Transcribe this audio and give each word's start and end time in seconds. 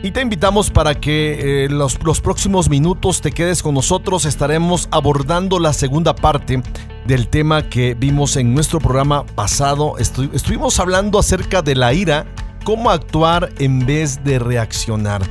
y 0.00 0.12
te 0.12 0.20
invitamos 0.20 0.70
para 0.70 0.94
que 0.94 1.64
eh, 1.64 1.68
los, 1.68 2.02
los, 2.04 2.20
próximos 2.20 2.68
minutos 2.68 3.20
te 3.20 3.32
quedes 3.32 3.62
con 3.62 3.74
nosotros. 3.74 4.24
Estaremos 4.24 4.88
abordando 4.92 5.58
la 5.58 5.72
segunda 5.72 6.14
parte 6.14 6.62
del 7.06 7.28
tema 7.28 7.68
que 7.68 7.94
vimos 7.94 8.36
en 8.36 8.54
nuestro 8.54 8.78
programa 8.78 9.26
pasado. 9.26 9.98
Estu 9.98 10.30
estuvimos 10.32 10.78
hablando 10.78 11.18
acerca 11.18 11.62
de 11.62 11.74
la 11.74 11.92
ira, 11.92 12.26
cómo 12.64 12.90
actuar 12.90 13.50
en 13.58 13.84
vez 13.84 14.22
de 14.22 14.38
reaccionar. 14.38 15.22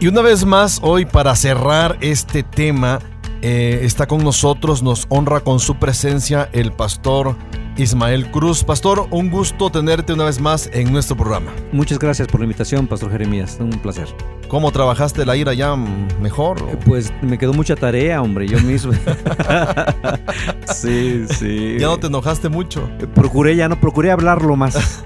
Y 0.00 0.08
una 0.08 0.22
vez 0.22 0.44
más, 0.44 0.80
hoy 0.82 1.04
para 1.04 1.36
cerrar 1.36 1.96
este 2.00 2.42
tema, 2.42 2.98
eh, 3.40 3.80
está 3.82 4.06
con 4.06 4.24
nosotros, 4.24 4.82
nos 4.82 5.06
honra 5.10 5.40
con 5.40 5.60
su 5.60 5.76
presencia 5.76 6.48
el 6.52 6.72
pastor 6.72 7.36
Ismael 7.78 8.28
Cruz. 8.32 8.64
Pastor, 8.64 9.06
un 9.10 9.30
gusto 9.30 9.70
tenerte 9.70 10.12
una 10.12 10.24
vez 10.24 10.40
más 10.40 10.68
en 10.72 10.92
nuestro 10.92 11.16
programa. 11.16 11.52
Muchas 11.70 12.00
gracias 12.00 12.26
por 12.26 12.40
la 12.40 12.44
invitación, 12.44 12.88
Pastor 12.88 13.12
Jeremías. 13.12 13.58
Un 13.60 13.70
placer. 13.70 14.08
¿Cómo 14.48 14.72
trabajaste 14.72 15.24
la 15.24 15.36
ira 15.36 15.54
ya 15.54 15.76
mejor? 15.76 16.58
Eh, 16.58 16.76
pues 16.84 17.12
me 17.22 17.38
quedó 17.38 17.52
mucha 17.52 17.76
tarea, 17.76 18.20
hombre, 18.20 18.48
yo 18.48 18.58
mismo. 18.60 18.92
sí, 20.74 21.24
sí. 21.28 21.76
¿Ya 21.78 21.86
no 21.86 21.98
te 21.98 22.08
enojaste 22.08 22.48
mucho? 22.48 22.90
Eh, 22.98 23.06
procuré 23.06 23.54
ya 23.54 23.68
no, 23.68 23.80
procuré 23.80 24.10
hablarlo 24.10 24.56
más. 24.56 24.74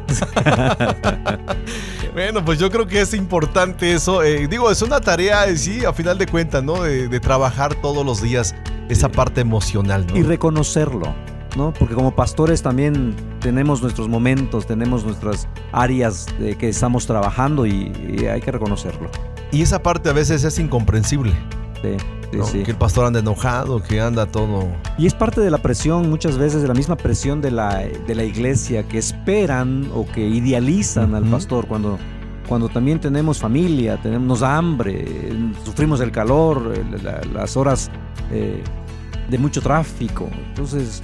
bueno, 2.15 2.43
pues 2.43 2.59
yo 2.59 2.71
creo 2.71 2.87
que 2.87 3.03
es 3.03 3.13
importante 3.13 3.93
eso. 3.93 4.23
Eh, 4.23 4.49
digo, 4.49 4.71
es 4.71 4.81
una 4.81 5.01
tarea, 5.01 5.55
sí, 5.57 5.85
a 5.85 5.93
final 5.93 6.17
de 6.17 6.27
cuentas, 6.27 6.65
¿no? 6.65 6.83
De, 6.83 7.09
de 7.09 7.21
trabajar 7.21 7.75
todos 7.75 8.07
los 8.07 8.23
días 8.23 8.55
esa 8.89 9.11
parte 9.11 9.43
emocional, 9.43 10.07
¿no? 10.07 10.17
Y 10.17 10.23
reconocerlo. 10.23 11.15
¿No? 11.57 11.73
Porque 11.73 11.95
como 11.95 12.15
pastores 12.15 12.63
también 12.63 13.15
tenemos 13.41 13.83
nuestros 13.83 14.09
momentos, 14.09 14.67
tenemos 14.67 15.05
nuestras 15.05 15.49
áreas 15.73 16.27
de 16.39 16.57
que 16.57 16.69
estamos 16.69 17.07
trabajando 17.07 17.67
y, 17.67 17.93
y, 18.21 18.27
hay 18.27 18.41
que 18.41 18.53
reconocerlo. 18.53 19.11
Y 19.51 19.63
esa 19.63 19.83
parte 19.83 20.09
a 20.09 20.13
veces 20.13 20.45
es 20.45 20.59
incomprensible. 20.59 21.33
Sí, 21.83 21.97
sí, 22.31 22.37
¿no? 22.37 22.45
sí. 22.47 22.63
Que 22.63 22.71
el 22.71 22.77
pastor 22.77 23.07
anda 23.07 23.21
enojado, 23.21 23.83
que 23.83 24.01
anda 24.01 24.27
todo... 24.27 24.67
Y 24.97 25.07
es 25.07 25.15
parte 25.15 25.41
de 25.41 25.51
la 25.51 25.59
presión, 25.59 26.09
muchas 26.09 26.39
veces, 26.39 26.63
de 26.63 26.69
la 26.69 26.75
misma 26.75 26.97
presión 26.97 27.41
de 27.41 27.51
la, 27.51 27.79
de 27.79 28.15
la 28.15 28.25
iglesia, 28.25 28.87
que 28.89 28.99
esperan 28.99 29.91
o 29.95 30.07
que 30.07 30.27
idealizan 30.27 31.11
uh 31.11 31.15
-huh. 31.15 31.19
al 31.19 31.25
pastor 31.25 31.67
cuando 31.67 31.99
cuando 32.49 32.69
también 32.69 33.01
tenemos 33.01 33.39
familia, 33.39 33.97
tenemos 34.03 34.43
hambre, 34.43 35.33
sufrimos 35.65 36.01
el 36.01 36.11
calor, 36.11 36.75
la, 37.03 37.21
las 37.33 37.57
horas 37.57 37.91
eh, 38.31 38.63
de 39.31 39.39
mucho 39.39 39.63
tráfico. 39.63 40.29
Entonces, 40.49 41.01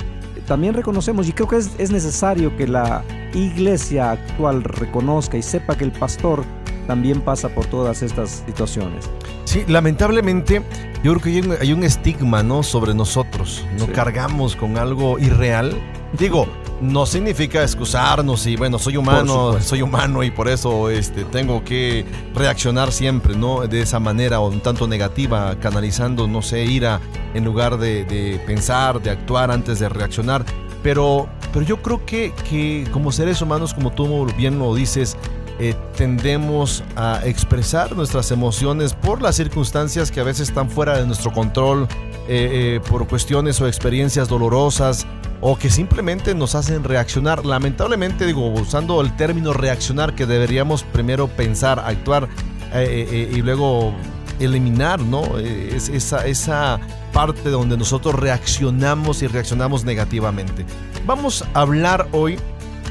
también 0.49 0.75
reconocemos, 0.75 1.29
y 1.29 1.33
creo 1.33 1.47
que 1.47 1.57
es, 1.57 1.71
es, 1.79 1.91
necesario 1.91 2.57
que 2.57 2.67
la 2.67 3.05
iglesia 3.35 4.13
actual 4.13 4.65
reconozca 4.65 5.37
y 5.37 5.43
sepa 5.43 5.77
que 5.77 5.85
el 5.85 5.93
pastor 5.93 6.45
también 6.87 7.21
pasa 7.21 7.51
por 7.51 7.67
todas 7.67 8.03
estas 8.03 8.43
situaciones. 8.47 9.09
Sí, 9.45 9.65
lamentablemente 9.69 10.63
yo 11.05 11.13
creo 11.13 11.23
que 11.23 11.31
hay 11.31 11.41
un, 11.41 11.57
hay 11.61 11.73
un 11.73 11.85
estigma 11.85 12.43
¿no? 12.43 12.63
sobre 12.63 12.95
nosotros, 12.95 13.65
nos 13.75 13.87
sí. 13.87 13.93
cargamos 13.93 14.57
con 14.57 14.77
algo 14.79 15.19
irreal. 15.19 15.77
Digo, 16.19 16.49
no 16.81 17.07
significa 17.07 17.63
excusarnos 17.63 18.47
y 18.47 18.57
bueno, 18.57 18.79
soy 18.79 18.97
humano, 18.97 19.61
soy 19.61 19.83
humano 19.83 20.23
y 20.23 20.31
por 20.31 20.49
eso 20.49 20.91
este, 20.91 21.25
tengo 21.25 21.65
que 21.65 22.05
reaccionar 22.35 22.93
siempre, 22.93 23.37
¿no? 23.37 23.67
De 23.67 23.83
esa 23.83 23.99
manera 23.99 24.41
o 24.41 24.49
un 24.49 24.61
tanto 24.61 24.87
negativa, 24.87 25.57
canalizando, 25.61 26.29
no 26.29 26.43
sé, 26.43 26.65
ira 26.65 27.01
en 27.35 27.45
lugar 27.45 27.79
de, 27.79 28.05
de 28.05 28.41
pensar, 28.47 29.03
de 29.03 29.11
actuar 29.11 29.51
antes 29.51 29.79
de 29.81 29.89
reaccionar. 29.89 30.45
Pero, 30.83 31.29
pero 31.53 31.65
yo 31.65 31.83
creo 31.83 32.07
que, 32.07 32.33
que 32.49 32.87
como 32.93 33.11
seres 33.11 33.43
humanos, 33.43 33.75
como 33.75 33.91
tú 33.91 34.27
bien 34.37 34.59
lo 34.59 34.75
dices, 34.75 35.17
eh, 35.61 35.75
tendemos 35.97 36.85
a 36.95 37.21
expresar 37.25 37.97
nuestras 37.97 38.31
emociones 38.31 38.95
por 38.95 39.21
las 39.21 39.35
circunstancias 39.35 40.13
que 40.13 40.21
a 40.21 40.23
veces 40.23 40.49
están 40.49 40.71
fuera 40.71 40.97
de 40.97 41.05
nuestro 41.07 41.33
control, 41.33 41.89
eh, 42.29 42.77
eh, 42.77 42.81
por 42.89 43.09
cuestiones 43.09 43.61
o 43.61 43.67
experiencias 43.67 44.29
dolorosas 44.29 45.07
o 45.41 45.57
que 45.57 45.69
simplemente 45.69 46.35
nos 46.35 46.55
hacen 46.55 46.85
reaccionar. 46.85 47.45
Lamentablemente, 47.45 48.25
digo, 48.25 48.49
usando 48.49 49.01
el 49.01 49.17
término 49.17 49.53
reaccionar, 49.53 50.15
que 50.15 50.27
deberíamos 50.27 50.85
primero 50.85 51.27
pensar, 51.27 51.81
actuar 51.81 52.29
y 52.75 53.41
luego 53.41 53.95
eliminar, 54.41 55.01
¿no? 55.01 55.39
Es, 55.39 55.89
esa, 55.89 56.27
esa 56.27 56.79
parte 57.13 57.49
donde 57.51 57.77
nosotros 57.77 58.15
reaccionamos 58.15 59.23
y 59.23 59.27
reaccionamos 59.27 59.85
negativamente. 59.85 60.67
Vamos 61.07 61.45
a 61.55 61.61
hablar 61.61 62.09
hoy 62.13 62.39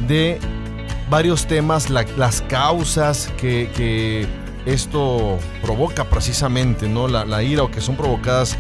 de 0.08 0.40
varios 1.10 1.48
temas, 1.48 1.90
la, 1.90 2.06
las 2.18 2.42
causas 2.42 3.32
que, 3.38 3.70
que, 3.76 4.28
esto 4.66 5.40
provoca 5.62 6.04
precisamente, 6.04 6.90
¿no? 6.90 7.08
La, 7.08 7.24
la, 7.24 7.42
ira 7.42 7.64
o 7.64 7.72
que 7.72 7.80
son 7.80 7.96
provocadas, 7.96 8.58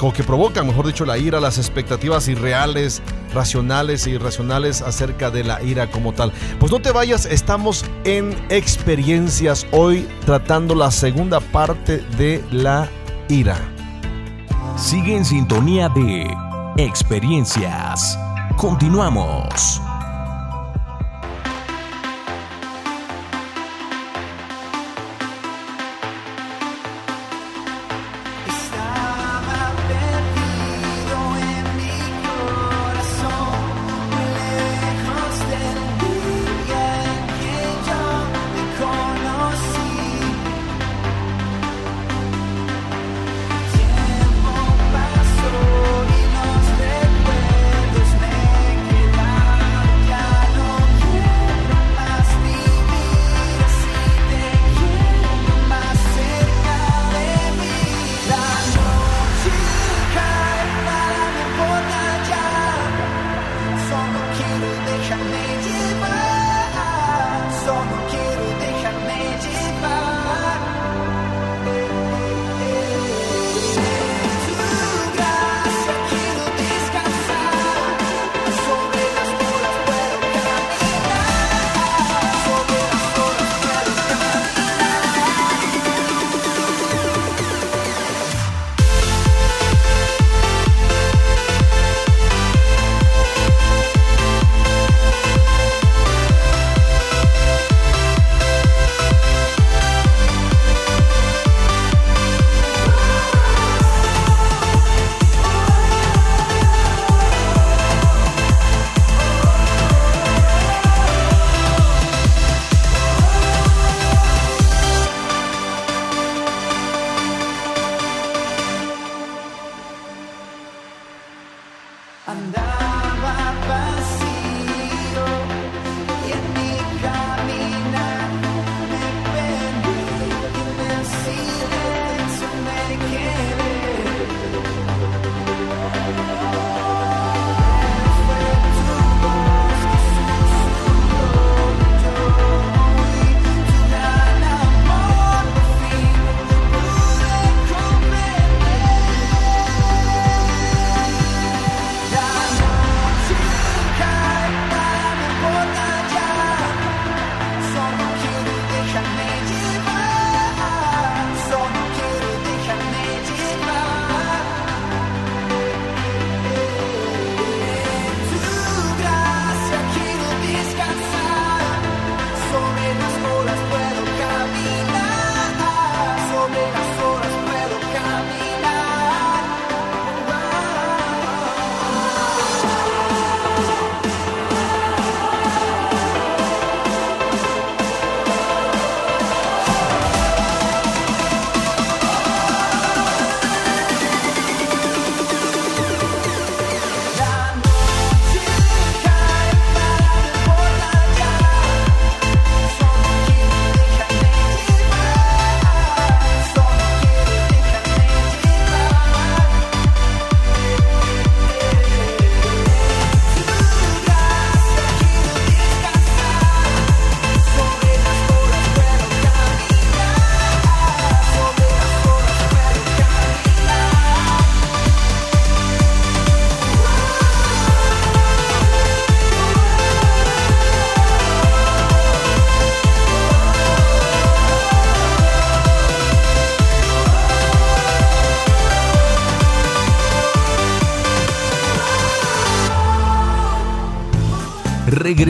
o 0.00 0.12
que 0.12 0.22
provocan, 0.22 0.68
mejor 0.68 0.86
dicho, 0.86 1.04
la 1.04 1.18
ira, 1.18 1.40
las 1.40 1.58
expectativas 1.58 2.28
irreales, 2.28 3.02
racionales 3.34 4.06
e 4.06 4.10
irracionales 4.10 4.82
acerca 4.82 5.32
de 5.32 5.42
la 5.42 5.60
ira 5.62 5.90
como 5.90 6.12
tal. 6.12 6.32
Pues 6.60 6.70
no 6.70 6.80
te 6.80 6.92
vayas, 6.92 7.26
estamos 7.26 7.84
en 8.04 8.36
experiencias 8.50 9.66
hoy 9.72 10.06
tratando 10.24 10.76
la 10.76 10.92
segunda 10.92 11.40
parte 11.40 11.98
de 12.16 12.44
la 12.52 12.88
ira. 13.28 13.56
Sigue 14.76 15.16
en 15.16 15.24
sintonía 15.24 15.88
de 15.88 16.32
experiencias. 16.76 18.16
Continuamos. 18.56 19.91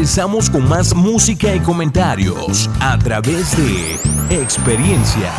Regresamos 0.02 0.50
con 0.50 0.69
más 0.69 0.96
música 0.96 1.54
y 1.54 1.60
comentarios 1.60 2.69
a 2.81 2.99
través 2.99 3.56
de 3.56 4.00
experiencias. 4.43 5.32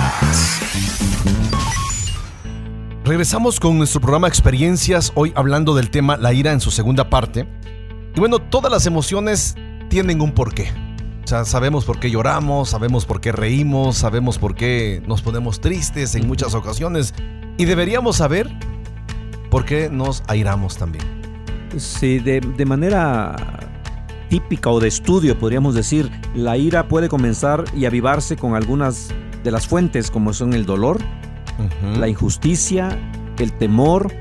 Regresamos 3.03 3.59
con 3.59 3.77
nuestro 3.77 3.99
programa 3.99 4.29
Experiencias, 4.29 5.11
hoy 5.15 5.33
hablando 5.35 5.75
del 5.75 5.89
tema 5.89 6.15
la 6.15 6.31
ira 6.31 6.53
en 6.53 6.61
su 6.61 6.71
segunda 6.71 7.09
parte. 7.09 7.45
Y 8.15 8.19
bueno, 8.21 8.39
todas 8.39 8.71
las 8.71 8.85
emociones 8.85 9.57
tienen 9.89 10.21
un 10.21 10.31
porqué. 10.31 10.71
O 11.25 11.27
sea, 11.27 11.43
sabemos 11.43 11.83
por 11.83 11.99
qué 11.99 12.09
lloramos, 12.09 12.69
sabemos 12.69 13.05
por 13.05 13.19
qué 13.19 13.33
reímos, 13.33 13.97
sabemos 13.97 14.37
por 14.37 14.55
qué 14.55 15.03
nos 15.05 15.21
ponemos 15.21 15.59
tristes 15.59 16.15
en 16.15 16.25
muchas 16.25 16.53
ocasiones. 16.53 17.13
Y 17.57 17.65
deberíamos 17.65 18.15
saber 18.15 18.49
por 19.49 19.65
qué 19.65 19.89
nos 19.89 20.23
airamos 20.27 20.77
también. 20.77 21.03
Sí, 21.75 22.19
de, 22.19 22.39
de 22.39 22.65
manera 22.65 23.62
típica 24.33 24.71
o 24.71 24.79
de 24.79 24.87
estudio, 24.87 25.37
podríamos 25.37 25.75
decir, 25.75 26.09
la 26.33 26.57
ira 26.57 26.87
puede 26.87 27.07
comenzar 27.07 27.65
y 27.77 27.85
avivarse 27.85 28.35
con 28.35 28.55
algunas 28.55 29.09
de 29.43 29.51
las 29.51 29.67
fuentes 29.67 30.09
como 30.09 30.33
son 30.33 30.53
el 30.53 30.65
dolor, 30.65 30.97
la 31.99 32.07
injusticia, 32.07 32.97
el 33.37 33.53
temor 33.53 34.11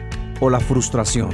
o 0.41 0.51
la 0.51 0.61
frustración. 0.61 1.31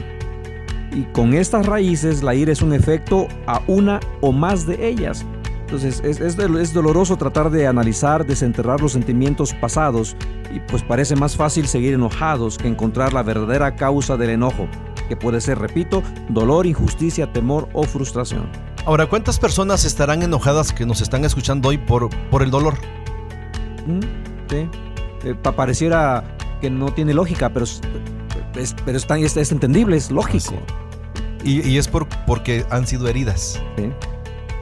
Y 0.92 1.02
con 1.12 1.34
estas 1.34 1.66
raíces 1.66 2.22
la 2.22 2.36
ira 2.36 2.52
es 2.52 2.62
un 2.62 2.72
efecto 2.72 3.26
a 3.48 3.62
una 3.66 3.98
o 4.20 4.30
más 4.30 4.64
de 4.64 4.86
ellas. 4.86 5.26
Entonces 5.62 6.00
es, 6.04 6.20
es, 6.20 6.72
doloroso 6.72 7.16
tratar 7.16 7.50
de 7.50 7.66
analizar, 7.66 8.24
desenterrar 8.24 8.80
los 8.80 8.92
sentimientos 8.92 9.54
pasados 9.54 10.14
y 10.54 10.60
pues 10.60 10.84
parece 10.84 11.16
más 11.16 11.34
fácil 11.34 11.66
seguir 11.66 11.94
enojados 11.94 12.56
que 12.56 12.68
encontrar 12.68 13.12
la 13.12 13.24
verdadera 13.24 13.74
causa 13.74 14.16
del 14.16 14.30
enojo, 14.30 14.68
que 15.08 15.16
puede 15.16 15.40
ser, 15.40 15.58
repito, 15.58 16.04
dolor, 16.28 16.64
injusticia, 16.64 17.32
temor 17.32 17.68
o 17.72 17.82
frustración. 17.82 18.67
Ahora, 18.88 19.04
¿cuántas 19.04 19.38
personas 19.38 19.84
estarán 19.84 20.22
enojadas 20.22 20.72
que 20.72 20.86
nos 20.86 21.02
están 21.02 21.22
escuchando 21.26 21.68
hoy 21.68 21.76
por, 21.76 22.08
por 22.30 22.42
el 22.42 22.50
dolor? 22.50 22.78
Mm, 23.86 24.00
sí. 24.48 24.70
Eh, 25.24 25.34
pareciera 25.34 26.24
que 26.62 26.70
no 26.70 26.90
tiene 26.94 27.12
lógica, 27.12 27.50
pero 27.50 27.66
es, 27.66 27.82
pero 28.86 28.96
es, 28.96 29.52
entendible, 29.52 29.94
es 29.94 30.10
lógico. 30.10 30.54
Y, 31.44 31.76
es 31.76 31.86
por, 31.86 32.08
porque 32.26 32.64
han 32.70 32.86
sido 32.86 33.08
heridas. 33.08 33.60
Sí. 33.76 33.92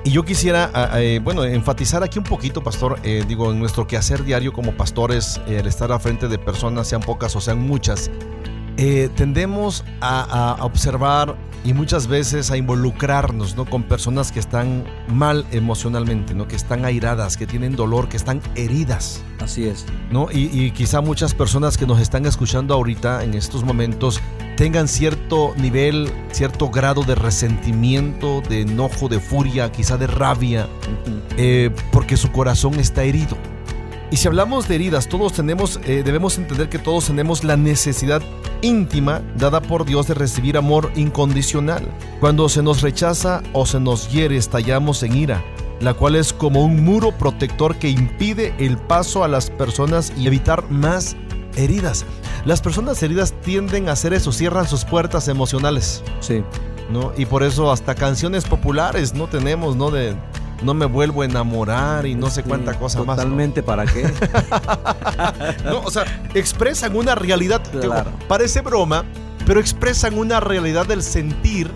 Y 0.03 0.11
yo 0.11 0.25
quisiera, 0.25 0.73
eh, 0.95 1.21
bueno, 1.23 1.45
enfatizar 1.45 2.03
aquí 2.03 2.19
un 2.19 2.25
poquito, 2.25 2.65
pastor, 2.65 2.99
eh, 3.05 3.25
digo, 3.29 3.53
en 3.53 3.61
nuestro 3.61 3.87
quehacer 3.87 4.25
diario 4.25 4.53
como 4.53 4.73
pastores, 4.73 5.41
el 5.47 5.69
estar 5.69 5.93
a 5.93 6.01
frente 6.01 6.27
de 6.27 6.37
personas, 6.37 6.89
sean 6.89 7.01
pocas 7.01 7.37
o 7.37 7.41
sean 7.41 7.61
muchas, 7.61 8.11
tendemos 8.77 9.85
a, 10.01 10.57
a, 10.59 10.65
observar 10.65 11.37
y 11.67 11.75
muchas 11.75 12.07
veces 12.07 12.53
a 12.53 12.57
involucrarnos 12.57 13.57
¿no? 13.57 13.65
con 13.65 13.83
personas 13.83 14.31
que 14.31 14.39
están 14.39 14.85
mal 15.09 15.45
emocionalmente, 15.51 16.33
¿no? 16.33 16.47
que 16.47 16.55
están 16.55 16.85
airadas, 16.85 17.37
que 17.37 17.47
tienen 17.47 17.75
dolor, 17.75 18.09
que 18.09 18.17
están 18.17 18.41
heridas. 18.55 19.23
Así 19.41 19.67
es. 19.67 19.85
¿no? 20.11 20.29
Y, 20.31 20.71
quizá 20.71 21.01
muchas 21.01 21.35
personas 21.35 21.77
que 21.77 21.87
nos 21.87 22.01
están 22.01 22.25
escuchando 22.25 22.73
ahorita 22.73 23.25
en 23.25 23.35
estos 23.35 23.65
momentos 23.65 24.21
tengan 24.57 24.87
cierto 24.87 25.55
nivel, 25.57 26.11
cierto 26.31 26.71
grado 26.71 27.03
de 27.03 27.17
resentimiento, 27.17 28.43
de 28.49 28.61
enojo, 28.61 29.09
de 29.09 29.19
furia, 29.19 29.73
quizá 29.73 29.97
de 29.97 30.07
rabia, 30.07 30.69
eh, 31.37 31.71
porque 31.91 32.17
su 32.17 32.31
corazón 32.31 32.75
está 32.75 33.03
herido. 33.03 33.37
Y 34.11 34.19
si 34.19 34.29
hablamos 34.29 34.69
de 34.69 34.77
heridas, 34.77 35.09
todos 35.09 35.33
tenemos, 35.33 35.81
eh, 35.85 36.03
debemos 36.05 36.39
entender 36.39 36.69
que 36.69 36.79
todos 36.79 37.07
tenemos 37.07 37.43
la 37.43 37.57
necesidad 37.57 38.23
íntima 38.63 39.21
dada 39.37 39.61
por 39.61 39.85
Dios 39.85 40.07
de 40.07 40.15
recibir 40.15 40.57
amor 40.57 40.93
incondicional. 40.95 41.89
Cuando 42.21 42.49
se 42.49 42.63
nos 42.63 42.83
rechaza 42.83 43.43
o 43.53 43.67
se 43.67 43.81
nos 43.81 44.11
hiere, 44.11 44.37
estallamos 44.37 45.03
en 45.03 45.17
ira, 45.17 45.45
la 45.81 45.95
cual 45.95 46.15
es 46.15 46.33
como 46.33 46.65
un 46.65 46.85
muro 46.85 47.13
protector 47.13 47.77
que 47.77 47.89
impide 47.89 48.55
el 48.59 48.79
paso 48.79 49.25
a 49.25 49.29
las 49.29 49.51
personas 49.51 50.13
y 50.17 50.29
evitar 50.29 50.71
más 50.71 51.17
heridas. 51.57 52.05
Las 52.45 52.61
personas 52.61 53.03
heridas 53.03 53.35
tienden 53.43 53.89
a 53.89 53.93
hacer 53.93 54.13
eso, 54.13 54.31
cierran 54.31 54.69
sus 54.69 54.85
puertas 54.85 55.27
emocionales. 55.27 56.05
Sí. 56.21 56.45
¿no? 56.91 57.13
Y 57.17 57.27
por 57.27 57.43
eso 57.43 57.73
hasta 57.73 57.97
canciones 57.97 58.45
populares 58.45 59.15
no 59.15 59.27
tenemos, 59.27 59.75
¿no? 59.75 59.91
De 59.91 60.15
no 60.63 60.75
me 60.75 60.87
vuelvo 60.87 61.23
a 61.23 61.25
enamorar 61.27 62.07
y 62.07 62.15
no 62.15 62.31
sé 62.31 62.43
cuánta 62.43 62.75
cosa 62.79 63.03
más. 63.03 63.17
Totalmente, 63.17 63.63
¿para 63.63 63.85
qué? 63.87 64.05
no, 65.65 65.81
o 65.81 65.91
sea, 65.91 66.05
expresan 66.35 66.97
una 66.97 67.15
realidad, 67.15 67.63
parece 68.29 68.61
broma, 68.61 69.05
pero 69.47 69.61
expresan 69.61 70.19
una 70.19 70.41
realidad 70.41 70.87
del 70.87 71.03
sentir 71.03 71.71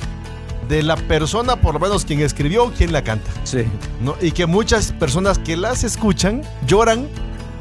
de 0.68 0.82
la 0.82 0.96
persona, 0.96 1.56
por 1.56 1.74
lo 1.74 1.80
menos 1.80 2.04
quien 2.04 2.20
escribió 2.20 2.64
o 2.64 2.70
quien 2.70 2.92
la 2.92 3.02
canta. 3.02 3.30
Sí. 3.44 3.64
¿no? 4.00 4.16
Y 4.20 4.32
que 4.32 4.46
muchas 4.46 4.92
personas 4.92 5.38
que 5.38 5.56
las 5.56 5.84
escuchan 5.84 6.42
lloran 6.66 7.08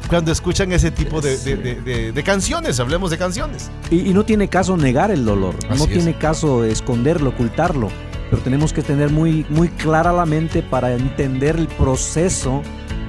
cuando 0.08 0.32
escuchan 0.32 0.72
ese 0.72 0.90
tipo 0.90 1.20
de, 1.20 2.22
canciones, 2.24 2.80
hablemos 2.80 3.10
de 3.10 3.18
canciones. 3.18 3.70
Y, 3.90 4.12
no 4.12 4.24
tiene 4.24 4.48
caso 4.48 4.76
negar 4.76 5.10
el 5.10 5.24
dolor, 5.24 5.54
no 5.76 5.86
tiene 5.86 6.16
caso 6.18 6.64
esconderlo, 6.64 7.30
ocultarlo 7.30 7.90
pero 8.30 8.42
tenemos 8.42 8.72
que 8.72 8.82
tener 8.82 9.10
muy, 9.10 9.44
muy 9.50 9.68
clara 9.68 10.12
la 10.12 10.24
mente 10.24 10.62
para 10.62 10.92
entender 10.94 11.56
el 11.56 11.66
proceso 11.66 12.62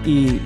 y, 0.06 0.42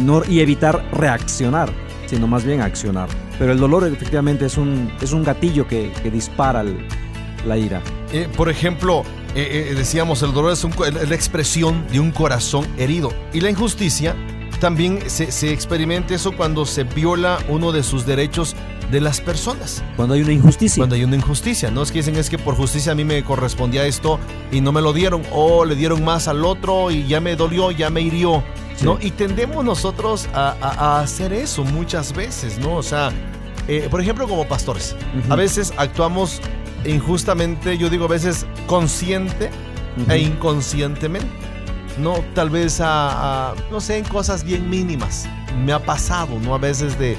no, 0.00 0.22
y 0.24 0.40
evitar 0.40 0.88
reaccionar, 0.92 1.70
sino 2.06 2.26
más 2.28 2.44
bien 2.44 2.60
accionar. 2.60 3.08
Pero 3.38 3.52
el 3.52 3.58
dolor 3.58 3.84
efectivamente 3.86 4.46
es 4.46 4.56
un, 4.56 4.92
es 5.00 5.12
un 5.12 5.24
gatillo 5.24 5.66
que, 5.66 5.90
dispara 6.12 6.64
la 7.44 7.58
ira. 7.58 7.82
Eh, 8.12 8.28
por 8.36 8.48
ejemplo, 8.48 9.02
eh, 9.34 9.70
eh, 9.70 9.74
decíamos, 9.74 10.22
el 10.22 10.32
dolor 10.32 10.52
es, 10.52 10.64
la 11.08 11.14
expresión 11.14 11.84
de 11.90 11.98
un 11.98 12.12
corazón 12.12 12.66
herido. 12.78 13.12
Y 13.32 13.40
la 13.40 13.50
injusticia 13.50 14.14
también 14.60 15.00
se, 15.10 15.32
se 15.32 15.52
experimenta 15.52 16.14
eso 16.14 16.36
cuando 16.36 16.64
se 16.64 16.84
viola 16.84 17.38
uno 17.48 17.72
de 17.72 17.82
sus 17.82 18.06
derechos 18.06 18.54
de 18.92 19.00
las 19.00 19.20
personas. 19.22 19.82
Cuando 19.96 20.14
hay 20.14 20.20
una 20.20 20.32
injusticia. 20.32 20.80
Cuando 20.82 20.94
hay 20.94 21.02
una 21.02 21.16
injusticia, 21.16 21.70
¿no? 21.70 21.82
Es 21.82 21.90
que 21.90 21.98
dicen 21.98 22.14
es 22.16 22.28
que 22.28 22.38
por 22.38 22.54
justicia 22.54 22.92
a 22.92 22.94
mí 22.94 23.04
me 23.04 23.24
correspondía 23.24 23.86
esto 23.86 24.20
y 24.52 24.60
no 24.60 24.70
me 24.70 24.82
lo 24.82 24.92
dieron, 24.92 25.22
o 25.32 25.64
le 25.64 25.74
dieron 25.74 26.04
más 26.04 26.28
al 26.28 26.44
otro 26.44 26.90
y 26.90 27.06
ya 27.08 27.20
me 27.20 27.34
dolió, 27.34 27.70
ya 27.70 27.88
me 27.88 28.02
hirió, 28.02 28.44
¿no? 28.82 28.98
Y 29.00 29.10
tendemos 29.10 29.64
nosotros 29.64 30.28
a, 30.34 31.00
hacer 31.00 31.32
eso 31.32 31.64
muchas 31.64 32.14
veces, 32.14 32.58
¿no? 32.58 32.76
O 32.76 32.82
sea, 32.82 33.10
eh, 33.66 33.88
por 33.90 34.00
ejemplo, 34.02 34.28
como 34.28 34.46
pastores, 34.46 34.94
a 35.30 35.36
veces 35.36 35.72
actuamos 35.78 36.42
injustamente, 36.84 37.78
yo 37.78 37.88
digo 37.88 38.04
a 38.04 38.08
veces 38.08 38.46
consciente 38.66 39.50
e 40.08 40.18
inconscientemente. 40.18 41.30
No, 41.98 42.24
tal 42.34 42.50
vez 42.50 42.78
a, 42.82 43.54
no 43.70 43.80
sé, 43.80 43.98
en 43.98 44.04
cosas 44.04 44.44
bien 44.44 44.68
mínimas. 44.68 45.28
Me 45.64 45.72
ha 45.72 45.78
pasado, 45.78 46.38
¿no? 46.40 46.54
A 46.54 46.58
veces 46.58 46.98
de, 46.98 47.16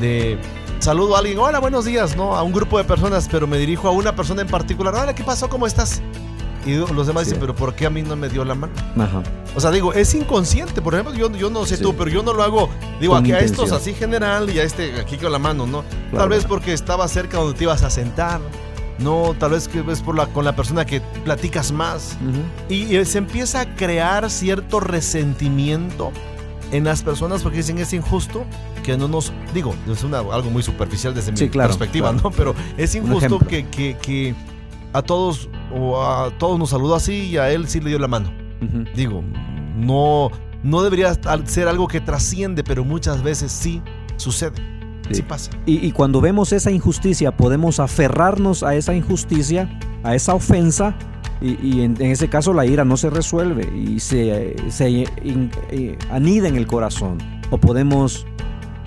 de 0.00 0.38
saludo 0.78 1.16
a 1.16 1.20
alguien, 1.20 1.38
hola, 1.38 1.58
buenos 1.58 1.84
días, 1.84 2.16
¿no? 2.16 2.36
A 2.36 2.42
un 2.42 2.52
grupo 2.52 2.78
de 2.78 2.84
personas, 2.84 3.28
pero 3.30 3.46
me 3.46 3.58
dirijo 3.58 3.88
a 3.88 3.90
una 3.90 4.14
persona 4.14 4.42
en 4.42 4.48
particular, 4.48 4.94
hola, 4.94 5.14
¿qué 5.14 5.24
pasó? 5.24 5.48
¿Cómo 5.48 5.66
estás? 5.66 6.02
Y 6.66 6.74
los 6.74 7.06
demás 7.06 7.26
dicen, 7.26 7.38
pero 7.38 7.54
¿por 7.54 7.74
qué 7.74 7.86
a 7.86 7.90
mí 7.90 8.02
no 8.02 8.16
me 8.16 8.28
dio 8.28 8.44
la 8.44 8.56
mano? 8.56 8.72
Ajá. 8.98 9.22
O 9.54 9.60
sea, 9.60 9.70
digo, 9.70 9.92
es 9.92 10.12
inconsciente. 10.14 10.82
Por 10.82 10.94
ejemplo, 10.94 11.14
yo, 11.14 11.30
yo 11.30 11.48
no 11.48 11.64
sé 11.64 11.78
tú, 11.78 11.94
pero 11.94 12.10
yo 12.10 12.24
no 12.24 12.34
lo 12.34 12.42
hago. 12.42 12.68
Digo, 13.00 13.14
aquí 13.14 13.30
a 13.32 13.38
estos 13.38 13.70
así 13.70 13.94
general 13.94 14.50
y 14.50 14.58
a 14.58 14.64
este 14.64 15.00
aquí 15.00 15.16
con 15.16 15.30
la 15.30 15.38
mano, 15.38 15.66
¿no? 15.66 15.84
Tal 16.12 16.28
vez 16.28 16.44
porque 16.44 16.72
estaba 16.72 17.06
cerca 17.06 17.38
donde 17.38 17.56
te 17.56 17.64
ibas 17.64 17.84
a 17.84 17.90
sentar. 17.90 18.40
No, 18.98 19.34
tal 19.38 19.52
vez 19.52 19.68
que 19.68 19.84
es 19.90 20.00
por 20.00 20.16
la, 20.16 20.26
con 20.26 20.44
la 20.44 20.56
persona 20.56 20.84
que 20.84 21.00
platicas 21.24 21.70
más. 21.70 22.16
y, 22.68 23.04
se 23.04 23.18
empieza 23.18 23.60
a 23.60 23.76
crear 23.76 24.28
cierto 24.28 24.80
resentimiento 24.80 26.10
en 26.72 26.84
las 26.84 27.02
personas 27.02 27.42
porque 27.42 27.58
dicen 27.58 27.78
es 27.78 27.92
injusto 27.92 28.44
que 28.82 28.96
no 28.96 29.08
nos, 29.08 29.32
digo, 29.54 29.74
es 29.90 30.02
una, 30.04 30.18
algo 30.18 30.50
muy 30.50 30.62
superficial 30.62 31.14
desde 31.14 31.32
mi 31.32 31.48
perspectiva, 31.48 32.12
¿no? 32.12 32.30
Pero 32.30 32.54
es 32.76 32.94
injusto 32.94 33.38
que, 33.38 33.66
que, 33.66 34.34
a 34.92 35.02
todos 35.02 35.48
o 35.74 36.02
a 36.02 36.30
todos 36.38 36.58
nos 36.58 36.70
saludó 36.70 36.94
así 36.94 37.26
y 37.26 37.36
a 37.36 37.50
él 37.50 37.68
sí 37.68 37.80
le 37.80 37.90
dio 37.90 37.98
la 37.98 38.08
mano. 38.08 38.32
Digo, 38.94 39.22
no, 39.76 40.30
no 40.62 40.82
debería 40.82 41.12
ser 41.44 41.68
algo 41.68 41.88
que 41.88 42.00
trasciende, 42.00 42.64
pero 42.64 42.84
muchas 42.84 43.22
veces 43.22 43.52
sí 43.52 43.82
sucede. 44.16 44.76
Sí, 45.10 45.22
pasa. 45.22 45.52
Y, 45.66 45.92
cuando 45.92 46.20
vemos 46.20 46.52
esa 46.52 46.70
injusticia, 46.70 47.36
podemos 47.36 47.78
aferrarnos 47.78 48.62
a 48.64 48.74
esa 48.74 48.94
injusticia, 48.94 49.78
a 50.02 50.14
esa 50.16 50.34
ofensa, 50.34 50.96
y, 51.40 51.82
en, 51.82 52.00
ese 52.00 52.28
caso 52.28 52.52
la 52.52 52.64
ira 52.64 52.84
no 52.84 52.96
se 52.96 53.10
resuelve 53.10 53.70
y 53.76 54.00
se, 54.00 54.56
se 54.70 55.02
eh, 55.02 55.98
anida 56.10 56.48
en 56.48 56.56
el 56.56 56.66
corazón. 56.66 57.18
O 57.50 57.58
podemos 57.58 58.26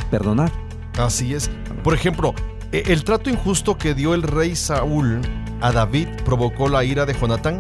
perdonar. 0.10 0.52
Así 0.98 1.34
es. 1.34 1.50
Por 1.84 1.94
ejemplo, 1.94 2.34
e, 2.72 2.84
el 2.88 3.04
trato 3.04 3.30
injusto 3.30 3.78
que 3.78 3.94
dio 3.94 4.14
el 4.14 4.24
rey 4.24 4.56
Saúl 4.56 5.22
a 5.62 5.72
David 5.72 6.08
provocó 6.26 6.68
la 6.68 6.84
ira 6.84 7.06
de 7.06 7.14
Jonatán. 7.14 7.60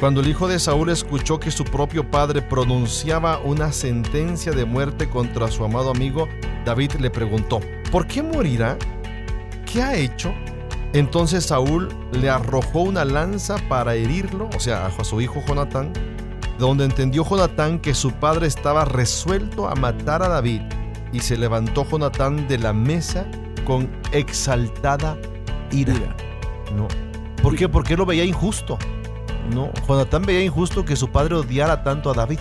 Cuando 0.00 0.20
el 0.20 0.28
hijo 0.28 0.46
de 0.46 0.58
Saúl 0.58 0.90
escuchó 0.90 1.40
que 1.40 1.50
su 1.50 1.64
propio 1.64 2.10
padre 2.10 2.42
pronunciaba 2.42 3.38
una 3.38 3.72
sentencia 3.72 4.52
de 4.52 4.66
muerte 4.66 5.08
contra 5.08 5.50
su 5.50 5.64
amado 5.64 5.90
amigo, 5.90 6.28
David 6.66 6.92
le 7.00 7.10
preguntó, 7.10 7.60
¿por 7.90 8.06
qué 8.06 8.22
morirá? 8.22 8.76
¿Qué 9.64 9.82
ha 9.82 9.96
hecho? 9.96 10.34
Entonces 10.96 11.44
Saúl 11.44 11.90
le 12.10 12.30
arrojó 12.30 12.80
una 12.80 13.04
lanza 13.04 13.56
para 13.68 13.94
herirlo, 13.94 14.48
o 14.56 14.60
sea, 14.60 14.86
a 14.86 15.04
su 15.04 15.20
hijo 15.20 15.42
Jonatán, 15.46 15.92
donde 16.58 16.86
entendió 16.86 17.22
Jonatán 17.22 17.80
que 17.80 17.92
su 17.92 18.12
padre 18.12 18.46
estaba 18.46 18.86
resuelto 18.86 19.68
a 19.68 19.74
matar 19.74 20.22
a 20.22 20.28
David 20.28 20.62
y 21.12 21.20
se 21.20 21.36
levantó 21.36 21.86
Jonatán 21.86 22.48
de 22.48 22.56
la 22.56 22.72
mesa 22.72 23.26
con 23.66 23.90
exaltada 24.12 25.18
ira. 25.70 26.16
No. 26.74 26.88
¿Por 27.42 27.56
qué? 27.56 27.68
Porque 27.68 27.94
lo 27.94 28.06
veía 28.06 28.24
injusto. 28.24 28.78
No, 29.52 29.72
Jonatán 29.86 30.22
veía 30.22 30.42
injusto 30.42 30.82
que 30.86 30.96
su 30.96 31.10
padre 31.10 31.34
odiara 31.34 31.82
tanto 31.82 32.10
a 32.10 32.14
David 32.14 32.38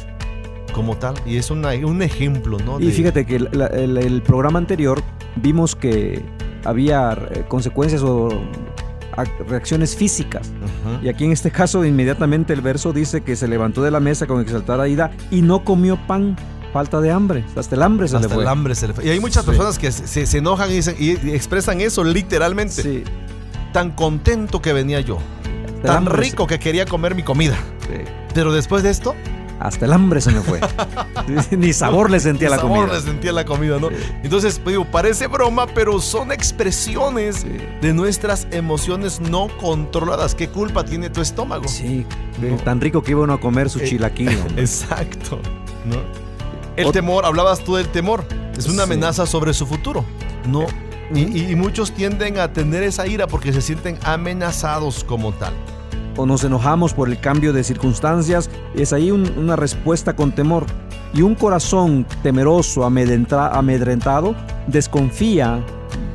como 0.73 0.95
tal. 0.95 1.15
Y 1.25 1.35
es 1.35 1.51
un 1.51 2.01
ejemplo, 2.01 2.57
¿no? 2.59 2.79
Y 2.79 2.89
fíjate 2.89 3.25
que 3.25 3.35
el, 3.35 3.97
el, 3.97 4.21
programa 4.21 4.59
anterior 4.59 5.03
vimos 5.35 5.75
que 5.75 6.23
había 6.65 7.13
eh, 7.13 7.45
consecuencias 7.47 8.01
o 8.03 8.29
reacciones 9.47 9.95
físicas. 9.95 10.51
Y 11.01 11.07
aquí 11.07 11.23
en 11.25 11.31
este 11.31 11.51
caso, 11.51 11.85
inmediatamente 11.85 12.53
el 12.53 12.61
verso 12.61 12.91
dice 12.91 13.21
que 13.21 13.35
se 13.35 13.47
levantó 13.47 13.81
de 13.81 13.91
la 13.91 13.99
mesa 13.99 14.27
con 14.27 14.41
exaltada 14.41 14.87
ira 14.87 15.11
y 15.31 15.41
no 15.41 15.63
comió 15.63 15.97
pan 16.07 16.35
falta 16.73 16.99
de 16.99 17.11
hambre. 17.11 17.45
Hasta 17.55 17.75
el 17.75 17.83
hambre 17.83 18.09
se 18.09 18.19
le 18.19 18.27
fue. 18.27 18.43
el 18.43 18.49
hambre 18.49 18.75
se 18.75 18.87
le 18.87 18.93
fue. 18.93 19.05
Y 19.05 19.09
hay 19.09 19.19
muchas 19.21 19.45
personas 19.45 19.79
que 19.79 19.91
se, 19.91 20.37
enojan 20.37 20.69
y, 20.71 21.11
expresan 21.31 21.79
eso 21.79 22.03
literalmente. 22.03 22.81
Sí. 22.81 23.03
Tan 23.71 23.91
contento 23.91 24.61
que 24.61 24.73
venía 24.73 24.99
yo. 24.99 25.19
tan 25.83 26.05
rico 26.05 26.47
que 26.47 26.59
quería 26.59 26.85
comer 26.85 27.15
mi 27.15 27.23
comida. 27.23 27.57
Pero 28.33 28.51
después 28.51 28.83
de 28.83 28.89
esto... 28.89 29.15
Hasta 29.59 29.85
el 29.85 29.93
hambre 29.93 30.21
se 30.21 30.31
me 30.31 30.41
fue. 30.41 30.59
Ni 31.51 31.73
sabor 31.73 32.11
le 32.11 32.19
sentía 32.19 32.49
la 32.49 32.57
comida. 32.57 32.81
Ni 32.81 32.87
sabor 32.87 32.95
le 32.95 33.01
sentía 33.01 33.31
la 33.31 33.45
comida, 33.45 33.79
¿no? 33.79 33.89
Entonces, 34.23 34.59
pues, 34.59 34.73
digo, 34.73 34.85
parece 34.85 35.27
broma, 35.27 35.67
pero 35.67 35.99
son 36.01 36.31
expresiones 36.31 37.45
de 37.81 37.93
nuestras 37.93 38.47
emociones 38.51 39.19
no 39.19 39.47
controladas. 39.59 40.35
¿Qué 40.35 40.49
culpa 40.49 40.83
tiene 40.83 41.09
tu 41.09 41.21
estómago? 41.21 41.67
Sí, 41.67 42.05
tan 42.63 42.81
rico 42.81 43.01
que 43.01 43.11
iba 43.11 43.21
uno 43.21 43.33
a 43.33 43.39
comer 43.39 43.69
su 43.69 43.79
eh, 43.79 43.85
chilaquil. 43.85 44.29
Exacto, 44.57 45.39
¿no? 45.85 45.97
El 46.75 46.91
temor, 46.91 47.25
hablabas 47.25 47.63
tú 47.63 47.75
del 47.75 47.87
temor, 47.87 48.25
es 48.57 48.67
una 48.67 48.83
amenaza 48.83 49.25
sobre 49.25 49.53
su 49.53 49.65
futuro, 49.65 50.03
¿no? 50.47 50.65
Y, 51.13 51.55
muchos 51.55 51.91
tienden 51.91 52.39
a 52.39 52.51
tener 52.51 52.83
esa 52.83 53.05
ira 53.07 53.27
porque 53.27 53.53
se 53.53 53.61
sienten 53.61 53.97
amenazados 54.03 55.03
como 55.03 55.31
tal. 55.33 55.53
O 56.17 56.25
nos 56.25 56.43
enojamos 56.43 56.93
por 56.93 57.09
el 57.09 57.19
cambio 57.19 57.53
de 57.53 57.63
circunstancias, 57.63 58.49
es 58.75 58.93
ahí 58.93 59.11
una 59.11 59.55
respuesta 59.55 60.15
con 60.15 60.33
temor. 60.33 60.65
Y 61.13 61.21
un 61.21 61.35
corazón 61.35 62.05
temeroso, 62.23 62.83
amedrentado, 62.83 64.35
desconfía 64.67 65.63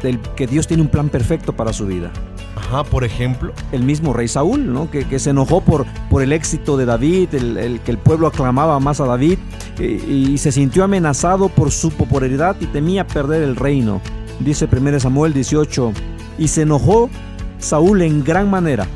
del 0.03 0.21
que 0.37 0.47
Dios 0.47 0.67
tiene 0.67 0.83
un 0.83 0.89
plan 0.89 1.09
perfecto 1.09 1.55
para 1.55 1.73
su 1.73 1.87
vida. 1.87 2.11
Ajá, 2.57 2.85
por 2.85 3.05
ejemplo. 3.05 3.53
El 3.73 3.83
mismo 3.83 4.13
rey 4.13 4.29
Saúl, 4.29 4.73
¿no? 4.73 4.91
Que, 4.91 5.19
se 5.19 5.31
enojó 5.31 5.61
por, 5.61 5.87
por 6.09 6.23
el 6.23 6.33
éxito 6.33 6.77
de 6.77 6.85
David, 6.85 7.35
el, 7.35 7.81
que 7.85 7.91
el 7.91 7.99
pueblo 7.99 8.27
aclamaba 8.27 8.79
más 8.81 9.01
a 9.01 9.07
David 9.07 9.39
y, 9.79 10.37
se 10.39 10.53
sintió 10.53 10.85
amenazado 10.85 11.49
por 11.49 11.71
su 11.71 11.91
popularidad 11.91 12.57
y 12.61 12.67
temía 12.67 13.07
perder 13.07 13.43
el 13.43 13.57
reino. 13.57 14.01
Dice 14.41 14.69
1 14.71 15.01
Samuel 15.01 15.33
18, 15.33 15.93
y 16.39 16.49
se 16.49 16.63
enojó 16.63 17.11
Saúl 17.59 18.03
en 18.03 18.25
gran 18.25 18.51
manera. 18.51 18.87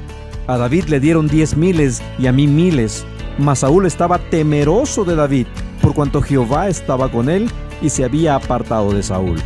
A 0.46 0.56
David 0.58 0.84
le 0.84 1.00
dieron 1.00 1.26
diez 1.26 1.56
miles 1.56 2.02
y 2.18 2.26
a 2.26 2.32
mí 2.32 2.46
miles, 2.46 3.06
mas 3.38 3.60
Saúl 3.60 3.86
estaba 3.86 4.18
temeroso 4.18 5.04
de 5.04 5.16
David, 5.16 5.46
por 5.80 5.94
cuanto 5.94 6.20
Jehová 6.20 6.68
estaba 6.68 7.10
con 7.10 7.30
él 7.30 7.50
y 7.80 7.90
se 7.90 8.04
había 8.04 8.34
apartado 8.34 8.92
de 8.92 9.02
Saúl. 9.02 9.38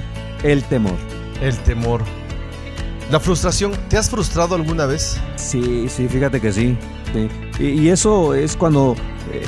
El 0.43 0.63
temor. 0.65 0.97
El 1.41 1.57
temor. 1.59 2.03
La 3.11 3.21
frustración, 3.21 3.73
¿te 3.89 3.97
has 3.97 4.11
frustrado 4.11 4.55
alguna 4.55 4.87
vez? 4.87 5.21
Sí, 5.37 5.89
sí, 5.89 6.09
fíjate 6.09 6.41
que 6.41 6.53
sí. 6.53 6.77
Y, 7.59 7.89
eso 7.89 8.35
es 8.35 8.57
cuando 8.57 8.97
eh, 9.33 9.45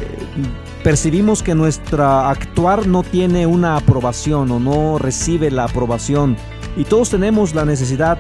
percibimos 0.83 1.43
que 1.43 1.55
nuestra 1.55 2.31
actuar 2.31 2.87
no 2.87 3.03
tiene 3.03 3.47
una 3.47 3.77
aprobación 3.77 4.51
o 4.51 4.59
no 4.59 4.99
recibe 4.99 5.51
la 5.51 5.65
aprobación. 5.65 6.37
Y 6.77 6.85
todos 6.85 7.11
tenemos 7.11 7.55
la 7.55 7.65
necesidad 7.65 8.19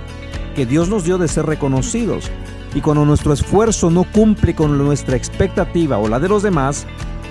que 0.55 0.67
Dios 0.67 0.89
nos 0.89 1.05
dio 1.05 1.17
de 1.17 1.29
ser 1.29 1.47
reconocidos. 1.47 2.31
Y 2.75 2.81
cuando 2.81 3.05
nuestro 3.05 3.33
esfuerzo 3.33 3.91
no 3.91 4.05
cumple 4.05 4.55
con 4.55 4.79
nuestra 4.79 5.17
expectativa 5.17 5.99
o 5.99 6.09
la 6.09 6.21
de 6.21 6.29
los 6.29 6.43
demás, 6.43 6.87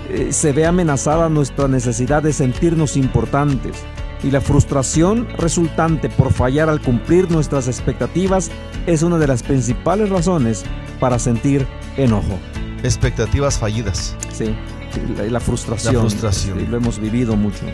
eh, 0.09 0.33
se 0.33 0.51
ve 0.51 0.65
amenazada 0.65 1.29
nuestra 1.29 1.67
necesidad 1.67 2.23
de 2.23 2.33
sentirnos 2.33 2.97
importantes 2.97 3.83
y 4.23 4.31
la 4.31 4.41
frustración 4.41 5.27
resultante 5.37 6.09
por 6.09 6.33
fallar 6.33 6.69
al 6.69 6.81
cumplir 6.81 7.31
nuestras 7.31 7.67
expectativas 7.67 8.51
es 8.85 9.03
una 9.03 9.17
de 9.17 9.27
las 9.27 9.43
principales 9.43 10.09
razones 10.09 10.65
para 10.99 11.19
sentir 11.19 11.65
enojo. 11.97 12.37
Expectativas 12.83 13.57
fallidas. 13.57 14.15
Sí, 14.31 14.55
la, 15.29 15.39
frustración. 15.39 15.95
La 15.95 16.01
frustración. 16.01 16.69
lo 16.69 16.77
hemos 16.77 16.99
vivido 16.99 17.35
mucho. 17.35 17.65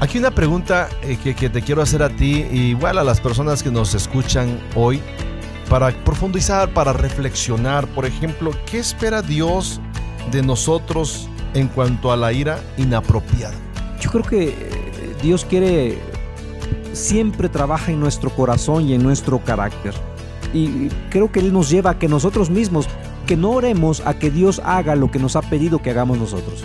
Aquí 0.00 0.18
una 0.18 0.30
pregunta 0.30 0.88
eh, 1.02 1.18
que, 1.22 1.34
que, 1.34 1.50
te 1.50 1.62
quiero 1.62 1.82
hacer 1.82 2.02
a 2.02 2.08
ti, 2.08 2.46
igual 2.52 2.98
a 2.98 3.04
las 3.04 3.20
personas 3.20 3.62
que 3.62 3.70
nos 3.70 3.94
escuchan 3.94 4.60
hoy, 4.74 5.00
para 5.68 5.90
profundizar, 6.04 6.72
para 6.72 6.92
reflexionar. 6.92 7.86
Por 7.88 8.06
ejemplo, 8.06 8.52
¿qué 8.70 8.78
espera 8.78 9.22
Dios 9.22 9.80
de 10.30 10.42
nosotros 10.42 11.28
en 11.54 11.68
cuanto 11.68 12.10
a 12.12 12.16
la 12.16 12.32
ira 12.32 12.60
inapropiada? 12.76 13.54
Yo 14.00 14.10
creo 14.10 14.24
que 14.24 14.54
Dios 15.22 15.44
quiere, 15.44 15.98
siempre 16.92 17.48
trabaja 17.48 17.92
en 17.92 18.00
nuestro 18.00 18.30
corazón 18.30 18.88
y 18.88 18.94
en 18.94 19.02
nuestro 19.02 19.38
carácter. 19.40 19.94
Y 20.54 20.88
creo 21.10 21.30
que 21.30 21.40
Él 21.40 21.52
nos 21.52 21.68
lleva 21.68 21.90
a 21.90 21.98
que 21.98 22.08
nosotros 22.08 22.48
mismos, 22.48 22.88
que 23.26 23.36
no 23.36 23.50
oremos 23.50 24.02
a 24.06 24.14
que 24.14 24.30
Dios 24.30 24.62
haga 24.64 24.94
lo 24.94 25.10
que 25.10 25.18
nos 25.18 25.36
ha 25.36 25.42
pedido 25.42 25.80
que 25.80 25.90
hagamos 25.90 26.18
nosotros. 26.18 26.64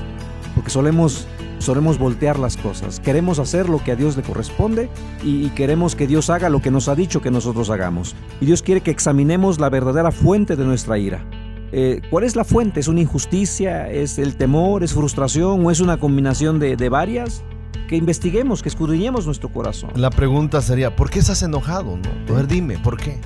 Porque 0.56 0.70
solemos, 0.70 1.28
solemos 1.64 1.98
voltear 1.98 2.38
las 2.38 2.58
cosas. 2.58 3.00
Queremos 3.00 3.40
hacer 3.40 3.70
lo 3.70 3.84
que 3.84 3.92
a 3.92 3.96
Dios 3.96 4.16
le 4.18 4.24
corresponde 4.24 4.90
y, 5.24 5.50
queremos 5.50 5.96
que 5.96 6.08
Dios 6.08 6.30
haga 6.30 6.50
lo 6.50 6.62
que 6.62 6.72
nos 6.72 6.88
ha 6.88 6.96
dicho 6.96 7.22
que 7.22 7.32
nosotros 7.32 7.70
hagamos. 7.70 8.16
Y 8.42 8.46
Dios 8.46 8.62
quiere 8.62 8.82
que 8.82 8.92
examinemos 8.92 9.60
la 9.60 9.70
verdadera 9.70 10.12
fuente 10.12 10.56
de 10.56 10.66
nuestra 10.66 10.98
ira. 10.98 11.26
Eh, 11.72 12.02
¿Cuál 12.10 12.24
es 12.24 12.36
la 12.36 12.44
fuente? 12.44 12.80
¿Es 12.80 12.88
una 12.88 13.02
injusticia? 13.02 13.90
¿Es 13.90 14.20
el 14.20 14.36
temor? 14.36 14.84
¿Es 14.84 14.94
frustración? 14.94 15.66
¿O 15.66 15.72
es 15.72 15.80
una 15.80 15.98
combinación 15.98 16.60
de, 16.60 16.76
de 16.76 16.90
varias? 16.90 17.44
que 17.88 17.98
investiguemos, 17.98 18.64
que 18.64 18.70
escudriñemos 18.70 19.26
nuestro 19.26 19.50
corazón. 19.50 19.92
La 19.96 20.10
pregunta 20.10 20.62
sería, 20.62 20.96
¿por 20.96 21.10
qué 21.10 21.20
estás 21.20 21.44
enojado? 21.44 21.98
No? 21.98 22.34
A 22.34 22.38
ver, 22.38 22.48
dime, 22.48 22.78
¿por 22.80 22.98
qué? 22.98 23.20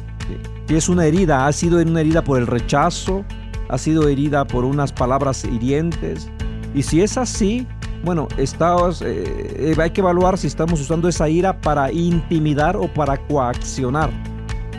Si 0.67 0.75
es 0.75 0.89
una 0.89 1.05
herida, 1.05 1.47
ha 1.47 1.53
sido 1.53 1.79
una 1.79 2.01
herida 2.01 2.23
por 2.23 2.37
el 2.37 2.47
rechazo, 2.47 3.23
ha 3.69 3.77
sido 3.77 4.09
herida 4.09 4.45
por 4.45 4.65
unas 4.65 4.91
palabras 4.91 5.45
hirientes. 5.45 6.29
Y 6.73 6.83
si 6.83 7.01
es 7.01 7.17
así, 7.17 7.67
bueno, 8.07 8.29
estamos, 8.37 9.03
eh, 9.05 9.75
hay 9.77 9.89
que 9.89 9.99
evaluar 9.99 10.37
si 10.37 10.47
estamos 10.47 10.79
usando 10.79 11.09
esa 11.09 11.27
ira 11.27 11.59
para 11.59 11.91
intimidar 11.91 12.77
o 12.77 12.87
para 12.87 13.17
coaccionar. 13.17 14.09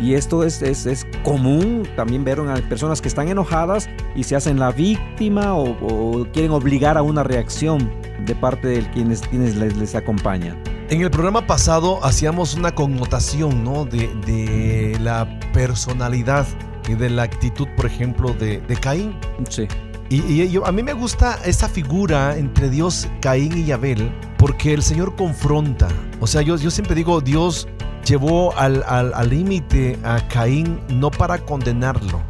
Y 0.00 0.14
esto 0.14 0.44
es, 0.44 0.62
es, 0.62 0.86
es 0.86 1.06
común 1.24 1.86
también 1.94 2.24
ver 2.24 2.40
a 2.40 2.54
personas 2.70 3.02
que 3.02 3.08
están 3.08 3.28
enojadas 3.28 3.90
y 4.16 4.24
se 4.24 4.34
hacen 4.34 4.58
la 4.58 4.70
víctima 4.70 5.52
o, 5.52 5.72
o 5.72 6.24
quieren 6.32 6.52
obligar 6.52 6.96
a 6.96 7.02
una 7.02 7.22
reacción 7.22 7.92
de 8.24 8.34
parte 8.34 8.66
de 8.68 8.90
quienes, 8.92 9.20
quienes 9.20 9.56
les, 9.56 9.76
les 9.76 9.94
acompañan. 9.94 10.56
En 10.88 11.02
el 11.02 11.10
programa 11.10 11.46
pasado 11.46 12.02
hacíamos 12.02 12.54
una 12.54 12.74
connotación 12.74 13.62
¿no? 13.62 13.84
de, 13.84 14.08
de 14.24 14.96
la 15.02 15.38
personalidad 15.52 16.46
y 16.88 16.94
de 16.94 17.10
la 17.10 17.24
actitud, 17.24 17.68
por 17.76 17.84
ejemplo, 17.84 18.32
de, 18.32 18.62
de 18.62 18.76
Caín. 18.76 19.14
Sí. 19.50 19.68
Y, 20.10 20.20
y 20.20 20.50
yo, 20.50 20.66
a 20.66 20.72
mí 20.72 20.82
me 20.82 20.94
gusta 20.94 21.38
esa 21.44 21.68
figura 21.68 22.36
entre 22.36 22.70
Dios, 22.70 23.08
Caín 23.20 23.66
y 23.66 23.72
Abel, 23.72 24.10
porque 24.38 24.72
el 24.72 24.82
Señor 24.82 25.16
confronta. 25.16 25.88
O 26.20 26.26
sea, 26.26 26.42
yo, 26.42 26.56
yo 26.56 26.70
siempre 26.70 26.94
digo, 26.94 27.20
Dios 27.20 27.68
llevó 28.04 28.56
al 28.56 28.82
límite 29.28 29.98
al, 30.02 30.16
a 30.16 30.28
Caín 30.28 30.80
no 30.88 31.10
para 31.10 31.38
condenarlo, 31.38 32.22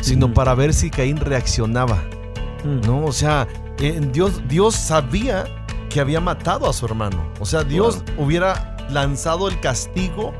sino 0.00 0.28
mm. 0.28 0.34
para 0.34 0.54
ver 0.54 0.72
si 0.72 0.90
Caín 0.90 1.16
reaccionaba. 1.16 2.02
Mm. 2.64 2.86
¿no? 2.86 3.04
O 3.04 3.12
sea, 3.12 3.48
Dios, 4.12 4.40
Dios 4.48 4.76
sabía 4.76 5.44
que 5.90 6.00
había 6.00 6.20
matado 6.20 6.68
a 6.68 6.72
su 6.72 6.86
hermano. 6.86 7.28
O 7.40 7.46
sea, 7.46 7.64
Dios 7.64 8.02
hubiera 8.16 8.76
lanzado 8.90 9.48
el 9.48 9.58
castigo 9.60 10.32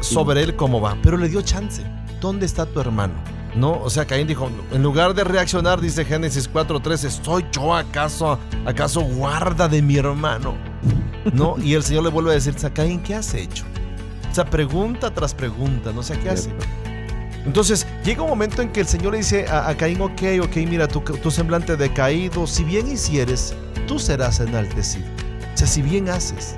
sobre 0.00 0.42
él 0.42 0.54
como 0.56 0.80
va, 0.80 0.96
pero 1.02 1.16
le 1.16 1.28
dio 1.28 1.40
chance. 1.42 1.82
¿Dónde 2.20 2.46
está 2.46 2.66
tu 2.66 2.80
hermano? 2.80 3.14
¿No? 3.54 3.72
O 3.80 3.88
sea, 3.88 4.04
Caín 4.04 4.26
dijo, 4.26 4.50
en 4.72 4.82
lugar 4.82 5.14
de 5.14 5.22
reaccionar, 5.22 5.80
dice 5.80 6.04
Génesis 6.04 6.50
4:13, 6.50 7.04
¿estoy 7.04 7.46
yo 7.52 7.74
acaso, 7.74 8.38
acaso 8.66 9.00
guarda 9.02 9.68
de 9.68 9.80
mi 9.80 9.96
hermano? 9.96 10.56
¿No? 11.32 11.56
Y 11.58 11.74
el 11.74 11.82
Señor 11.82 12.02
le 12.04 12.10
vuelve 12.10 12.32
a 12.32 12.34
decir, 12.34 12.54
Caín, 12.72 13.00
¿qué 13.02 13.14
has 13.14 13.32
hecho? 13.34 13.64
O 14.30 14.34
sea, 14.34 14.44
pregunta 14.44 15.14
tras 15.14 15.32
pregunta, 15.32 15.92
no 15.92 16.02
sé 16.02 16.18
qué 16.18 16.30
hace. 16.30 16.50
Entonces 17.46 17.86
llega 18.04 18.22
un 18.22 18.30
momento 18.30 18.62
en 18.62 18.72
que 18.72 18.80
el 18.80 18.86
Señor 18.86 19.12
le 19.12 19.18
dice 19.18 19.46
a, 19.48 19.72
Caín, 19.76 20.00
ok, 20.00 20.22
ok, 20.42 20.56
mira, 20.68 20.88
tu, 20.88 21.00
tu, 21.00 21.30
semblante 21.30 21.76
decaído, 21.76 22.46
si 22.46 22.64
bien 22.64 22.90
hicieres, 22.90 23.54
tú 23.86 23.98
serás 23.98 24.40
enaltecido. 24.40 25.06
O 25.52 25.56
sea, 25.56 25.66
si 25.66 25.82
bien 25.82 26.08
haces. 26.08 26.56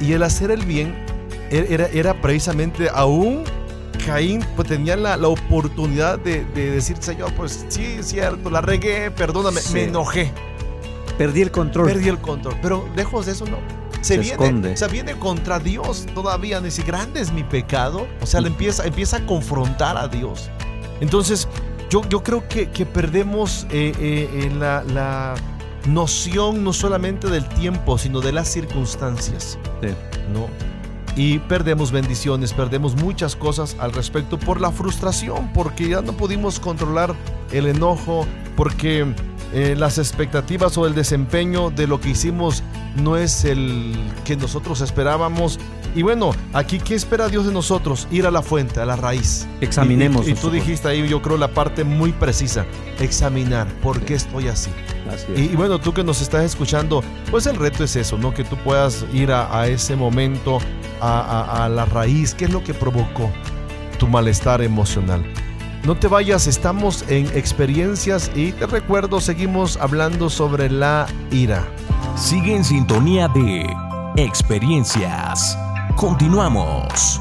Y 0.00 0.14
el 0.14 0.22
hacer 0.22 0.50
el 0.50 0.64
bien 0.64 0.94
er, 1.50 1.70
era, 1.70 1.86
era 1.88 2.14
precisamente 2.20 2.88
aún 2.92 3.44
Caín 4.10 4.44
pues, 4.56 4.66
tenía 4.66 4.96
la, 4.96 5.16
la 5.16 5.28
oportunidad 5.28 6.18
de, 6.18 6.44
de, 6.44 6.72
decir, 6.72 6.96
Señor, 7.00 7.32
pues 7.34 7.64
sí, 7.68 7.96
es 7.98 8.06
cierto, 8.08 8.50
la 8.50 8.60
regué, 8.60 9.10
perdóname, 9.10 9.60
me 9.72 9.84
enojé. 9.84 10.32
Perdí 11.16 11.42
el 11.42 11.50
control. 11.50 11.86
Perdí 11.86 12.08
el 12.08 12.18
control. 12.18 12.56
Pero 12.60 12.88
lejos 12.96 13.26
de 13.26 13.32
eso 13.32 13.44
no 13.46 13.58
se, 14.00 14.18
viene, 14.18 14.76
se 14.76 14.88
viene 14.88 15.14
contra 15.14 15.58
Dios 15.58 16.06
todavía. 16.14 16.60
Dice, 16.60 16.82
grande 16.82 17.20
es 17.20 17.32
mi 17.32 17.44
pecado. 17.44 18.08
O 18.20 18.26
sea, 18.26 18.40
le 18.40 18.48
empieza, 18.48 18.84
empieza 18.84 19.18
a 19.18 19.26
confrontar 19.26 19.96
a 19.96 20.08
Dios. 20.08 20.50
Entonces, 21.00 21.46
yo, 21.88 22.02
yo 22.08 22.22
creo 22.22 22.48
que, 22.48 22.70
que 22.70 22.86
perdemos 22.86 23.66
eh, 23.70 23.92
eh, 23.98 24.50
la, 24.58 24.82
la, 24.84 25.34
noción 25.86 26.62
no 26.62 26.74
solamente 26.74 27.28
del 27.28 27.48
tiempo, 27.48 27.96
sino 27.96 28.20
de 28.20 28.32
las 28.32 28.48
circunstancias. 28.48 29.58
¿no? 30.32 30.48
Y 31.16 31.38
perdemos 31.40 31.92
bendiciones, 31.92 32.52
perdemos 32.52 32.96
muchas 32.96 33.36
cosas 33.36 33.76
al 33.78 33.92
respecto 33.92 34.38
por 34.38 34.60
la 34.60 34.70
frustración, 34.70 35.52
porque 35.52 35.88
ya 35.88 36.02
no 36.02 36.12
pudimos 36.12 36.60
controlar 36.60 37.14
el 37.52 37.66
enojo, 37.66 38.26
porque 38.56 39.06
eh, 39.52 39.74
las 39.76 39.98
expectativas 39.98 40.78
o 40.78 40.86
el 40.86 40.94
desempeño 40.94 41.70
de 41.70 41.88
lo 41.88 42.00
que 42.00 42.10
hicimos 42.10 42.62
no 43.02 43.16
es 43.16 43.44
el 43.44 43.94
que 44.24 44.36
nosotros 44.36 44.80
esperábamos. 44.80 45.58
Y 45.94 46.02
bueno, 46.02 46.30
aquí, 46.52 46.78
¿qué 46.78 46.94
espera 46.94 47.28
Dios 47.28 47.46
de 47.46 47.52
nosotros? 47.52 48.06
Ir 48.12 48.26
a 48.26 48.30
la 48.30 48.42
fuente, 48.42 48.80
a 48.80 48.86
la 48.86 48.94
raíz. 48.94 49.48
Examinemos. 49.60 50.28
Y, 50.28 50.34
tú 50.34 50.50
dijiste 50.50 50.86
ahí, 50.86 51.08
yo 51.08 51.20
creo, 51.20 51.36
la 51.36 51.48
parte 51.48 51.82
muy 51.82 52.12
precisa. 52.12 52.64
Examinar 53.00 53.66
por 53.82 54.00
qué 54.02 54.14
estoy 54.14 54.46
así. 54.46 54.70
y, 55.34 55.48
bueno, 55.56 55.80
tú 55.80 55.92
que 55.92 56.04
nos 56.04 56.20
estás 56.20 56.44
escuchando, 56.44 57.02
pues 57.32 57.46
el 57.46 57.56
reto 57.56 57.82
es 57.82 57.96
eso, 57.96 58.18
¿no? 58.18 58.32
Que 58.32 58.44
tú 58.44 58.56
puedas 58.58 59.04
ir 59.12 59.32
a, 59.32 59.66
ese 59.66 59.96
momento, 59.96 60.60
a, 61.00 61.68
la 61.68 61.84
raíz. 61.86 62.34
¿Qué 62.34 62.46
es 62.46 62.52
lo 62.52 62.62
que 62.62 62.74
provocó 62.74 63.30
tu 63.98 64.06
malestar 64.06 64.62
emocional? 64.62 65.24
No 65.84 65.96
te 65.96 66.08
vayas, 66.08 66.46
estamos 66.46 67.04
en 67.08 67.26
experiencias 67.28 68.30
y 68.34 68.52
te 68.52 68.66
recuerdo, 68.66 69.20
seguimos 69.20 69.78
hablando 69.78 70.28
sobre 70.28 70.70
la 70.70 71.06
ira. 71.30 71.66
Sigue 72.16 72.54
en 72.54 72.64
sintonía 72.64 73.28
de 73.28 73.66
experiencias. 74.16 75.56
Continuamos. 75.96 77.20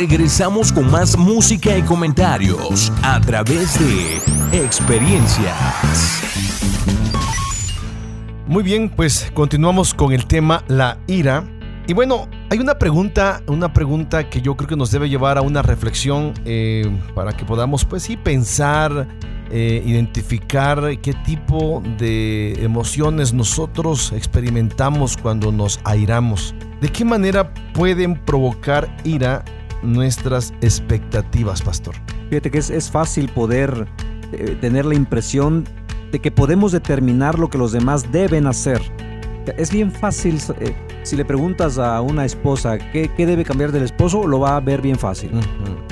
Regresamos 0.00 0.72
con 0.72 0.90
más 0.90 1.14
música 1.18 1.76
y 1.76 1.82
comentarios 1.82 2.90
a 3.02 3.20
través 3.20 3.78
de 3.78 4.16
experiencias. 4.58 5.54
Muy 8.46 8.62
bien, 8.62 8.88
pues 8.88 9.30
continuamos 9.34 9.92
con 9.92 10.14
el 10.14 10.24
tema 10.24 10.64
la 10.68 10.96
ira. 11.06 11.44
Y 11.86 11.92
bueno, 11.92 12.30
hay 12.48 12.60
una 12.60 12.78
pregunta, 12.78 13.42
una 13.46 13.74
pregunta 13.74 14.30
que 14.30 14.40
yo 14.40 14.56
creo 14.56 14.70
que 14.70 14.76
nos 14.76 14.90
debe 14.90 15.10
llevar 15.10 15.36
a 15.36 15.42
una 15.42 15.60
reflexión 15.60 16.32
eh, 16.46 16.90
para 17.14 17.36
que 17.36 17.44
podamos, 17.44 17.84
pues 17.84 18.02
sí, 18.04 18.16
pensar, 18.16 19.06
eh, 19.50 19.82
identificar 19.84 20.98
qué 21.02 21.12
tipo 21.12 21.82
de 21.98 22.54
emociones 22.64 23.34
nosotros 23.34 24.12
experimentamos 24.16 25.18
cuando 25.18 25.52
nos 25.52 25.78
airamos. 25.84 26.54
¿De 26.80 26.88
qué 26.88 27.04
manera 27.04 27.52
pueden 27.74 28.14
provocar 28.24 28.88
ira 29.04 29.44
nuestras 29.82 30.52
expectativas, 30.60 31.62
pastor? 31.62 31.94
Fíjate 32.28 32.50
que 32.50 32.58
es, 32.58 32.70
es 32.70 32.90
fácil 32.90 33.28
poder 33.28 33.86
eh, 34.32 34.56
tener 34.60 34.86
la 34.86 34.94
impresión 34.94 35.64
de 36.12 36.18
que 36.18 36.30
podemos 36.30 36.72
determinar 36.72 37.38
lo 37.38 37.48
que 37.48 37.58
los 37.58 37.72
demás 37.72 38.10
deben 38.12 38.46
hacer. 38.46 38.80
Es 39.56 39.72
bien 39.72 39.90
fácil, 39.90 40.38
eh, 40.60 40.74
si 41.02 41.16
le 41.16 41.24
preguntas 41.24 41.78
a 41.78 42.00
una 42.00 42.24
esposa 42.24 42.78
qué, 42.78 43.10
qué 43.16 43.26
debe 43.26 43.44
cambiar 43.44 43.72
del 43.72 43.82
esposo, 43.82 44.26
lo 44.26 44.38
va 44.38 44.56
a 44.56 44.60
ver 44.60 44.82
bien 44.82 44.96
fácil. 44.96 45.30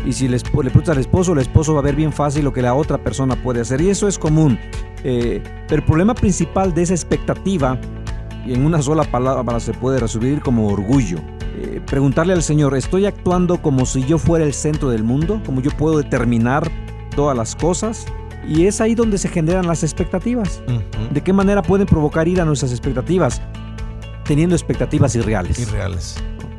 Y 0.05 0.13
si 0.13 0.29
le, 0.29 0.37
le 0.37 0.71
preguntas 0.71 0.91
al 0.91 0.99
esposo, 0.99 1.33
el 1.33 1.39
esposo 1.39 1.75
va 1.75 1.81
a 1.81 1.83
ver 1.83 1.97
bien 1.97 2.13
fácil 2.13 2.45
lo 2.45 2.53
que 2.53 2.63
la 2.63 2.75
otra 2.75 2.99
persona 2.99 3.37
puede 3.43 3.61
hacer. 3.61 3.81
Y 3.81 3.91
eso 3.91 4.07
es 4.07 4.19
común. 4.19 4.59
Eh, 5.05 5.43
pero 5.67 5.81
el 5.81 5.87
problema 5.87 6.15
principal 6.15 6.75
de 6.75 6.83
esa 6.83 6.95
expectativa, 6.95 7.79
y 8.47 8.55
en 8.55 8.65
una 8.65 8.81
sola 8.83 9.05
palabra 9.05 9.61
se 9.61 9.73
puede 9.73 9.99
resumir 9.99 10.41
como 10.41 10.69
orgullo. 10.69 11.19
Eh, 11.57 11.81
preguntarle 11.87 12.33
al 12.33 12.43
Señor, 12.43 12.77
¿estoy 12.77 13.07
actuando 13.07 13.61
como 13.63 13.87
si 13.87 14.05
yo 14.05 14.19
fuera 14.19 14.45
el 14.45 14.55
centro 14.55 14.91
del 14.91 15.03
mundo? 15.03 15.41
¿Como 15.45 15.61
yo 15.61 15.71
puedo 15.73 15.99
determinar 15.99 16.71
todas 17.17 17.37
las 17.37 17.57
cosas? 17.57 18.07
Y 18.47 18.67
es 18.67 18.81
ahí 18.81 18.95
donde 18.95 19.19
se 19.19 19.29
generan 19.29 19.67
las 19.67 19.83
expectativas. 19.83 20.63
¿De 21.13 21.21
qué 21.23 21.33
manera 21.33 21.63
pueden 21.63 21.87
provocar 21.87 22.29
ira 22.29 22.45
nuestras 22.45 22.71
expectativas? 22.71 23.43
Teniendo 24.25 24.55
expectativas 24.55 25.15
irreales. 25.17 25.59
Irreales. 25.59 26.17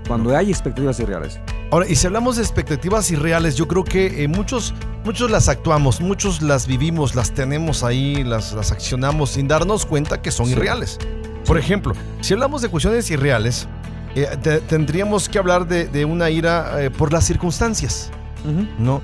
Cuando 0.08 0.36
hay 0.36 0.50
expectativas 0.50 1.00
irreales. 1.00 1.40
Ahora, 1.72 1.88
y 1.88 1.96
si 1.96 2.08
hablamos 2.08 2.36
de 2.38 2.42
expectativas 2.42 3.12
irreales, 3.12 3.56
yo 3.56 3.68
creo 3.68 3.84
que 3.84 4.24
eh, 4.24 4.28
muchos, 4.28 4.74
muchos 5.06 5.30
las 5.30 5.48
actuamos, 5.50 6.02
muchos 6.02 6.42
las 6.42 6.66
vivimos, 6.66 7.14
las 7.14 7.32
tenemos 7.32 7.84
ahí, 7.84 8.24
las, 8.24 8.54
las 8.54 8.72
accionamos 8.72 9.30
sin 9.32 9.48
darnos 9.48 9.86
cuenta 9.86 10.20
que 10.22 10.32
son 10.32 10.48
Sí. 10.48 10.54
irreales. 10.54 10.98
Por 11.46 11.58
ejemplo, 11.60 11.94
si 12.22 12.34
hablamos 12.34 12.62
de 12.64 12.70
cuestiones 12.70 13.10
irreales, 13.12 13.68
eh, 14.16 14.28
te- 14.42 14.60
tendríamos 14.62 15.30
que 15.30 15.38
hablar 15.40 15.68
de, 15.68 15.88
de 15.88 16.06
una 16.06 16.30
ira 16.30 16.84
eh, 16.84 16.90
por 16.90 17.12
las 17.14 17.26
circunstancias, 17.26 18.12
¿no? 18.78 19.02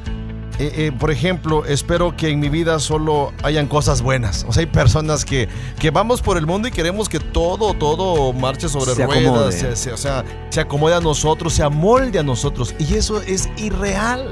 Eh, 0.57 0.71
eh, 0.87 0.91
por 0.97 1.11
ejemplo, 1.11 1.65
espero 1.65 2.15
que 2.15 2.29
en 2.29 2.39
mi 2.39 2.47
vida 2.47 2.79
solo 2.79 3.33
hayan 3.43 3.67
cosas 3.67 4.01
buenas. 4.01 4.45
O 4.47 4.53
sea, 4.53 4.61
hay 4.61 4.67
personas 4.67 5.25
que, 5.25 5.49
que 5.79 5.91
vamos 5.91 6.21
por 6.21 6.37
el 6.37 6.45
mundo 6.47 6.67
y 6.67 6.71
queremos 6.71 7.09
que 7.09 7.19
todo, 7.19 7.73
todo 7.73 8.31
marche 8.31 8.69
sobre 8.69 8.95
Se 8.95 9.05
ruedas, 9.05 9.53
se- 9.55 9.75
se- 9.75 9.91
o 9.91 9.97
sea, 9.97 10.23
se 10.49 10.61
acomode 10.61 10.95
a 10.95 11.01
nosotros, 11.01 11.51
se 11.53 11.61
amolde 11.63 12.19
a 12.19 12.23
nosotros. 12.23 12.73
Y 12.79 12.93
eso 12.95 13.21
es 13.21 13.49
irreal. 13.57 14.31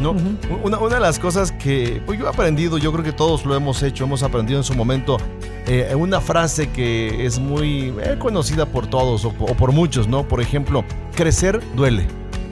¿no? 0.00 0.14
una, 0.64 0.78
una 0.78 0.94
de 0.94 1.00
las 1.02 1.18
cosas 1.18 1.52
que 1.52 2.00
pues, 2.06 2.18
yo 2.18 2.24
he 2.26 2.28
aprendido, 2.28 2.78
yo 2.78 2.90
creo 2.92 3.04
que 3.04 3.12
todos 3.12 3.44
lo 3.44 3.54
hemos 3.54 3.82
hecho, 3.82 4.04
hemos 4.04 4.22
aprendido 4.22 4.58
en 4.58 4.64
su 4.64 4.72
momento, 4.74 5.18
eh, 5.66 5.94
una 5.94 6.20
frase 6.22 6.70
que 6.70 7.26
es 7.26 7.38
muy 7.38 7.92
eh, 8.02 8.16
conocida 8.18 8.64
por 8.64 8.86
todos 8.86 9.24
o, 9.26 9.34
o 9.38 9.54
por 9.54 9.72
muchos, 9.72 10.08
¿no? 10.08 10.26
Por 10.26 10.40
ejemplo, 10.40 10.82
crecer 11.14 11.60
duele. 11.76 12.06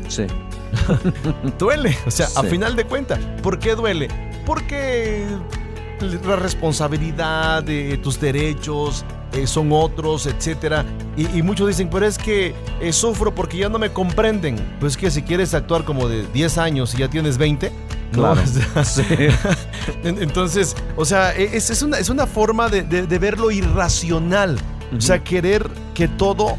Sí. 0.09 0.27
Duele, 1.59 1.97
o 2.07 2.11
sea, 2.11 2.27
a 2.37 2.43
final 2.43 2.77
de 2.77 2.85
cuentas, 2.85 3.19
¿por 3.43 3.59
qué 3.59 3.75
duele? 3.75 4.09
Porque 4.45 5.25
la 6.27 6.37
responsabilidad 6.37 7.63
de 7.63 7.99
tus 7.99 8.21
derechos 8.21 9.05
eh, 9.33 9.47
son 9.47 9.71
otros, 9.73 10.27
etcétera. 10.27 10.85
Y, 11.17 11.39
y 11.39 11.43
muchos 11.43 11.69
dicen, 11.69 11.89
pero 11.91 12.07
es 12.07 12.19
que 12.19 12.55
eh, 12.81 12.93
sufro 12.93 13.35
porque 13.35 13.59
ya 13.59 13.69
no 13.69 13.79
me 13.79 13.91
comprenden. 13.93 14.57
Pues 14.81 14.97
que 14.97 15.11
si 15.11 15.23
quieres 15.23 15.55
actuar 15.55 15.85
como 15.85 16.09
de 16.09 16.27
10 16.29 16.59
años 16.59 16.95
y 16.95 16.99
ya 16.99 17.09
tienes 17.09 17.39
20, 17.39 17.71
¿no? 18.13 18.19
Claro. 18.19 18.41
O 18.77 18.85
sea, 18.85 18.85
Sí. 18.85 19.05
en- 20.05 20.23
Entonces, 20.23 20.77
o 20.97 21.05
sea, 21.05 21.35
e, 21.37 21.57
es, 21.57 21.71
es 21.71 21.83
una, 21.83 21.99
es 21.99 22.09
una 22.11 22.27
forma 22.27 22.69
de, 22.69 22.83
de- 22.83 23.07
de 23.07 23.19
ver 23.19 23.39
lo 23.39 23.51
irracional. 23.51 24.59
O 24.97 25.01
sea, 25.01 25.23
querer 25.25 25.69
que 25.95 26.07
todo 26.07 26.57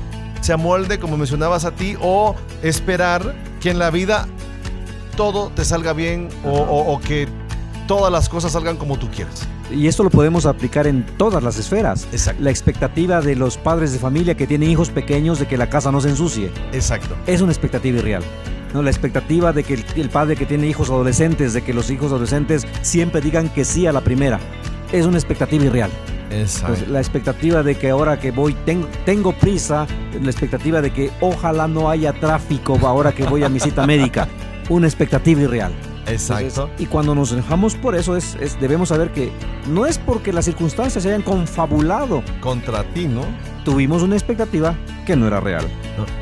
se 0.48 0.54
amolde, 0.54 0.98
como 0.98 1.18
mencionabas 1.18 1.66
a 1.66 1.72
ti, 1.72 1.98
o 2.02 2.34
esperar 2.64 3.36
que 3.60 3.70
en 3.70 3.80
la 3.80 3.90
vida 3.92 4.28
todo 5.16 5.50
te 5.50 5.66
salga 5.66 5.94
bien 5.94 6.30
o, 6.46 6.52
o- 6.52 6.94
o 6.94 7.00
que 7.02 7.28
todas 7.86 8.12
las 8.12 8.30
cosas 8.30 8.54
salgan 8.54 8.78
como 8.78 8.98
tú 8.98 9.10
quieras. 9.10 9.46
Y 9.70 9.88
esto 9.88 10.04
lo 10.04 10.10
podemos 10.10 10.46
aplicar 10.46 10.88
en 10.88 11.06
todas 11.18 11.44
las 11.44 11.58
esferas. 11.58 12.08
Exacto. 12.14 12.42
La 12.42 12.50
expectativa 12.52 13.20
de 13.20 13.36
los 13.36 13.58
padres 13.58 13.92
de 13.92 14.00
familia 14.00 14.36
que 14.36 14.48
tienen 14.48 14.70
hijos 14.70 14.90
pequeños 14.90 15.40
de 15.40 15.48
que 15.48 15.58
la 15.58 15.70
casa 15.70 15.92
no 15.92 16.00
se 16.00 16.08
ensucie 16.10 16.50
Exacto. 16.72 17.16
es 17.28 17.42
una 17.42 17.52
expectativa 17.52 17.98
irreal. 17.98 18.24
¿no? 18.74 18.82
La 18.82 18.90
expectativa 18.90 19.52
de 19.52 19.64
que 19.66 19.74
el, 19.74 19.86
el 19.98 20.10
padre 20.10 20.38
que 20.38 20.46
tiene 20.46 20.68
hijos 20.68 20.90
adolescentes, 20.90 21.52
de 21.54 21.62
que 21.64 21.74
los 21.74 21.90
hijos 21.90 22.12
adolescentes 22.14 22.66
siempre 22.82 23.20
digan 23.20 23.50
que 23.50 23.66
sí 23.66 23.86
a 23.88 23.92
la 23.92 24.00
primera, 24.02 24.40
es 24.94 25.06
una 25.06 25.18
expectativa 25.18 25.66
irreal. 25.66 25.90
Exacto. 26.32 26.76
Pues, 26.78 26.88
la 26.90 27.00
expectativa 27.00 27.64
de 27.64 27.76
que 27.76 27.90
ahora 27.90 28.20
que 28.20 28.32
voy, 28.32 28.54
tengo, 28.66 28.88
tengo 29.06 29.32
prisa, 29.34 29.88
la 30.22 30.30
expectativa 30.32 30.82
de 30.82 30.92
que 30.92 31.12
ojalá 31.22 31.68
no 31.68 31.90
haya 31.90 32.14
tráfico 32.14 32.78
ahora 32.84 33.14
que 33.14 33.24
voy 33.26 33.44
a 33.44 33.50
mi 33.50 33.60
cita 33.60 33.86
médica, 33.88 34.28
una 34.70 34.88
expectativa 34.88 35.42
irreal. 35.42 35.72
Exacto. 36.08 36.46
Entonces, 36.48 36.80
y 36.80 36.86
cuando 36.86 37.14
nos 37.16 37.34
enojamos 37.34 37.76
por 37.76 37.94
eso, 37.96 38.16
es, 38.16 38.36
es- 38.40 38.58
debemos 38.62 38.90
saber 38.90 39.12
que 39.12 39.30
no 39.70 39.86
es 39.86 39.98
porque 39.98 40.32
las 40.32 40.46
circunstancias 40.46 41.04
se 41.04 41.10
hayan 41.10 41.22
confabulado, 41.22 42.24
Contra 42.40 42.84
ti, 42.94 43.08
¿no? 43.08 43.26
tuvimos 43.66 44.02
una 44.04 44.16
expectativa 44.16 44.76
que 45.06 45.18
no 45.18 45.28
era 45.28 45.42
real. 45.42 45.66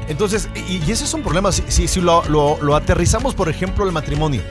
Entonces, 0.07 0.49
y, 0.67 0.77
y 0.83 0.91
ese 0.91 1.03
es 1.03 1.13
un 1.13 1.21
problema. 1.21 1.51
Si, 1.51 1.63
si, 1.67 1.87
si 1.87 2.01
lo, 2.01 2.23
lo- 2.29 2.57
lo 2.61 2.75
aterrizamos, 2.75 3.35
por 3.35 3.49
ejemplo, 3.49 3.83
al 3.85 3.91
matrimonio, 3.91 4.41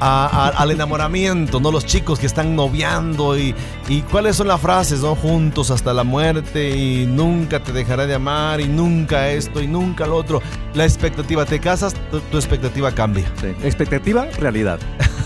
a- 0.00 0.26
a- 0.26 0.48
al 0.62 0.70
enamoramiento, 0.70 1.60
¿no? 1.60 1.70
Los 1.70 1.84
chicos 1.86 2.18
que 2.18 2.26
están 2.26 2.56
noviando 2.56 3.38
y, 3.38 3.54
y 3.88 4.00
cuáles 4.02 4.36
son 4.36 4.48
las 4.48 4.60
frases, 4.60 5.00
¿no? 5.00 5.14
Juntos 5.14 5.70
hasta 5.70 5.92
la 5.92 6.04
muerte 6.04 6.76
y 6.76 7.06
nunca 7.06 7.62
te 7.62 7.72
dejaré 7.72 8.06
de 8.06 8.14
amar 8.14 8.60
y 8.60 8.66
nunca 8.68 9.28
esto 9.30 9.60
y 9.60 9.66
nunca 9.66 10.06
lo 10.06 10.16
otro. 10.16 10.40
La 10.74 10.84
expectativa, 10.84 11.44
te 11.44 11.60
casas, 11.60 11.94
tu, 12.10 12.20
tu 12.20 12.36
expectativa 12.38 12.90
cambia. 12.92 13.24
Expectativa, 13.62 14.26
realidad. 14.38 14.78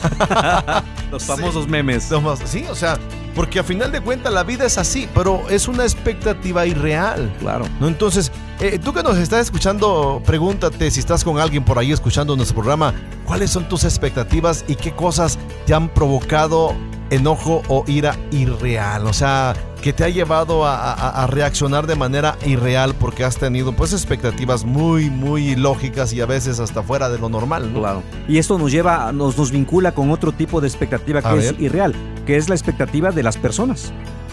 Los 1.11 1.25
famosos 1.25 1.69
memes. 1.69 2.11
No 2.11 2.21
más- 2.21 2.41
Sí, 2.45 2.65
o 2.71 2.75
sea, 2.75 2.99
porque 3.35 3.59
a 3.61 3.65
final 3.65 3.91
de 3.93 4.01
cuentas 4.01 4.33
la 4.33 4.43
vida 4.43 4.65
es 4.67 4.79
así, 4.79 5.09
pero 5.15 5.43
es 5.49 5.69
una 5.69 5.85
expectativa 5.85 6.67
irreal. 6.67 7.33
Claro. 7.41 7.67
¿no? 7.81 7.89
Entonces, 7.89 8.31
eh, 8.61 8.79
tú 8.79 8.93
que 8.93 9.03
nos 9.03 9.17
estás 9.19 9.41
escuchando, 9.43 10.23
pregúntate 10.25 10.91
si 10.91 11.01
estás 11.01 11.25
con 11.25 11.39
alguien 11.39 11.65
por 11.65 11.79
ahí 11.79 11.93
escuchando 11.93 12.37
nuestro 12.37 12.57
programa, 12.57 12.95
¿cuáles 13.27 13.51
son 13.51 13.69
tus 13.69 13.85
expectativas 13.85 14.65
y 14.69 14.77
qué 14.77 14.93
cosas 14.93 15.39
te 15.67 15.75
han 15.75 15.89
provocado 15.89 16.75
enojo 17.11 17.63
o 17.69 17.85
ira 17.87 18.17
irreal? 18.31 19.07
O 19.07 19.13
sea, 19.13 19.55
que 19.83 19.93
te 19.93 20.03
ha 20.05 20.09
llevado 20.09 20.65
a, 20.65 20.77
a- 20.95 21.25
a 21.25 21.27
reaccionar 21.27 21.87
de 21.87 21.95
manera 21.97 22.39
irreal 22.47 22.95
porque 22.95 23.25
has 23.25 23.37
tenido 23.37 23.73
pues 23.73 23.93
expectativas 23.93 24.65
muy, 24.65 25.11
muy 25.11 25.57
lógicas 25.57 26.13
y 26.15 26.21
a 26.23 26.27
veces 26.27 26.59
hasta 26.61 26.83
fuera 26.83 27.11
de 27.11 27.19
lo 27.19 27.29
normal, 27.29 27.71
¿no? 27.73 27.81
Claro. 27.81 28.03
Y 28.29 28.39
esto 28.39 28.57
nos 28.57 28.71
lleva, 28.73 29.13
nos, 29.13 29.37
nos 29.37 29.51
vincula 29.51 29.93
con 29.93 30.11
otro 30.11 30.33
tipo 30.33 30.61
de 30.63 30.69
expectativa 30.69 31.21
que 31.21 31.29
A 31.29 31.35
es 31.35 31.53
ver. 31.53 31.61
irreal, 31.61 31.95
que 32.25 32.37
es 32.37 32.49
la 32.49 32.55
expectativa 32.55 33.11
de 33.11 33.23
las 33.23 33.37
personas. 33.37 33.93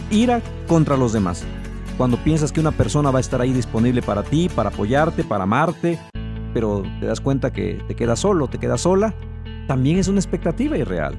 Ira 0.09 0.41
contra 0.67 0.95
los 0.95 1.11
demás. 1.11 1.43
Cuando 2.01 2.17
piensas 2.17 2.51
que 2.51 2.59
una 2.59 2.71
persona 2.71 3.11
va 3.11 3.19
a 3.19 3.21
estar 3.21 3.39
ahí 3.41 3.53
disponible 3.53 4.01
para 4.01 4.23
ti, 4.23 4.49
para 4.49 4.69
apoyarte, 4.69 5.23
para 5.23 5.43
amarte, 5.43 5.99
pero 6.51 6.81
te 6.99 7.05
das 7.05 7.21
cuenta 7.21 7.53
que 7.53 7.75
te 7.87 7.95
quedas 7.95 8.21
solo, 8.21 8.47
te 8.47 8.57
quedas 8.57 8.81
sola, 8.81 9.13
también 9.67 9.99
es 9.99 10.07
una 10.07 10.17
expectativa 10.19 10.75
irreal. 10.75 11.13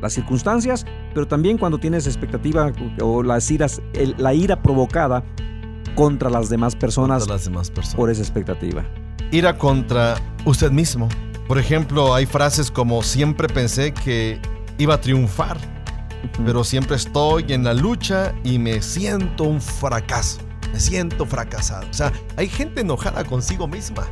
Las 0.00 0.14
circunstancias, 0.14 0.86
pero 1.12 1.28
también 1.28 1.58
cuando 1.58 1.76
tienes 1.76 2.06
expectativa 2.06 2.72
o 3.02 3.22
las 3.22 3.50
iras, 3.50 3.82
el- 3.92 4.14
la 4.16 4.32
ira 4.32 4.62
provocada 4.62 5.22
contra 5.96 6.30
las 6.30 6.48
demás 6.48 6.76
personas 6.76 7.18
Contra 7.18 7.34
las 7.34 7.44
demás 7.44 7.70
personas. 7.70 7.96
por 7.96 8.08
esa 8.08 8.22
expectativa. 8.22 8.82
ira 9.32 9.58
contra 9.58 10.14
usted 10.46 10.70
mismo. 10.70 11.10
Por 11.46 11.58
ejemplo, 11.58 12.14
hay 12.14 12.24
frases 12.24 12.70
como 12.70 13.02
siempre 13.02 13.48
pensé 13.48 13.92
que 13.92 14.40
iba 14.78 14.94
a 14.94 15.00
triunfar, 15.02 15.58
pero 16.44 16.64
siempre 16.64 16.96
estoy 16.96 17.44
en 17.48 17.64
la 17.64 17.74
lucha 17.74 18.34
y 18.44 18.58
me 18.58 18.80
siento 18.82 19.44
un 19.44 19.60
fracaso. 19.60 20.40
Me 20.72 20.80
siento 20.80 21.26
fracasado. 21.26 21.86
O 21.90 21.92
sea, 21.92 22.12
hay 22.36 22.48
gente 22.48 22.80
enojada 22.80 23.24
consigo 23.24 23.66
misma. 23.68 24.04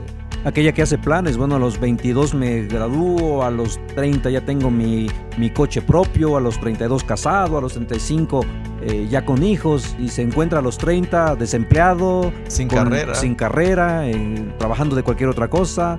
Aquella 0.44 0.72
que 0.72 0.80
hace 0.80 0.96
planes, 0.96 1.36
bueno, 1.36 1.56
a 1.56 1.58
los 1.58 1.78
22 1.78 2.32
me 2.34 2.62
gradúo, 2.62 3.42
a 3.44 3.50
los 3.50 3.78
30 3.94 4.30
ya 4.30 4.40
tengo 4.42 4.70
mi, 4.70 5.06
mi 5.36 5.50
coche 5.50 5.82
propio, 5.82 6.36
a 6.38 6.40
los 6.40 6.58
32 6.60 7.04
casado, 7.04 7.58
a 7.58 7.60
los 7.60 7.74
35 7.74 8.40
eh, 8.82 9.06
ya 9.10 9.26
con 9.26 9.42
hijos 9.42 9.94
y 9.98 10.08
se 10.08 10.22
encuentra 10.22 10.60
a 10.60 10.62
los 10.62 10.78
30 10.78 11.36
desempleado, 11.36 12.32
Sin 12.48 12.68
con- 12.68 12.78
carrera. 12.84 13.14
sin 13.14 13.34
carrera, 13.34 14.08
eh, 14.08 14.50
trabajando 14.58 14.96
de 14.96 15.02
cualquier 15.02 15.28
otra 15.28 15.48
cosa 15.50 15.98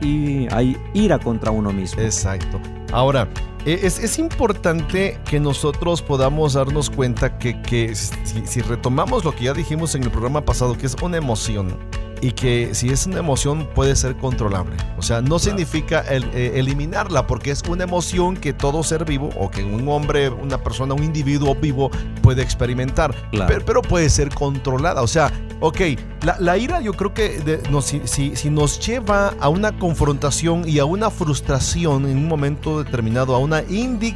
y 0.00 0.46
hay 0.52 0.76
ira 0.94 1.18
contra 1.18 1.50
uno 1.50 1.72
mismo. 1.72 2.00
Exacto. 2.02 2.60
Ahora, 2.92 3.28
es, 3.64 3.98
es 3.98 4.18
importante 4.18 5.18
que 5.28 5.40
nosotros 5.40 6.02
podamos 6.02 6.52
darnos 6.52 6.90
cuenta 6.90 7.38
que, 7.38 7.60
que 7.62 7.94
si, 7.94 8.46
si 8.46 8.60
retomamos 8.60 9.24
lo 9.24 9.34
que 9.34 9.44
ya 9.44 9.54
dijimos 9.54 9.94
en 9.94 10.04
el 10.04 10.10
programa 10.10 10.44
pasado, 10.44 10.76
que 10.76 10.86
es 10.86 10.96
una 11.02 11.16
emoción, 11.16 11.78
y 12.20 12.32
que 12.32 12.74
si 12.74 12.88
es 12.90 13.06
una 13.06 13.18
emoción 13.18 13.68
puede 13.74 13.94
ser 13.96 14.16
controlable. 14.16 14.76
O 14.98 15.02
sea, 15.02 15.20
no 15.20 15.38
significa 15.38 16.00
el- 16.00 16.24
eh, 16.34 16.52
eliminarla, 16.56 17.26
porque 17.26 17.50
es 17.50 17.62
una 17.68 17.84
emoción 17.84 18.36
que 18.36 18.52
todo 18.52 18.82
ser 18.82 19.04
vivo, 19.04 19.30
o 19.38 19.50
que 19.50 19.62
un 19.64 19.86
hombre, 19.88 20.28
una 20.30 20.58
persona, 20.62 20.94
un 20.94 21.04
individuo 21.04 21.54
vivo 21.54 21.90
puede 22.22 22.42
experimentar, 22.42 23.14
Claro. 23.30 23.46
pero, 23.52 23.64
pero 23.66 23.82
puede 23.82 24.08
ser 24.08 24.28
controlada. 24.34 25.02
O 25.02 25.06
sea, 25.06 25.30
ok, 25.60 25.80
la, 26.22 26.36
la 26.40 26.56
ira 26.56 26.80
yo 26.80 26.92
creo 26.94 27.12
que 27.12 27.38
de- 27.40 27.60
si, 27.82 28.00
si- 28.04 28.36
si 28.36 28.50
nos 28.50 28.78
lleva 28.86 29.34
a 29.40 29.48
una 29.48 29.76
confrontación 29.78 30.66
y 30.68 30.78
a 30.78 30.84
una 30.84 31.10
frustración 31.10 32.06
en 32.06 32.16
un 32.16 32.28
momento 32.28 32.82
determinado, 32.82 33.34
a 33.34 33.38
una 33.38 33.62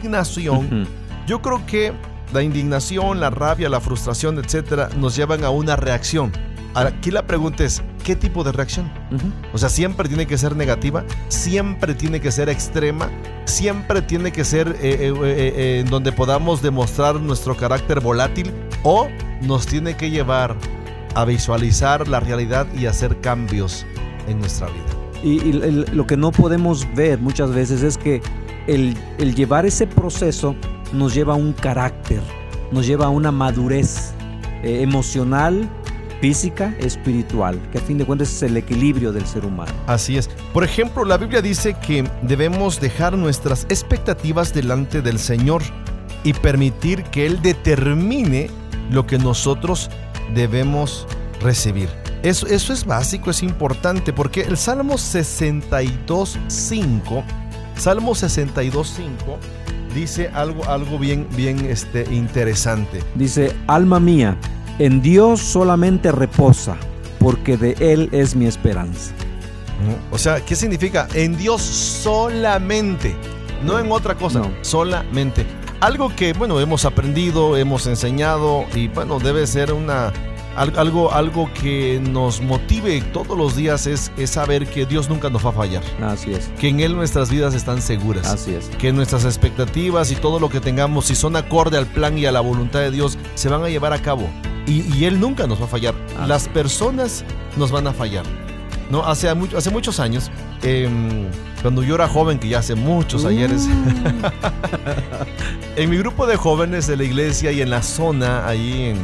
indignación, 0.02 0.86
yo 1.26 1.42
creo 1.42 1.64
que 1.66 1.92
la 2.32 2.42
indignación, 2.42 3.20
la 3.20 3.30
rabia, 3.30 3.68
la 3.68 3.80
frustración, 3.80 4.38
etcétera, 4.38 4.88
nos 4.98 5.16
llevan 5.16 5.44
a 5.44 5.50
una 5.50 5.76
reacción. 5.76 6.32
Aquí 6.74 7.10
la 7.10 7.26
pregunta 7.26 7.64
es, 7.64 7.82
¿qué 8.04 8.14
tipo 8.14 8.44
de 8.44 8.52
reacción? 8.52 8.90
O 9.52 9.58
sea, 9.58 9.68
siempre 9.68 10.08
tiene 10.08 10.26
que 10.26 10.38
ser 10.38 10.54
negativa, 10.54 11.04
siempre 11.28 11.94
tiene 11.94 12.20
que 12.20 12.30
ser 12.30 12.48
extrema, 12.48 13.10
siempre 13.46 14.02
tiene 14.02 14.30
que 14.30 14.44
ser 14.44 14.68
eh, 14.68 14.76
eh, 14.82 15.12
eh, 15.12 15.12
eh, 15.24 15.80
en 15.80 15.90
donde 15.90 16.12
podamos 16.12 16.62
demostrar 16.62 17.16
nuestro 17.20 17.56
carácter 17.56 18.00
volátil 18.00 18.52
o 18.84 19.08
nos 19.42 19.66
tiene 19.66 19.96
que 19.96 20.10
llevar 20.10 20.54
a 21.14 21.24
visualizar 21.24 22.06
la 22.06 22.20
realidad 22.20 22.66
y 22.78 22.86
hacer 22.86 23.20
cambios 23.20 23.84
en 24.28 24.38
nuestra 24.38 24.68
vida. 24.68 24.84
Y, 25.24 25.42
y 25.44 25.50
el- 25.50 25.86
lo 25.92 26.06
que 26.06 26.16
no 26.16 26.30
podemos 26.30 26.86
ver 26.94 27.18
muchas 27.18 27.50
veces 27.52 27.82
es 27.82 27.98
que 27.98 28.20
el, 28.68 28.96
el 29.18 29.34
llevar 29.34 29.66
ese 29.66 29.86
proceso 29.86 30.54
nos 30.92 31.12
lleva 31.14 31.32
a 31.32 31.36
un 31.36 31.54
carácter, 31.54 32.20
nos 32.70 32.86
lleva 32.86 33.06
a 33.06 33.08
una 33.08 33.32
madurez 33.32 34.12
eh, 34.62 34.82
emocional, 34.82 35.68
física, 36.20 36.74
espiritual, 36.78 37.60
que 37.70 37.78
a 37.78 37.80
fin 37.80 37.98
de 37.98 38.04
cuentas 38.04 38.32
es 38.32 38.42
el 38.42 38.56
equilibrio 38.56 39.12
del 39.12 39.26
ser 39.26 39.44
humano. 39.44 39.72
Así 39.86 40.16
es. 40.16 40.28
Por 40.52 40.64
ejemplo, 40.64 41.04
la 41.04 41.16
Biblia 41.16 41.42
dice 41.42 41.74
que 41.74 42.08
debemos 42.22 42.80
dejar 42.80 43.16
nuestras 43.16 43.64
expectativas 43.68 44.52
delante 44.52 45.02
del 45.02 45.18
Señor 45.18 45.62
y 46.24 46.32
permitir 46.32 47.04
que 47.04 47.26
Él 47.26 47.40
determine 47.42 48.50
lo 48.90 49.06
que 49.06 49.18
nosotros 49.18 49.90
debemos 50.34 51.06
recibir. 51.40 51.88
Eso, 52.22 52.46
eso 52.48 52.72
es 52.72 52.84
básico, 52.84 53.30
es 53.30 53.44
importante, 53.44 54.12
porque 54.12 54.40
el 54.42 54.56
Salmo 54.56 54.94
62.5, 54.94 57.24
Salmo 57.76 58.12
62.5 58.12 59.06
dice 59.94 60.28
algo, 60.34 60.68
algo 60.68 60.98
bien, 60.98 61.28
bien 61.36 61.64
este, 61.64 62.12
interesante. 62.12 63.04
Dice, 63.14 63.54
alma 63.68 64.00
mía, 64.00 64.36
en 64.78 65.02
Dios 65.02 65.40
solamente 65.40 66.12
reposa, 66.12 66.76
porque 67.18 67.56
de 67.56 67.72
Él 67.80 68.08
es 68.12 68.34
mi 68.36 68.46
esperanza. 68.46 69.12
O 70.10 70.18
sea, 70.18 70.40
¿qué 70.44 70.56
significa? 70.56 71.06
En 71.14 71.36
Dios 71.36 71.62
solamente, 71.62 73.16
no 73.64 73.78
en 73.78 73.90
otra 73.92 74.14
cosa, 74.14 74.40
No. 74.40 74.50
solamente. 74.62 75.46
Algo 75.80 76.14
que, 76.14 76.32
bueno, 76.32 76.58
hemos 76.58 76.84
aprendido, 76.84 77.56
hemos 77.56 77.86
enseñado 77.86 78.64
y, 78.74 78.88
bueno, 78.88 79.20
debe 79.20 79.46
ser 79.46 79.72
una 79.72 80.12
al- 80.56 80.76
algo, 80.76 81.12
algo 81.12 81.48
que 81.54 82.00
nos 82.02 82.40
motive 82.40 83.00
todos 83.12 83.38
los 83.38 83.54
días 83.54 83.86
es, 83.86 84.10
es 84.16 84.30
saber 84.30 84.66
que 84.66 84.86
Dios 84.86 85.08
nunca 85.08 85.30
nos 85.30 85.46
va 85.46 85.50
a 85.50 85.52
fallar, 85.52 85.84
Así 86.02 86.32
es, 86.32 86.50
que 86.58 86.68
en 86.70 86.80
Él 86.80 86.96
nuestras 86.96 87.30
vidas 87.30 87.54
están 87.54 87.80
seguras. 87.80 88.26
así 88.26 88.54
es. 88.54 88.68
Que 88.78 88.92
nuestras 88.92 89.24
expectativas 89.24 90.10
y 90.10 90.16
todo 90.16 90.40
lo 90.40 90.48
que 90.48 90.58
tengamos, 90.60 91.04
si 91.06 91.14
son 91.14 91.36
acorde 91.36 91.78
al 91.78 91.86
plan 91.86 92.18
y 92.18 92.26
a 92.26 92.32
la 92.32 92.40
voluntad 92.40 92.80
de 92.80 92.90
Dios, 92.90 93.16
se 93.36 93.48
van 93.48 93.62
a 93.62 93.68
llevar 93.68 93.92
a 93.92 94.02
cabo. 94.02 94.28
Y, 94.68 94.82
y 94.94 95.04
Él 95.06 95.18
nunca 95.18 95.46
nos 95.46 95.60
va 95.60 95.64
a 95.64 95.68
fallar. 95.68 95.94
Así 96.18 96.28
Las 96.28 96.48
personas 96.48 97.24
nos 97.56 97.70
van 97.72 97.86
a 97.86 97.92
fallar. 97.92 98.24
¿no? 98.90 99.04
Hace, 99.04 99.28
hace 99.56 99.70
muchos 99.70 99.98
años 100.00 100.30
em, 100.62 101.26
cuando 101.62 101.82
yo 101.82 101.94
era 101.94 102.06
joven, 102.08 102.38
que 102.38 102.48
ya 102.48 102.58
hace 102.60 102.74
muchos 102.74 103.24
ayeres, 103.24 103.66
en 105.76 105.90
mi 105.90 105.96
grupo 105.96 106.26
de 106.26 106.36
jóvenes 106.36 106.86
de 106.86 106.96
la 106.96 107.04
iglesia 107.04 107.52
y 107.52 107.60
en 107.62 107.70
la 107.70 107.82
zona, 107.82 108.46
ahí 108.46 108.94
en, 108.94 108.96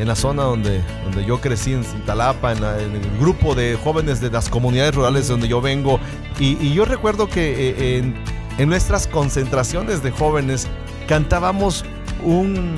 en 0.00 0.08
la 0.08 0.14
zona 0.16 0.42
donde, 0.44 0.80
donde 1.04 1.24
yo 1.24 1.40
crecí, 1.40 1.72
en 1.72 1.84
Cintalapa, 1.84 2.52
en, 2.52 2.60
la- 2.62 2.80
en 2.80 2.96
el 2.96 3.18
grupo 3.20 3.54
de 3.54 3.76
jóvenes 3.82 4.20
de 4.20 4.30
las 4.30 4.48
comunidades 4.48 4.94
rurales 4.94 5.28
donde 5.28 5.48
yo 5.48 5.60
vengo, 5.60 5.98
y, 6.38 6.56
y 6.64 6.74
yo 6.74 6.84
recuerdo 6.84 7.28
que 7.28 7.70
eh, 7.70 7.98
en, 7.98 8.14
en 8.58 8.68
nuestras 8.68 9.06
concentraciones 9.06 10.02
de 10.02 10.10
jóvenes 10.10 10.66
cantábamos 11.06 11.84
un, 12.24 12.74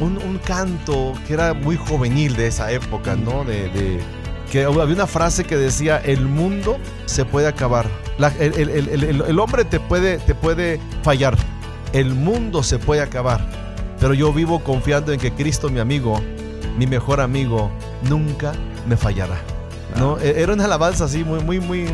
un, 0.00 0.18
un 0.18 0.38
canto 0.38 1.12
que 1.26 1.34
era 1.34 1.54
muy 1.54 1.76
juvenil 1.76 2.36
de 2.36 2.46
esa 2.48 2.70
época, 2.72 3.16
¿no? 3.16 3.44
De, 3.44 3.68
de- 3.70 4.00
que 4.50 4.62
había 4.64 4.84
una 4.84 5.06
frase 5.08 5.42
que 5.44 5.56
decía, 5.56 5.98
el 5.98 6.20
mundo 6.26 6.78
se 7.06 7.24
puede 7.24 7.48
acabar. 7.48 7.86
La- 8.18 8.28
el, 8.38 8.54
el- 8.54 8.68
el- 8.70 9.04
el- 9.04 9.20
el 9.22 9.38
hombre 9.40 9.64
te 9.64 9.80
puede, 9.80 10.18
te 10.18 10.34
puede 10.34 10.80
fallar. 11.02 11.36
El 11.92 12.14
mundo 12.14 12.62
se 12.62 12.78
puede 12.78 13.00
acabar. 13.02 13.44
Pero 13.98 14.14
yo 14.14 14.32
vivo 14.32 14.60
confiando 14.62 15.12
en 15.12 15.18
que 15.18 15.32
Cristo, 15.32 15.68
mi 15.68 15.80
amigo, 15.80 16.20
mi 16.78 16.86
mejor 16.86 17.20
amigo, 17.20 17.70
nunca 18.08 18.52
me 18.88 18.96
fallará. 18.96 19.36
¿no? 19.98 20.18
E- 20.20 20.40
Era 20.42 20.52
una 20.52 20.66
alabanza 20.66 21.06
así 21.06 21.24
muy, 21.24 21.40
muy, 21.40 21.58
muy 21.58 21.86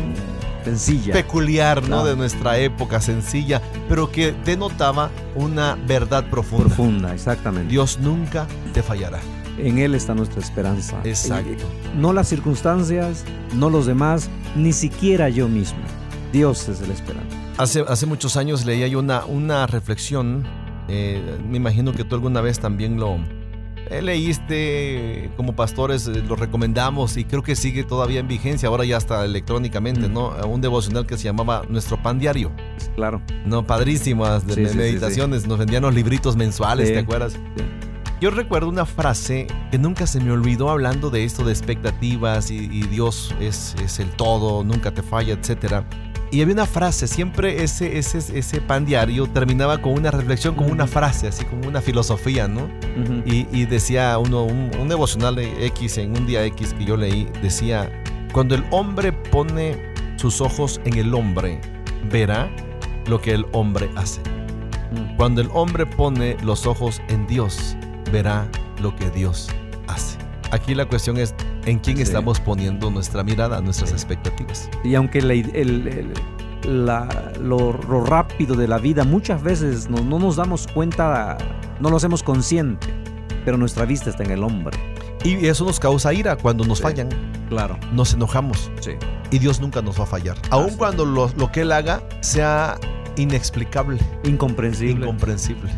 Sencilla. 0.63 1.13
peculiar, 1.13 1.81
¿no? 1.81 1.87
Claro. 1.87 2.05
De 2.05 2.15
nuestra 2.15 2.57
época, 2.57 3.01
sencilla, 3.01 3.61
pero 3.89 4.11
que 4.11 4.33
denotaba 4.45 5.09
una 5.35 5.75
verdad 5.87 6.25
profunda. 6.29 6.65
Profunda, 6.65 7.13
exactamente. 7.13 7.71
Dios 7.71 7.99
nunca 7.99 8.47
te 8.73 8.81
fallará. 8.83 9.19
En 9.57 9.77
Él 9.77 9.93
está 9.93 10.15
nuestra 10.15 10.41
esperanza. 10.41 10.99
Exacto. 11.03 11.51
Eh, 11.51 11.91
No 11.95 12.11
las 12.13 12.27
circunstancias, 12.27 13.23
no 13.53 13.69
los 13.69 13.85
demás, 13.85 14.29
ni 14.55 14.73
siquiera 14.73 15.29
yo 15.29 15.47
mismo. 15.47 15.79
Dios 16.31 16.67
es 16.69 16.81
el 16.81 16.89
esperanza. 16.91 17.37
Hace, 17.57 17.81
hace 17.87 18.05
muchos 18.07 18.35
años 18.37 18.65
leía 18.65 18.87
yo 18.87 18.97
una, 18.97 19.25
una 19.25 19.67
reflexión, 19.67 20.43
eh, 20.87 21.21
me 21.47 21.57
imagino 21.57 21.91
que 21.93 22.03
tú 22.03 22.15
alguna 22.15 22.41
vez 22.41 22.59
también 22.59 22.99
lo 22.99 23.19
leíste, 24.01 25.29
como 25.37 25.55
pastores 25.55 26.07
eh, 26.07 26.23
lo 26.27 26.35
recomendamos 26.35 27.17
y 27.17 27.25
creo 27.25 27.43
que 27.43 27.55
sigue 27.55 27.83
todavía 27.83 28.19
en 28.19 28.27
vigencia, 28.27 28.69
ahora 28.69 28.85
ya 28.85 28.97
está 28.97 29.23
electrónicamente, 29.25 30.07
Mm. 30.09 30.13
¿no? 30.13 30.29
Un 30.47 30.61
devocional 30.61 31.05
que 31.05 31.17
se 31.17 31.25
llamaba 31.25 31.63
Nuestro 31.69 32.01
Pan 32.01 32.19
Diario, 32.19 32.51
Claro. 32.95 33.21
¿no? 33.45 33.65
Padrísimas 33.65 34.45
de 34.47 34.55
Sí, 34.55 34.65
sí, 34.65 34.71
sí, 34.71 34.77
meditaciones, 34.77 35.47
nos 35.47 35.59
vendían 35.59 35.83
los 35.83 35.93
libritos 35.93 36.35
mensuales, 36.35 36.87
Sí. 36.87 36.93
¿te 36.93 36.99
acuerdas? 36.99 37.37
Yo 38.21 38.29
recuerdo 38.31 38.69
una 38.69 38.85
frase 38.85 39.47
que 39.69 39.77
nunca 39.77 40.07
se 40.07 40.21
me 40.21 40.31
olvidó 40.31 40.69
hablando 40.69 41.09
de 41.09 41.25
esto 41.25 41.43
de 41.43 41.51
expectativas 41.51 42.51
y, 42.51 42.55
y 42.71 42.83
Dios 42.83 43.35
es, 43.41 43.75
es 43.83 43.99
el 43.99 44.09
todo, 44.11 44.63
nunca 44.63 44.91
te 44.91 45.01
falla, 45.03 45.33
etc. 45.33 45.83
Y 46.33 46.41
había 46.41 46.55
una 46.55 46.65
frase, 46.65 47.05
siempre 47.05 47.63
ese, 47.63 47.99
ese, 47.99 48.17
ese 48.17 48.59
pan 48.59 48.85
diario 48.85 49.27
terminaba 49.27 49.79
con 49.79 49.93
una 49.93 50.09
reflexión, 50.09 50.55
con 50.55 50.71
una 50.71 50.87
frase, 50.87 51.27
así 51.27 51.45
como 51.45 51.67
una 51.67 51.79
filosofía, 51.79 52.47
¿no? 52.47 52.67
Y, 53.23 53.45
y 53.51 53.67
decía 53.67 54.17
uno, 54.17 54.43
un, 54.43 54.71
un 54.79 54.89
devocional 54.89 55.35
de 55.35 55.67
X 55.67 55.99
en 55.99 56.17
un 56.17 56.25
día 56.25 56.43
X 56.45 56.73
que 56.73 56.85
yo 56.85 56.97
leí, 56.97 57.29
decía, 57.43 57.87
cuando 58.33 58.55
el 58.55 58.65
hombre 58.71 59.11
pone 59.11 59.93
sus 60.15 60.41
ojos 60.41 60.81
en 60.85 60.97
el 60.97 61.13
hombre, 61.13 61.61
verá 62.11 62.49
lo 63.05 63.21
que 63.21 63.33
el 63.33 63.45
hombre 63.51 63.91
hace. 63.95 64.19
Mm. 64.21 65.15
Cuando 65.17 65.39
el 65.39 65.49
hombre 65.53 65.85
pone 65.85 66.35
los 66.41 66.65
ojos 66.65 66.99
en 67.09 67.27
Dios, 67.27 67.77
verá 68.11 68.49
lo 68.81 68.95
que 68.95 69.11
Dios 69.11 69.49
hace. 69.85 70.17
Aquí 70.49 70.73
la 70.73 70.87
cuestión 70.87 71.17
es 71.17 71.35
en 71.65 71.79
quién 71.79 71.97
Sí. 71.97 72.03
estamos 72.03 72.39
poniendo 72.39 72.89
nuestra 72.91 73.23
mirada, 73.23 73.61
nuestras 73.61 73.89
Sí. 73.89 73.95
expectativas. 73.95 74.69
Y 74.83 74.95
aunque 74.95 75.21
la 75.21 75.33
el- 75.33 75.55
el- 75.87 76.13
la- 76.85 77.33
lo, 77.41 77.73
lo 77.73 78.05
rápido 78.05 78.55
de 78.55 78.67
la 78.67 78.77
vida 78.77 79.03
muchas 79.03 79.43
veces 79.43 79.89
no, 79.89 80.01
no 80.03 80.17
nos 80.19 80.35
damos 80.37 80.67
cuenta, 80.67 81.37
no 81.79 81.89
lo 81.89 81.97
hacemos 81.97 82.23
consciente, 82.23 82.87
pero 83.45 83.57
nuestra 83.57 83.85
vista 83.85 84.09
está 84.09 84.23
en 84.23 84.31
el 84.31 84.43
hombre. 84.43 84.77
Y 85.25 85.45
eso 85.47 85.65
nos 85.65 85.79
causa 85.79 86.13
ira 86.13 86.35
cuando 86.37 86.65
nos 86.65 86.77
Sí. 86.79 86.83
fallan, 86.83 87.09
Claro. 87.49 87.77
nos 87.93 88.13
enojamos 88.13 88.71
Sí. 88.81 88.91
y 89.31 89.39
Dios 89.39 89.59
nunca 89.61 89.81
nos 89.81 89.99
va 89.99 90.03
a 90.03 90.07
fallar. 90.07 90.37
Aun 90.49 90.75
cuando 90.77 91.05
lo, 91.05 91.29
lo 91.37 91.51
que 91.51 91.61
Él 91.61 91.71
haga 91.71 92.01
sea 92.21 92.77
inexplicable, 93.17 93.99
Incomprensible. 94.23 95.05
incomprensible. 95.05 95.69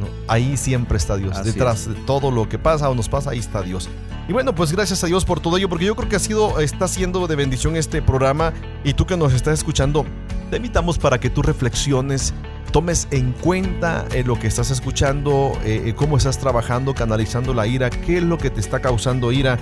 ¿No? 0.00 0.06
Ahí 0.26 0.56
siempre 0.56 0.96
está 0.96 1.16
Dios. 1.16 1.36
Así 1.36 1.52
Detrás 1.52 1.88
de 1.88 1.94
todo 1.94 2.30
lo 2.30 2.48
que 2.48 2.58
pasa 2.58 2.88
o 2.88 2.94
nos 2.94 3.08
pasa, 3.08 3.30
ahí 3.30 3.38
está 3.38 3.62
Dios. 3.62 3.88
Y 4.28 4.32
bueno, 4.32 4.54
pues 4.54 4.72
gracias 4.72 5.02
a 5.04 5.06
Dios 5.06 5.24
por 5.24 5.40
todo 5.40 5.56
ello, 5.56 5.68
porque 5.68 5.84
yo 5.84 5.96
creo 5.96 6.08
que 6.08 6.16
ha 6.16 6.20
sido, 6.20 6.60
está 6.60 6.88
siendo 6.88 7.26
de 7.26 7.36
bendición 7.36 7.76
este 7.76 8.02
programa. 8.02 8.52
Y 8.84 8.94
tú 8.94 9.06
que 9.06 9.16
nos 9.16 9.32
estás 9.32 9.54
escuchando, 9.54 10.04
te 10.50 10.56
invitamos 10.56 10.98
para 10.98 11.18
que 11.18 11.30
tú 11.30 11.42
reflexiones, 11.42 12.32
tomes 12.72 13.08
en 13.10 13.32
cuenta 13.32 14.06
eh, 14.12 14.22
lo 14.24 14.38
que 14.38 14.46
estás 14.46 14.70
escuchando, 14.70 15.52
eh, 15.64 15.82
eh, 15.86 15.94
cómo 15.94 16.16
estás 16.16 16.38
trabajando, 16.38 16.94
canalizando 16.94 17.54
la 17.54 17.66
ira, 17.66 17.90
qué 17.90 18.18
es 18.18 18.22
lo 18.22 18.38
que 18.38 18.50
te 18.50 18.60
está 18.60 18.80
causando 18.80 19.32
ira. 19.32 19.58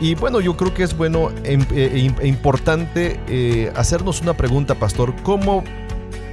Y 0.00 0.14
bueno, 0.14 0.40
yo 0.40 0.56
creo 0.56 0.72
que 0.72 0.84
es 0.84 0.96
bueno 0.96 1.30
e 1.44 2.12
importante 2.22 3.18
eh, 3.28 3.72
hacernos 3.74 4.20
una 4.20 4.34
pregunta, 4.34 4.76
pastor. 4.76 5.12
¿Cómo 5.24 5.64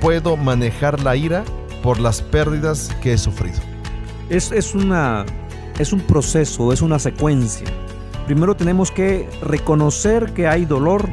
puedo 0.01 0.37
manejar 0.37 1.01
la 1.01 1.15
ira 1.15 1.43
por 1.85 1.99
las 1.99 2.21
pérdidas 2.21 2.89
que 3.01 3.13
he 3.13 3.17
sufrido? 3.17 3.59
Es, 4.29 4.51
es, 4.51 4.73
una, 4.75 5.23
es 5.79 5.93
un 5.93 6.01
proceso, 6.01 6.73
es 6.73 6.81
una 6.81 6.97
secuencia. 6.99 7.67
Primero 8.25 8.55
tenemos 8.55 8.89
que 8.91 9.29
reconocer 9.43 10.33
que 10.33 10.47
hay 10.47 10.65
dolor, 10.65 11.07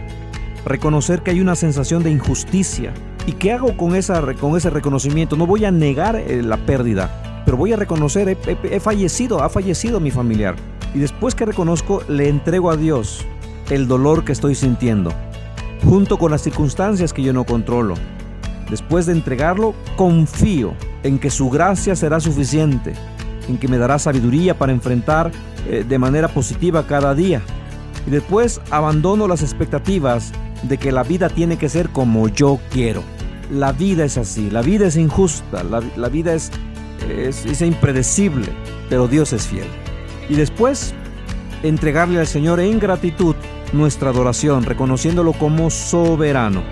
reconocer 0.65 1.23
que 1.23 1.31
hay 1.33 1.41
una 1.41 1.55
sensación 1.57 2.03
de 2.03 2.11
injusticia. 2.11 2.95
¿Y 3.27 3.33
qué 3.33 3.53
hago 3.53 3.77
con, 3.77 3.95
esa, 3.95 4.21
con 4.41 4.57
ese 4.57 4.71
reconocimiento? 4.71 5.37
No 5.37 5.47
voy 5.47 5.65
a 5.67 5.71
negar 5.71 6.17
eh, 6.17 6.43
la 6.43 6.57
pérdida, 6.57 7.43
pero 7.45 7.57
voy 7.59 7.73
a 7.73 7.77
reconocer, 7.77 8.29
he, 8.31 8.33
he- 8.47 8.77
he 8.77 8.81
fallecido, 8.81 9.43
ha 9.43 9.49
fallecido 9.51 10.01
mi 10.01 10.11
familiar. 10.11 10.57
Y 10.95 10.99
después 11.01 11.35
que 11.35 11.45
reconozco, 11.45 12.03
le 12.09 12.29
entrego 12.31 12.71
a 12.71 12.77
Dios 12.77 13.25
el 13.71 13.87
dolor 13.89 14.25
que 14.25 14.33
estoy 14.33 14.55
sintiendo, 14.55 15.13
junto 15.85 16.17
con 16.19 16.31
las 16.31 16.41
circunstancias 16.43 17.13
que 17.13 17.23
yo 17.23 17.33
no 17.35 17.45
controlo. 17.45 17.95
Después 18.73 19.05
de 19.05 19.13
entregarlo, 19.13 19.75
confío 19.97 20.73
en 21.03 21.19
que 21.19 21.29
su 21.29 21.51
gracia 21.51 21.95
será 21.95 22.21
suficiente, 22.21 22.95
en 23.47 23.59
que 23.59 23.69
me 23.69 23.77
dará 23.77 23.99
sabiduría 23.99 24.57
para 24.57 24.73
enfrentar 24.73 25.31
eh, 25.69 25.85
de 25.87 25.99
manera 25.99 26.29
positiva 26.29 26.87
cada 26.87 27.15
día. 27.15 27.43
Y 28.07 28.11
después 28.11 28.63
abandono 28.71 29.29
las 29.29 29.43
expectativas 29.43 30.33
de 30.63 30.79
que 30.79 30.91
la 30.91 31.03
vida 31.03 31.29
tiene 31.29 31.59
que 31.59 31.69
ser 31.69 31.91
como 31.91 32.29
yo 32.29 32.61
quiero. 32.71 33.03
La 33.51 33.73
vida 33.73 34.07
es 34.07 34.17
así, 34.17 34.49
la 34.49 34.63
vida 34.63 34.87
es 34.87 34.97
injusta, 34.97 35.63
la, 35.63 36.09
vida 36.09 36.33
es, 36.33 36.51
es, 37.11 37.45
es 37.45 37.61
impredecible, 37.61 38.47
pero 38.89 39.07
Dios 39.07 39.35
es 39.35 39.49
fiel. 39.49 39.67
Y 40.31 40.35
después 40.35 40.95
entregarle 41.63 42.21
al 42.21 42.27
Señor 42.27 42.59
en 42.59 42.79
gratitud 42.79 43.37
nuestra 43.75 44.09
adoración, 44.09 44.65
reconociéndolo 44.65 45.35
como 45.35 45.69
soberano. 45.69 46.63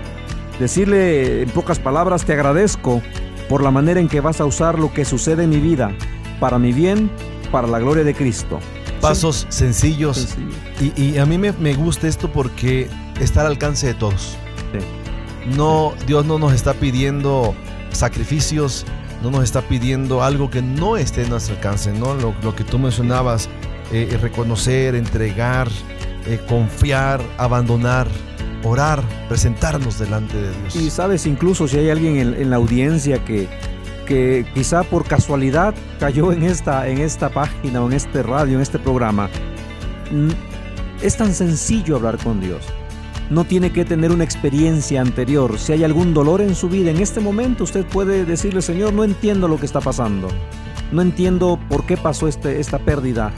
Decirle 0.59 1.43
en 1.43 1.49
pocas 1.49 1.79
palabras, 1.79 2.25
te 2.25 2.33
agradezco 2.33 3.01
por 3.49 3.63
la 3.63 3.71
manera 3.71 3.99
en 3.99 4.07
que 4.07 4.21
vas 4.21 4.39
a 4.41 4.45
usar 4.45 4.79
lo 4.79 4.93
que 4.93 5.05
sucede 5.05 5.43
en 5.43 5.49
mi 5.49 5.59
vida, 5.59 5.91
para 6.39 6.59
mi 6.59 6.71
bien, 6.71 7.09
para 7.51 7.67
la 7.67 7.79
gloria 7.79 8.03
de 8.03 8.13
Cristo. 8.13 8.59
Pasos 9.01 9.47
sencillos. 9.49 10.17
Sencillo. 10.17 10.93
Y, 10.95 11.01
y 11.01 11.17
a 11.17 11.25
mí 11.25 11.37
me, 11.37 11.51
me 11.53 11.73
gusta 11.73 12.07
esto 12.07 12.31
porque 12.31 12.87
está 13.19 13.41
al 13.41 13.47
alcance 13.47 13.87
de 13.87 13.93
todos. 13.95 14.37
No, 15.57 15.93
Dios 16.05 16.25
no 16.25 16.37
nos 16.37 16.53
está 16.53 16.73
pidiendo 16.73 17.55
sacrificios, 17.91 18.85
no 19.23 19.31
nos 19.31 19.43
está 19.43 19.61
pidiendo 19.61 20.23
algo 20.23 20.49
que 20.49 20.61
no 20.61 20.97
esté 20.97 21.23
en 21.23 21.29
nuestro 21.29 21.55
alcance, 21.55 21.91
¿no? 21.91 22.13
Lo, 22.13 22.35
lo 22.43 22.55
que 22.55 22.63
tú 22.63 22.77
mencionabas, 22.77 23.49
eh, 23.91 24.17
reconocer, 24.21 24.95
entregar, 24.95 25.67
eh, 26.27 26.39
confiar, 26.47 27.21
abandonar, 27.37 28.07
orar, 28.63 29.01
presentarnos 29.27 29.97
delante 29.99 30.37
de 30.37 30.49
Dios. 30.61 30.75
Y 30.75 30.89
sabes, 30.89 31.25
incluso 31.25 31.67
si 31.67 31.77
hay 31.77 31.89
alguien 31.89 32.17
en, 32.17 32.33
en 32.35 32.49
la 32.49 32.55
audiencia 32.57 33.23
que, 33.25 33.47
que 34.05 34.45
quizá 34.53 34.83
por 34.83 35.05
casualidad 35.05 35.73
cayó 35.99 36.31
en 36.31 36.43
esta, 36.43 36.87
en 36.87 36.99
esta 36.99 37.29
página 37.29 37.81
o 37.81 37.87
en 37.87 37.93
este 37.93 38.23
radio, 38.23 38.55
en 38.55 38.61
este 38.61 38.79
programa, 38.79 39.29
es 41.01 41.17
tan 41.17 41.33
sencillo 41.33 41.95
hablar 41.95 42.17
con 42.17 42.39
Dios. 42.41 42.63
No 43.29 43.45
tiene 43.45 43.71
que 43.71 43.85
tener 43.85 44.11
una 44.11 44.25
experiencia 44.25 44.99
anterior. 44.99 45.57
Si 45.57 45.71
hay 45.71 45.83
algún 45.85 46.13
dolor 46.13 46.41
en 46.41 46.53
su 46.53 46.67
vida, 46.67 46.91
en 46.91 46.97
este 46.99 47.21
momento 47.21 47.63
usted 47.63 47.85
puede 47.85 48.25
decirle, 48.25 48.61
Señor, 48.61 48.91
no 48.93 49.05
entiendo 49.05 49.47
lo 49.47 49.57
que 49.57 49.65
está 49.65 49.79
pasando. 49.79 50.27
No 50.91 51.01
entiendo 51.01 51.57
por 51.69 51.85
qué 51.85 51.95
pasó 51.95 52.27
este, 52.27 52.59
esta 52.59 52.77
pérdida. 52.79 53.31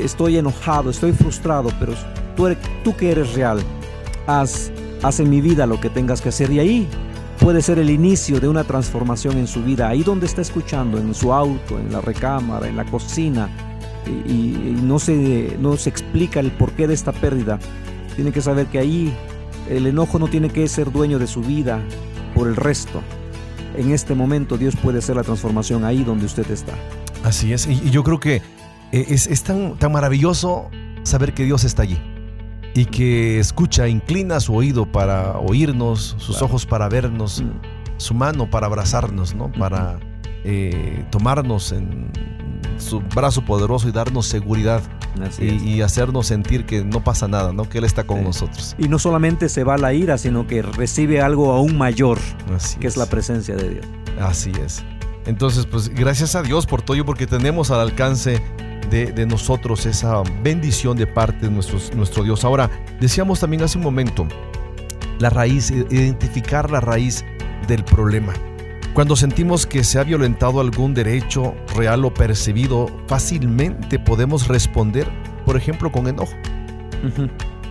Estoy 0.00 0.36
enojado, 0.38 0.90
estoy 0.90 1.12
frustrado, 1.12 1.70
pero 1.78 1.92
tú, 2.36 2.48
eres- 2.48 2.58
tú 2.82 2.96
que 2.96 3.12
eres 3.12 3.34
real, 3.34 3.60
haz, 4.26 4.70
haz 5.02 5.20
en 5.20 5.30
mi 5.30 5.40
vida 5.40 5.66
lo 5.66 5.80
que 5.80 5.90
tengas 5.90 6.20
que 6.20 6.28
hacer. 6.28 6.50
Y 6.50 6.58
ahí 6.58 6.88
puede 7.40 7.62
ser 7.62 7.78
el 7.78 7.90
inicio 7.90 8.40
de 8.40 8.48
una 8.48 8.64
transformación 8.64 9.38
en 9.38 9.46
su 9.46 9.62
vida. 9.62 9.88
Ahí 9.88 10.02
donde 10.02 10.26
está 10.26 10.42
escuchando, 10.42 10.98
en 10.98 11.14
su 11.14 11.32
auto, 11.32 11.78
en 11.78 11.92
la 11.92 12.00
recámara, 12.00 12.68
en 12.68 12.76
la 12.76 12.84
cocina, 12.84 13.48
y, 14.06 14.76
no, 14.82 15.00
se, 15.00 15.56
no 15.58 15.76
se 15.76 15.90
explica 15.90 16.38
el 16.38 16.52
porqué 16.52 16.86
de 16.86 16.94
esta 16.94 17.12
pérdida. 17.12 17.58
Tiene 18.14 18.32
que 18.32 18.40
saber 18.40 18.66
que 18.66 18.78
ahí 18.78 19.14
El 19.68 19.86
enojo 19.86 20.20
no 20.20 20.28
tiene 20.28 20.48
que 20.48 20.68
ser 20.68 20.92
dueño 20.92 21.18
de 21.18 21.26
su 21.26 21.40
vida 21.40 21.80
por 22.34 22.46
el 22.46 22.54
resto. 22.54 23.02
En 23.76 23.90
este 23.90 24.14
momento 24.14 24.56
Dios 24.56 24.76
puede 24.76 24.98
hacer 25.00 25.16
la 25.16 25.24
transformación 25.24 25.84
ahí 25.84 26.04
donde 26.04 26.24
usted 26.24 26.48
está. 26.50 26.72
Así 27.24 27.52
es, 27.52 27.66
y, 27.66 27.72
y 27.72 27.90
yo 27.90 28.04
creo 28.04 28.20
que 28.20 28.36
eh, 28.92 29.06
es, 29.08 29.26
es 29.26 29.42
tan, 29.42 29.76
tan 29.76 29.90
maravilloso 29.90 30.70
saber 31.02 31.34
que 31.34 31.44
Dios 31.44 31.64
está 31.64 31.82
allí 31.82 31.98
y 32.76 32.84
que 32.84 33.38
escucha, 33.40 33.88
inclina 33.88 34.38
su 34.38 34.54
oído 34.54 34.84
para 34.86 35.38
oírnos, 35.38 36.14
sus 36.18 36.36
Claro. 36.36 36.46
ojos 36.46 36.66
para 36.66 36.88
vernos, 36.88 37.40
Mm. 37.42 37.50
su 37.96 38.14
mano 38.14 38.50
para 38.50 38.66
abrazarnos, 38.66 39.34
¿no? 39.34 39.50
Para 39.52 39.98
eh, 40.48 41.04
tomarnos 41.10 41.72
en 41.72 42.08
su 42.78 43.00
brazo 43.00 43.42
poderoso 43.44 43.88
y 43.88 43.92
darnos 43.92 44.26
seguridad 44.26 44.80
y, 45.40 45.48
es. 45.48 45.62
y 45.64 45.82
hacernos 45.82 46.26
sentir 46.28 46.66
que 46.66 46.84
no 46.84 47.02
pasa 47.02 47.26
nada, 47.26 47.52
¿no? 47.52 47.68
Que 47.68 47.78
Él 47.78 47.84
está 47.84 48.04
con 48.04 48.18
Sí. 48.18 48.24
nosotros. 48.24 48.76
Y 48.78 48.86
no 48.86 48.98
solamente 49.00 49.48
se 49.48 49.64
va 49.64 49.76
la 49.76 49.92
ira, 49.92 50.18
sino 50.18 50.46
que 50.46 50.62
recibe 50.62 51.20
algo 51.20 51.50
aún 51.52 51.76
mayor, 51.76 52.18
Así 52.54 52.78
que 52.78 52.86
es 52.86 52.96
la 52.96 53.06
presencia 53.06 53.56
de 53.56 53.70
Dios. 53.70 53.86
Así 54.20 54.52
es. 54.64 54.84
Entonces, 55.24 55.66
pues 55.66 55.88
gracias 55.88 56.36
a 56.36 56.42
Dios 56.42 56.66
por 56.66 56.80
todo, 56.82 57.04
porque 57.04 57.26
tenemos 57.26 57.72
al 57.72 57.80
alcance 57.80 58.40
de, 58.90 59.06
de 59.12 59.26
nosotros 59.26 59.86
esa 59.86 60.22
bendición 60.42 60.96
de 60.96 61.06
parte 61.06 61.46
de 61.46 61.52
nuestros- 61.52 61.94
nuestro 61.94 62.22
Dios. 62.24 62.44
Ahora, 62.44 62.70
decíamos 63.00 63.40
también 63.40 63.62
hace 63.62 63.78
un 63.78 63.84
momento, 63.84 64.26
la 65.18 65.30
raíz, 65.30 65.70
i- 65.70 65.86
identificar 65.90 66.70
la 66.70 66.80
raíz 66.80 67.24
del 67.68 67.84
problema. 67.84 68.32
Cuando 68.94 69.14
sentimos 69.16 69.66
que 69.66 69.84
se 69.84 69.98
ha 69.98 70.04
violentado 70.04 70.60
algún 70.60 70.94
derecho 70.94 71.54
real 71.76 72.04
o 72.04 72.14
percibido, 72.14 72.86
fácilmente 73.06 73.98
podemos 73.98 74.48
responder, 74.48 75.06
por 75.44 75.56
ejemplo, 75.56 75.92
con 75.92 76.06
enojo. 76.08 76.32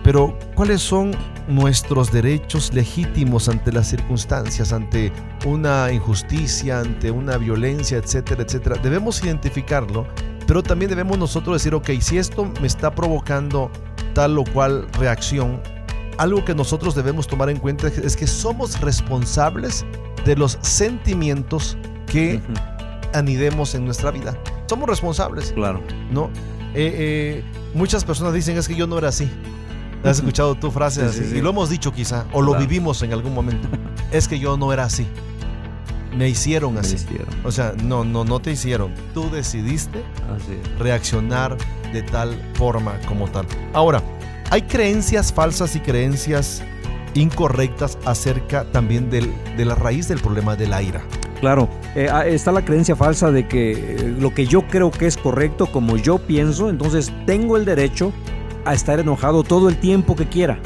Pero, 0.04 0.38
¿cuáles 0.54 0.82
son 0.82 1.10
nuestros 1.48 2.12
derechos 2.12 2.72
legítimos 2.72 3.48
ante 3.48 3.72
las 3.72 3.88
circunstancias, 3.88 4.72
ante 4.72 5.10
una 5.44 5.90
injusticia, 5.92 6.78
ante 6.78 7.10
una 7.10 7.36
violencia, 7.38 7.98
etcétera, 7.98 8.44
etcétera? 8.44 8.76
Debemos 8.80 9.20
identificarlo, 9.24 10.06
pero 10.46 10.62
también 10.62 10.88
debemos 10.88 11.18
nosotros 11.18 11.56
decir, 11.56 11.74
ok, 11.74 11.90
si 12.00 12.18
esto 12.18 12.50
me 12.60 12.66
está 12.66 12.94
provocando 12.94 13.70
tal 14.14 14.38
o 14.38 14.44
cual 14.44 14.86
reacción, 14.92 15.60
algo 16.18 16.44
que 16.44 16.54
nosotros 16.54 16.94
debemos 16.94 17.26
tomar 17.26 17.50
en 17.50 17.58
cuenta 17.58 17.88
es 17.88 18.16
que 18.16 18.26
somos 18.26 18.80
responsables 18.80 19.84
de 20.24 20.36
los 20.36 20.58
sentimientos 20.62 21.76
que 22.06 22.40
anidemos 23.12 23.74
en 23.74 23.84
nuestra 23.84 24.10
vida. 24.10 24.38
Somos 24.66 24.88
responsables. 24.88 25.52
Claro. 25.52 25.82
¿no? 26.10 26.30
Eh, 26.74 27.42
eh, 27.44 27.44
muchas 27.74 28.04
personas 28.04 28.32
dicen 28.32 28.56
es 28.56 28.68
que 28.68 28.74
yo 28.74 28.86
no 28.86 28.98
era 28.98 29.08
así. 29.08 29.30
¿Has 30.04 30.18
escuchado 30.18 30.54
tu 30.54 30.70
frase 30.70 31.00
Sí, 31.08 31.14
sí, 31.14 31.20
así? 31.20 31.30
sí. 31.32 31.38
Y 31.38 31.40
lo 31.40 31.50
hemos 31.50 31.68
dicho 31.68 31.92
quizá, 31.92 32.26
o 32.32 32.40
lo 32.40 32.54
vivimos 32.54 33.02
en 33.02 33.12
algún 33.12 33.34
momento. 33.34 33.68
es 34.12 34.28
que 34.28 34.38
yo 34.38 34.56
no 34.56 34.72
era 34.72 34.84
así. 34.84 35.06
Me 36.16 36.28
hicieron 36.28 36.74
Me 36.74 36.80
así. 36.80 36.94
hicieron. 36.96 37.28
O 37.44 37.52
sea, 37.52 37.74
no, 37.84 38.04
no, 38.04 38.24
no 38.24 38.40
te 38.40 38.52
hicieron. 38.52 38.92
Tú 39.14 39.28
decidiste 39.30 40.02
reaccionar 40.78 41.56
de 41.92 42.02
tal 42.02 42.34
forma 42.54 42.98
como 43.06 43.28
tal. 43.28 43.46
Ahora, 43.72 44.02
hay 44.50 44.62
creencias 44.62 45.32
falsas 45.32 45.76
y 45.76 45.80
creencias 45.80 46.62
incorrectas 47.14 47.98
acerca 48.04 48.64
también 48.72 49.10
del- 49.10 49.32
de 49.56 49.64
la 49.64 49.74
raíz 49.74 50.08
del 50.08 50.20
problema 50.20 50.56
de 50.56 50.66
la 50.68 50.82
ira. 50.82 51.02
Claro, 51.40 51.68
eh, 51.94 52.08
ah, 52.10 52.26
está 52.26 52.50
la 52.52 52.64
creencia 52.64 52.96
falsa 52.96 53.30
de 53.30 53.46
que 53.46 53.72
eh, 53.72 54.14
lo 54.18 54.32
que 54.34 54.46
yo 54.46 54.62
creo 54.68 54.90
que 54.90 55.06
es 55.06 55.16
correcto, 55.16 55.66
como 55.66 55.96
yo 55.96 56.18
pienso, 56.18 56.70
entonces 56.70 57.12
tengo 57.26 57.56
el 57.56 57.64
derecho 57.64 58.12
a 58.64 58.74
estar 58.74 59.00
enojado 59.00 59.42
todo 59.44 59.68
el 59.68 59.76
tiempo 59.78 60.16
que 60.16 60.26
quiera, 60.28 60.58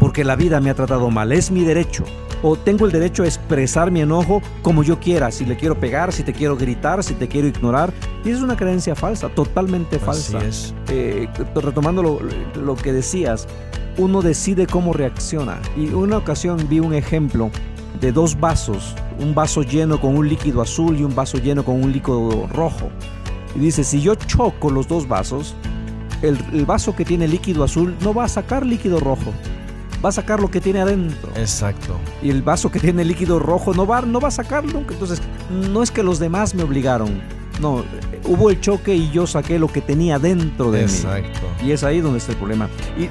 porque 0.00 0.24
la 0.24 0.36
vida 0.36 0.60
me 0.60 0.70
ha 0.70 0.74
tratado 0.74 1.10
mal, 1.10 1.32
es 1.32 1.50
mi 1.50 1.64
derecho. 1.64 2.04
O 2.42 2.56
tengo 2.56 2.86
el 2.86 2.92
derecho 2.92 3.22
a 3.22 3.26
expresar 3.26 3.90
mi 3.90 4.00
enojo 4.00 4.42
como 4.62 4.82
yo 4.82 5.00
quiera, 5.00 5.30
si 5.30 5.44
le 5.44 5.56
quiero 5.56 5.78
pegar, 5.78 6.12
si 6.12 6.22
te 6.22 6.32
quiero 6.32 6.56
gritar, 6.56 7.02
si 7.02 7.14
te 7.14 7.28
quiero 7.28 7.48
ignorar. 7.48 7.92
Y 8.24 8.30
es 8.30 8.40
una 8.40 8.56
creencia 8.56 8.94
falsa, 8.94 9.28
totalmente 9.28 9.98
falsa. 9.98 10.38
Así 10.38 10.46
es. 10.46 10.74
Eh, 10.88 11.28
retomando 11.54 12.02
lo, 12.02 12.18
lo 12.54 12.76
que 12.76 12.92
decías, 12.92 13.48
uno 13.98 14.22
decide 14.22 14.66
cómo 14.66 14.92
reacciona. 14.92 15.58
Y 15.76 15.88
una 15.88 16.18
ocasión 16.18 16.66
vi 16.68 16.80
un 16.80 16.94
ejemplo 16.94 17.50
de 18.00 18.12
dos 18.12 18.38
vasos, 18.38 18.94
un 19.18 19.34
vaso 19.34 19.62
lleno 19.62 20.00
con 20.00 20.16
un 20.16 20.28
líquido 20.28 20.60
azul 20.60 20.98
y 20.98 21.04
un 21.04 21.14
vaso 21.14 21.38
lleno 21.38 21.64
con 21.64 21.82
un 21.82 21.92
líquido 21.92 22.46
rojo. 22.52 22.90
Y 23.54 23.60
dice, 23.60 23.84
si 23.84 24.02
yo 24.02 24.14
choco 24.14 24.70
los 24.70 24.86
dos 24.86 25.08
vasos, 25.08 25.54
el, 26.22 26.38
el 26.52 26.66
vaso 26.66 26.94
que 26.94 27.04
tiene 27.04 27.26
líquido 27.26 27.64
azul 27.64 27.96
no 28.02 28.12
va 28.12 28.24
a 28.24 28.28
sacar 28.28 28.66
líquido 28.66 29.00
rojo, 29.00 29.32
va 30.06 30.10
a 30.10 30.12
sacar 30.12 30.40
lo 30.40 30.50
que 30.50 30.60
tiene 30.60 30.80
adentro. 30.80 31.30
Exacto. 31.36 31.96
Y 32.22 32.30
el 32.30 32.42
vaso 32.42 32.70
que 32.70 32.80
tiene 32.80 33.04
líquido 33.04 33.38
rojo 33.38 33.74
no 33.74 33.86
va, 33.86 34.00
no 34.02 34.18
va 34.20 34.28
a 34.28 34.30
sacar 34.30 34.64
nunca. 34.64 34.94
Entonces, 34.94 35.20
no 35.50 35.82
es 35.82 35.90
que 35.90 36.02
los 36.02 36.18
demás 36.18 36.54
me 36.54 36.62
obligaron. 36.62 37.20
No, 37.60 37.80
eh, 37.80 37.84
hubo 38.26 38.50
el 38.50 38.60
choque 38.60 38.94
y 38.94 39.10
yo 39.10 39.26
saqué 39.26 39.58
lo 39.58 39.68
que 39.68 39.80
tenía 39.80 40.18
dentro 40.18 40.70
de 40.70 40.78
mí. 40.80 40.84
Exacto. 40.84 41.40
Y 41.64 41.72
es 41.72 41.82
ahí 41.84 42.00
donde 42.00 42.18
está 42.18 42.32
el 42.32 42.38
problema. 42.38 42.68
Y, 42.98 43.04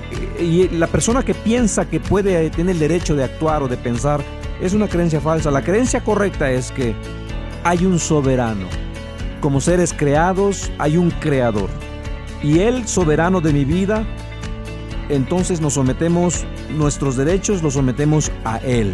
y- 0.43 0.61
y 0.63 0.69
la 0.69 0.87
persona 0.87 1.23
que 1.23 1.33
piensa 1.33 1.85
que 1.89 1.99
puede 1.99 2.49
tener 2.51 2.75
el 2.75 2.79
derecho 2.79 3.15
de 3.15 3.23
actuar 3.23 3.63
o 3.63 3.67
de 3.67 3.77
pensar 3.77 4.21
es 4.61 4.73
una 4.73 4.87
creencia 4.87 5.19
falsa. 5.21 5.49
La 5.51 5.63
creencia 5.63 6.03
correcta 6.03 6.49
es 6.51 6.71
que 6.71 6.93
hay 7.63 7.85
un 7.85 7.97
soberano. 7.99 8.67
Como 9.41 9.59
seres 9.61 9.93
creados 9.93 10.71
hay 10.77 10.97
un 10.97 11.09
creador. 11.11 11.69
Y 12.43 12.59
el 12.59 12.87
soberano 12.87 13.41
de 13.41 13.51
mi 13.53 13.65
vida, 13.65 14.05
entonces 15.09 15.61
nos 15.61 15.73
sometemos, 15.73 16.45
nuestros 16.75 17.15
derechos 17.15 17.61
los 17.61 17.73
sometemos 17.73 18.31
a 18.43 18.57
él. 18.57 18.93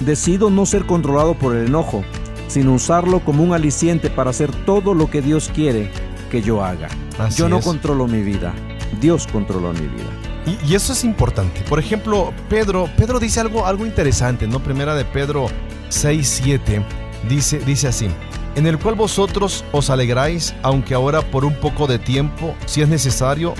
Decido 0.00 0.50
no 0.50 0.66
ser 0.66 0.86
controlado 0.86 1.34
por 1.34 1.54
el 1.54 1.66
enojo, 1.66 2.04
sino 2.48 2.74
usarlo 2.74 3.20
como 3.20 3.42
un 3.42 3.52
aliciente 3.52 4.10
para 4.10 4.30
hacer 4.30 4.50
todo 4.64 4.94
lo 4.94 5.10
que 5.10 5.22
Dios 5.22 5.50
quiere 5.54 5.90
que 6.30 6.42
yo 6.42 6.64
haga. 6.64 6.88
Así 7.18 7.38
Yo 7.38 7.48
no 7.48 7.58
es. 7.58 7.64
controlo 7.64 8.06
mi 8.06 8.22
vida, 8.22 8.52
Dios 9.00 9.26
controla 9.26 9.72
mi 9.72 9.86
vida. 9.86 10.10
Y, 10.46 10.72
y 10.72 10.74
eso 10.74 10.92
es 10.92 11.04
importante. 11.04 11.62
Por 11.68 11.78
ejemplo, 11.78 12.32
Pedro, 12.48 12.88
Pedro 12.96 13.18
dice 13.18 13.40
algo, 13.40 13.66
algo 13.66 13.86
interesante, 13.86 14.46
¿no? 14.46 14.60
Primera 14.60 14.94
de 14.94 15.04
Pedro 15.04 15.46
6, 15.88 16.40
7, 16.44 16.84
dice, 17.28 17.60
dice 17.60 17.88
así, 17.88 18.08
en 18.56 18.66
el 18.66 18.78
cual 18.78 18.94
vosotros 18.94 19.64
os 19.72 19.90
alegráis, 19.90 20.54
aunque 20.62 20.94
ahora 20.94 21.22
por 21.22 21.44
un 21.44 21.54
poco 21.54 21.86
de 21.86 21.98
tiempo, 21.98 22.54
si 22.66 22.82
es 22.82 22.88
necesario, 22.88 23.54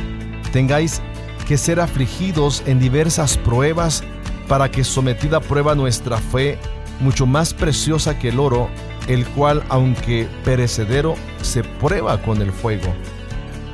tengáis 0.52 1.00
que 1.46 1.56
ser 1.58 1.80
afligidos 1.80 2.62
en 2.66 2.78
diversas 2.78 3.36
pruebas, 3.38 4.02
para 4.48 4.70
que 4.70 4.84
sometida 4.84 5.38
a 5.38 5.40
prueba 5.40 5.74
nuestra 5.74 6.18
fe, 6.18 6.58
mucho 7.00 7.26
más 7.26 7.54
preciosa 7.54 8.18
que 8.18 8.28
el 8.28 8.38
oro, 8.38 8.68
el 9.08 9.26
cual, 9.26 9.62
aunque 9.68 10.28
perecedero, 10.44 11.14
se 11.42 11.62
prueba 11.64 12.20
con 12.22 12.40
el 12.42 12.52
fuego 12.52 12.92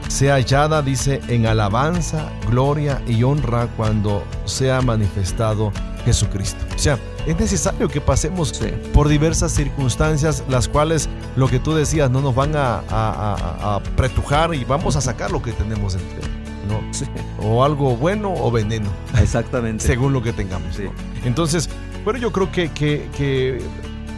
sea 0.09 0.35
hallada, 0.35 0.83
dice, 0.83 1.21
en 1.29 1.47
alabanza, 1.47 2.31
gloria 2.49 3.01
y 3.07 3.23
honra 3.23 3.69
cuando 3.77 4.25
sea 4.45 4.83
manifestado 4.83 5.71
Jesucristo. 6.05 6.59
O 6.75 6.79
sea, 6.81 6.99
es 7.29 7.39
necesario 7.39 7.87
que 7.87 8.01
pasemos 8.01 8.49
Sí. 8.49 8.67
por 8.93 9.07
diversas 9.07 9.53
circunstancias, 9.53 10.43
las 10.49 10.67
cuales, 10.67 11.09
lo 11.37 11.47
que 11.47 11.61
tú 11.61 11.75
decías, 11.75 12.11
no 12.11 12.21
nos 12.23 12.35
van 12.35 12.57
a, 12.57 12.79
a- 12.79 12.83
a- 12.91 13.75
a 13.77 13.81
pretujar 13.95 14.53
y 14.53 14.65
vamos 14.65 14.97
a 14.97 15.01
sacar 15.01 15.31
lo 15.31 15.41
que 15.43 15.53
tenemos 15.53 15.95
entre, 15.95 16.29
¿no? 16.69 16.81
Sí, 16.93 17.05
O 17.43 17.65
algo 17.65 17.97
bueno 17.97 18.33
o 18.35 18.51
veneno, 18.51 18.89
exactamente. 19.21 19.85
según 19.85 20.13
lo 20.13 20.23
que 20.23 20.33
tengamos. 20.33 20.75
Sí. 20.77 20.85
¿no? 20.85 20.93
Entonces, 21.25 21.69
bueno, 22.05 22.19
yo 22.19 22.33
creo 22.33 22.51
que, 22.53 22.71
que- 22.71 23.09
que 23.17 23.61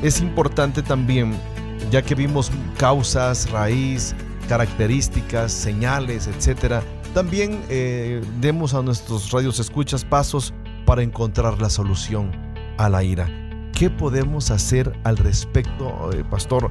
es 0.02 0.20
importante 0.20 0.82
también, 0.82 1.34
ya 1.90 2.02
que 2.02 2.14
vimos 2.14 2.50
causas, 2.78 3.50
raíz, 3.50 4.14
características, 4.48 5.52
señales, 5.52 6.26
etcétera, 6.26 6.82
también 7.14 7.60
eh, 7.68 8.22
demos 8.40 8.74
a 8.74 8.82
nuestros 8.82 9.30
radios 9.30 9.58
escuchas 9.60 10.04
pasos 10.04 10.54
para 10.86 11.02
encontrar 11.02 11.60
la 11.60 11.68
solución 11.70 12.30
a 12.78 12.88
la 12.88 13.02
ira. 13.04 13.28
¿Qué 13.72 13.90
podemos 13.90 14.50
hacer 14.50 14.92
al 15.04 15.16
respecto, 15.16 16.10
eh, 16.12 16.24
pastor? 16.30 16.70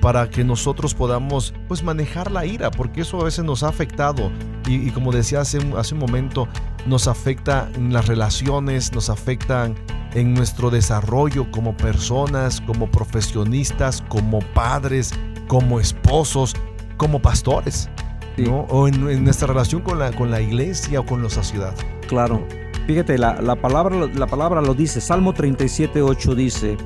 Para 0.00 0.28
que 0.30 0.44
nosotros 0.44 0.94
podamos 0.94 1.54
pues 1.68 1.82
manejar 1.82 2.30
la 2.30 2.44
ira, 2.44 2.70
porque 2.70 3.02
eso 3.02 3.20
a 3.20 3.24
veces 3.24 3.44
nos 3.44 3.62
ha 3.62 3.68
afectado 3.68 4.30
y, 4.66 4.76
y 4.88 4.90
como 4.90 5.12
decía 5.12 5.40
hace, 5.40 5.58
un- 5.58 5.76
hace 5.76 5.94
un 5.94 6.00
momento, 6.00 6.48
nos 6.86 7.06
afecta 7.08 7.68
en 7.74 7.92
las 7.92 8.06
relaciones, 8.08 8.92
nos 8.92 9.08
afectan 9.10 9.74
en 10.14 10.34
nuestro 10.34 10.70
desarrollo 10.70 11.50
como 11.50 11.76
personas, 11.76 12.60
como 12.60 12.90
profesionistas, 12.90 14.02
como 14.08 14.40
padres, 14.54 15.12
como 15.48 15.80
esposos, 15.80 16.54
como 16.96 17.20
pastores, 17.22 17.88
Sí. 18.36 18.44
¿no? 18.44 18.60
o 18.70 18.88
en, 18.88 19.08
en 19.10 19.24
nuestra 19.24 19.46
relación 19.48 19.82
con 19.82 19.98
la, 19.98 20.10
con 20.12 20.30
la 20.30 20.40
iglesia 20.40 21.00
o 21.00 21.06
con 21.06 21.22
la 21.22 21.28
sociedad. 21.30 21.74
Claro. 22.08 22.46
Fíjate, 22.86 23.16
la, 23.18 23.40
la 23.42 23.56
palabra, 23.56 23.94
la 24.14 24.26
palabra 24.26 24.60
lo 24.62 24.74
dice. 24.74 25.00
Salmo 25.00 25.32
37, 25.34 26.00
8 26.02 26.34
dice, 26.34 26.76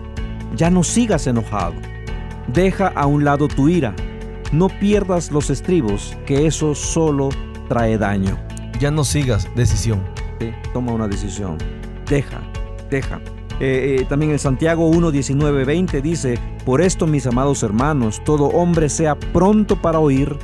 ya 0.57 0.71
no 0.71 0.83
sigas 0.83 1.27
enojado. 1.27 1.75
Deja 2.49 2.89
a 2.89 3.07
un 3.07 3.25
lado 3.25 3.49
tu 3.49 3.69
ira. 3.69 3.95
No 4.53 4.69
pierdas 4.69 5.31
los 5.33 5.51
estribos, 5.51 6.17
que 6.27 6.47
eso 6.47 6.75
solo 6.75 7.29
trae 7.69 7.99
daño. 7.99 8.39
Ya 8.79 8.91
no 8.91 9.05
sigas 9.05 9.49
decisión. 9.57 10.03
Sí, 10.41 10.53
Toma 10.73 10.93
una 10.93 11.09
decisión. 11.09 11.59
deja, 12.09 12.41
deja. 12.91 13.21
Eh, 13.59 13.99
eh, 14.01 14.07
también 14.09 14.33
en 14.33 14.39
Santiago 14.39 14.87
1, 14.89 15.11
19, 15.11 15.65
20 15.65 16.03
dice, 16.03 16.39
por 16.67 16.83
esto 16.83 17.07
mis 17.07 17.27
amados 17.27 17.63
hermanos, 17.63 18.21
todo 18.23 18.45
hombre 18.49 18.91
sea 18.91 19.15
pronto 19.19 19.81
para 19.81 19.99
oír, 19.99 20.37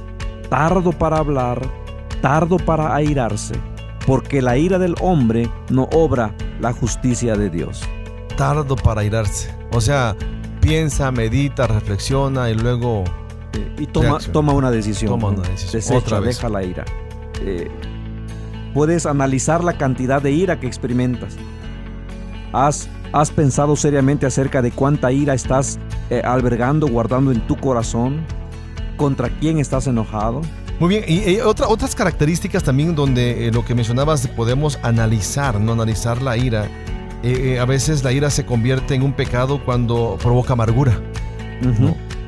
tardo 0.48 0.92
para 0.92 1.18
hablar, 1.18 1.61
tardo 2.22 2.57
para 2.57 2.94
airarse, 2.94 3.55
porque 4.07 4.40
la 4.40 4.57
ira 4.57 4.78
del 4.78 4.94
hombre 5.03 5.48
no 5.68 5.90
obra 5.92 6.34
la 6.59 6.72
justicia 6.72 7.36
de 7.36 7.50
Dios. 7.50 7.82
Tardo 8.36 8.76
para 8.76 9.05
irarse. 9.05 9.55
O 9.72 9.80
sea, 9.82 10.16
piensa, 10.62 11.10
medita, 11.12 11.66
reflexiona 11.66 12.48
y 12.48 12.54
luego 12.54 13.04
Eh, 13.52 13.76
y 13.80 13.86
toma, 13.86 14.18
toma 14.32 14.52
una 14.54 14.70
decisión. 14.70 15.10
Toma 15.10 15.28
una 15.28 15.46
decisión. 15.46 15.72
Desecha, 15.72 15.98
Otra 15.98 16.20
vez. 16.20 16.36
deja 16.36 16.48
la 16.48 16.62
ira. 16.62 16.84
Eh, 17.42 17.68
puedes 18.72 19.04
analizar 19.04 19.62
la 19.62 19.76
cantidad 19.76 20.22
de 20.22 20.30
ira 20.32 20.58
que 20.58 20.66
experimentas. 20.66 21.36
¿Has, 22.54 22.88
has 23.12 23.30
pensado 23.30 23.76
seriamente 23.76 24.24
acerca 24.26 24.62
de 24.62 24.70
cuánta 24.70 25.10
ira 25.12 25.34
estás 25.34 25.78
eh, 26.10 26.22
albergando, 26.24 26.86
guardando 26.86 27.30
en 27.32 27.46
tu 27.46 27.56
corazón? 27.56 28.24
¿Contra 28.96 29.28
quién 29.40 29.58
estás 29.58 29.86
enojado? 29.86 30.40
Muy 30.78 30.88
bien, 30.88 31.04
y, 31.06 31.30
y 31.30 31.40
otra- 31.40 31.68
otras 31.68 31.94
características 31.94 32.62
también 32.62 32.94
donde 32.94 33.46
eh, 33.48 33.52
lo 33.52 33.64
que 33.64 33.74
mencionabas 33.74 34.26
podemos 34.28 34.78
analizar, 34.82 35.60
no 35.60 35.72
analizar 35.72 36.22
la 36.22 36.36
ira. 36.36 36.68
Eh, 37.23 37.55
eh, 37.55 37.61
a 37.61 37.64
veces 37.64 38.03
la 38.03 38.12
ira 38.12 38.31
se 38.31 38.45
convierte 38.45 38.95
en 38.95 39.03
un 39.03 39.12
pecado 39.12 39.64
cuando 39.64 40.18
provoca 40.20 40.55
amargura. 40.55 40.99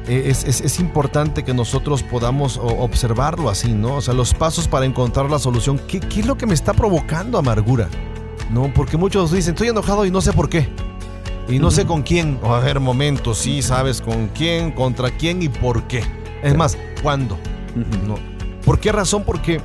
Eh, 0.07 0.25
es, 0.27 0.45
es- 0.45 0.61
es 0.61 0.79
importante 0.81 1.43
que 1.45 1.55
nosotros 1.55 2.03
podamos 2.03 2.59
observarlo 2.63 3.49
así, 3.51 3.73
¿no? 3.73 3.97
O 3.97 4.01
sea, 4.01 4.15
los 4.15 4.35
pasos 4.35 4.69
para 4.69 4.85
encontrar 4.87 5.31
la 5.31 5.39
solución. 5.39 5.81
¿Qué, 5.89 5.99
qué 6.01 6.21
es 6.21 6.27
lo 6.27 6.37
que 6.37 6.47
me 6.47 6.55
está 6.55 6.73
provocando 6.75 7.39
amargura? 7.39 7.89
¿No? 8.53 8.71
Porque 8.75 8.97
muchos 8.97 9.33
dicen, 9.33 9.55
estoy 9.55 9.69
enojado 9.69 10.05
y 10.05 10.11
no 10.11 10.21
sé 10.21 10.33
por 10.33 10.49
qué. 10.49 10.69
Y 11.49 11.59
no 11.59 11.71
sé 11.71 11.85
con 11.87 12.03
quién. 12.03 12.39
A 12.45 12.59
ver, 12.61 12.79
momento, 12.81 13.35
sí 13.35 13.63
sabes 13.63 14.01
con 14.01 14.29
quién, 14.29 14.71
contra 14.73 15.11
quién 15.11 15.43
y 15.43 15.49
por 15.49 15.83
qué. 15.85 16.03
Es 16.43 16.55
más, 16.57 16.77
¿cuándo? 17.03 17.39
No. 18.07 18.17
¿Por 18.65 18.79
qué 18.79 18.93
razón? 18.93 19.25
Porque 19.25 19.61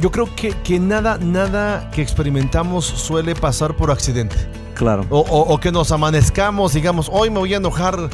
yo 0.00 0.10
creo 0.10 0.34
que, 0.34 0.50
que 0.64 0.78
nada, 0.80 1.18
nada 1.18 1.90
que 1.90 2.02
experimentamos 2.02 2.84
suele 2.84 3.34
pasar 3.34 3.76
por 3.76 3.90
accidente. 3.90 4.36
Claro. 4.76 5.04
O, 5.10 5.20
o- 5.20 5.54
o 5.54 5.58
que 5.58 5.72
nos 5.72 5.90
amanezcamos, 5.90 6.74
digamos, 6.74 7.08
hoy 7.12 7.30
me 7.30 7.38
voy 7.38 7.54
a 7.54 7.56
enojar, 7.56 8.10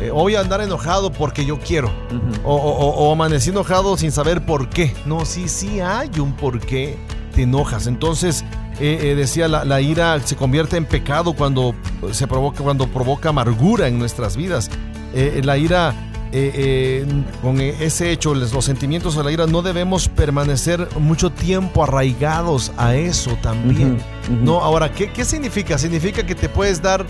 eh, 0.00 0.10
hoy 0.12 0.34
a 0.36 0.40
andar 0.40 0.60
enojado 0.60 1.10
porque 1.10 1.44
yo 1.44 1.58
quiero. 1.58 1.90
O- 2.44 2.54
o- 2.54 3.08
o 3.08 3.12
amanecí 3.12 3.50
enojado 3.50 3.96
sin 3.96 4.12
saber 4.12 4.44
por 4.44 4.68
qué. 4.68 4.94
No, 5.06 5.24
sí, 5.24 5.48
sí 5.48 5.80
hay 5.80 6.10
un 6.20 6.32
por 6.34 6.60
qué 6.60 6.98
te 7.34 7.42
enojas. 7.42 7.86
Entonces, 7.86 8.44
eh, 8.78 8.98
eh, 9.02 9.14
decía, 9.14 9.48
la, 9.48 9.64
la 9.64 9.80
ira 9.80 10.18
se 10.24 10.36
convierte 10.36 10.76
en 10.76 10.84
pecado 10.86 11.32
cuando 11.34 11.74
se 12.12 12.26
provoca, 12.26 12.62
cuando 12.62 12.86
provoca 12.88 13.30
amargura 13.30 13.88
en 13.88 13.98
nuestras 13.98 14.36
vidas. 14.36 14.70
Eh, 15.14 15.40
la 15.44 15.56
ira, 15.58 15.94
eh, 16.32 16.52
eh, 16.54 17.06
con 17.42 17.60
ese 17.60 18.10
hecho, 18.10 18.34
los 18.34 18.64
sentimientos 18.64 19.16
de 19.16 19.22
la 19.24 19.30
ira, 19.32 19.46
no 19.46 19.62
debemos 19.62 20.08
permanecer 20.08 20.88
mucho 20.98 21.30
tiempo 21.30 21.84
arraigados 21.84 22.72
a 22.76 22.94
eso 22.94 23.36
también. 23.42 23.94
Ujú, 24.26 24.34
ujú. 24.34 24.44
No, 24.44 24.60
ahora, 24.60 24.90
¿qué, 24.92 25.12
¿qué 25.12 25.24
significa? 25.24 25.76
Significa 25.78 26.24
que 26.24 26.34
te 26.34 26.48
puedes 26.48 26.80
dar 26.80 27.04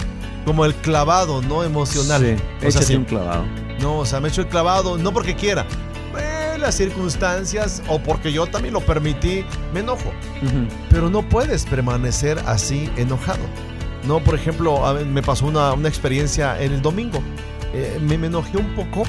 como 0.45 0.65
el 0.65 0.75
clavado, 0.75 1.41
¿no? 1.43 1.63
Emocional. 1.63 2.37
Sí, 2.61 2.67
O 2.67 2.71
sea, 2.71 2.83
sí. 2.83 2.97
un 2.97 3.05
clavado. 3.05 3.45
No, 3.81 3.99
o 3.99 4.07
sea, 4.07 4.21
me 4.21 4.29
echo 4.29 4.41
el 4.43 4.49
clavado, 4.49 4.99
no 4.99 5.13
porque 5.13 5.35
quiera. 5.37 5.65
Eh, 6.19 6.59
las 6.59 6.75
circunstancias 6.77 7.83
o 7.89 7.99
porque 8.01 8.33
yo 8.33 8.47
también 8.47 8.75
lo 8.75 8.81
permití, 8.81 9.45
me 9.73 9.81
enojo. 9.81 10.09
Ujú. 10.43 10.67
Pero 10.91 11.11
no 11.11 11.23
puedes 11.29 11.65
permanecer 11.65 12.39
así 12.47 12.91
enojado. 12.97 13.41
No, 14.07 14.19
por 14.19 14.35
ejemplo, 14.35 14.85
a 14.85 14.93
ver, 14.95 15.07
me 15.07 15.23
pasó 15.23 15.47
una, 15.47 15.73
una 15.75 15.89
experiencia 15.89 16.61
en 16.61 16.73
el 16.73 16.83
domingo. 16.83 17.23
Eh, 17.75 17.99
me, 18.01 18.19
me 18.19 18.27
enojé 18.27 18.59
un 18.59 18.75
poco 18.75 19.05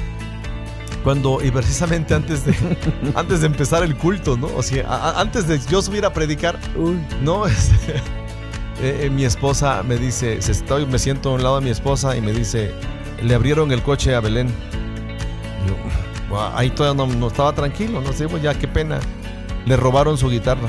cuando, 1.02 1.42
y 1.44 1.50
precisamente 1.50 2.14
antes 2.14 2.44
de, 2.46 2.54
antes 3.14 3.40
de 3.42 3.46
empezar 3.46 3.82
el 3.82 3.96
culto, 3.96 4.36
¿no? 4.36 4.46
O 4.56 4.62
sea, 4.62 4.86
a- 4.88 5.20
antes 5.20 5.46
de 5.46 5.60
yo 5.70 5.82
subir 5.82 6.04
a 6.06 6.12
predicar, 6.12 6.58
Uy, 6.76 6.96
no, 7.22 7.46
este, 7.46 7.96
eh, 8.80 9.00
eh, 9.04 9.10
mi 9.10 9.24
esposa 9.24 9.82
me 9.82 9.96
dice, 9.98 10.40
se 10.40 10.52
estoy, 10.52 10.86
me 10.86 10.98
siento 10.98 11.30
a 11.30 11.34
un 11.34 11.42
lado 11.42 11.58
de 11.60 11.64
mi 11.64 11.70
esposa 11.70 12.16
y 12.16 12.20
me 12.22 12.32
dice, 12.32 12.72
le 13.22 13.34
abrieron 13.34 13.70
el 13.72 13.82
coche 13.82 14.14
a 14.14 14.20
Belén. 14.20 14.48
Yo, 15.66 16.40
ahí 16.56 16.70
todavía 16.70 17.06
no, 17.06 17.12
no 17.14 17.26
estaba 17.28 17.52
tranquilo, 17.54 18.00
no 18.00 18.12
sé, 18.12 18.26
pues 18.28 18.42
ya 18.42 18.54
qué 18.58 18.66
pena. 18.68 18.98
Le 19.66 19.76
robaron 19.76 20.18
su 20.18 20.28
guitarra. 20.28 20.68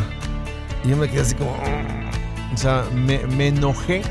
Y 0.83 0.89
yo 0.89 0.97
me 0.97 1.09
quedé 1.09 1.21
así 1.21 1.35
como, 1.35 1.51
"Mm". 1.57 2.53
o 2.53 2.57
sea, 2.57 2.83
me, 2.93 3.19
me 3.27 3.47
enojé. 3.47 4.01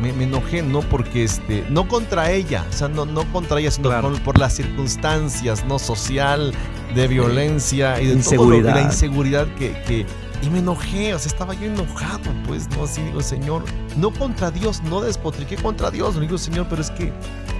Me, 0.00 0.12
me 0.12 0.24
enojé 0.24 0.62
no 0.62 0.80
porque 0.80 1.24
este 1.24 1.64
no 1.68 1.86
contra 1.88 2.30
ella 2.30 2.64
o 2.68 2.72
sea 2.72 2.88
no, 2.88 3.04
no 3.06 3.24
contra 3.32 3.60
ella 3.60 3.70
sino 3.70 3.88
Claro. 3.90 4.12
por 4.24 4.38
las 4.38 4.54
circunstancias 4.54 5.64
no 5.66 5.78
social 5.78 6.52
de 6.94 7.06
violencia 7.08 8.00
y 8.00 8.06
de 8.06 8.12
todo 8.12 8.14
lo- 8.14 8.18
Inseguridad. 8.18 8.74
de 8.74 8.80
la 8.80 8.86
inseguridad 8.86 9.46
que, 9.56 9.72
que- 9.86 10.06
y 10.42 10.48
me 10.48 10.60
enojé, 10.60 11.12
o 11.12 11.18
sea, 11.18 11.30
estaba 11.30 11.52
yo 11.52 11.66
enojado, 11.66 12.22
pues, 12.46 12.66
no, 12.70 12.84
así 12.84 13.02
digo, 13.02 13.20
Señor, 13.20 13.62
no 13.98 14.10
contra 14.10 14.50
Dios, 14.50 14.82
no 14.84 15.02
despotriqué 15.02 15.56
contra 15.56 15.90
Dios, 15.90 16.14
le 16.14 16.22
digo, 16.22 16.38
Señor, 16.38 16.66
pero 16.70 16.80
es 16.80 16.90
que 16.90 17.12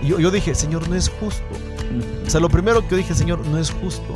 yo, 0.02 0.18
yo 0.18 0.30
dije, 0.30 0.54
Señor, 0.54 0.88
no 0.88 0.94
es 0.94 1.10
justo. 1.10 1.42
O 2.26 2.30
sea, 2.30 2.40
lo 2.40 2.48
primero 2.48 2.80
que 2.80 2.92
yo 2.92 2.96
dije, 2.96 3.14
Señor, 3.14 3.44
no 3.46 3.58
es 3.58 3.70
justo. 3.70 4.14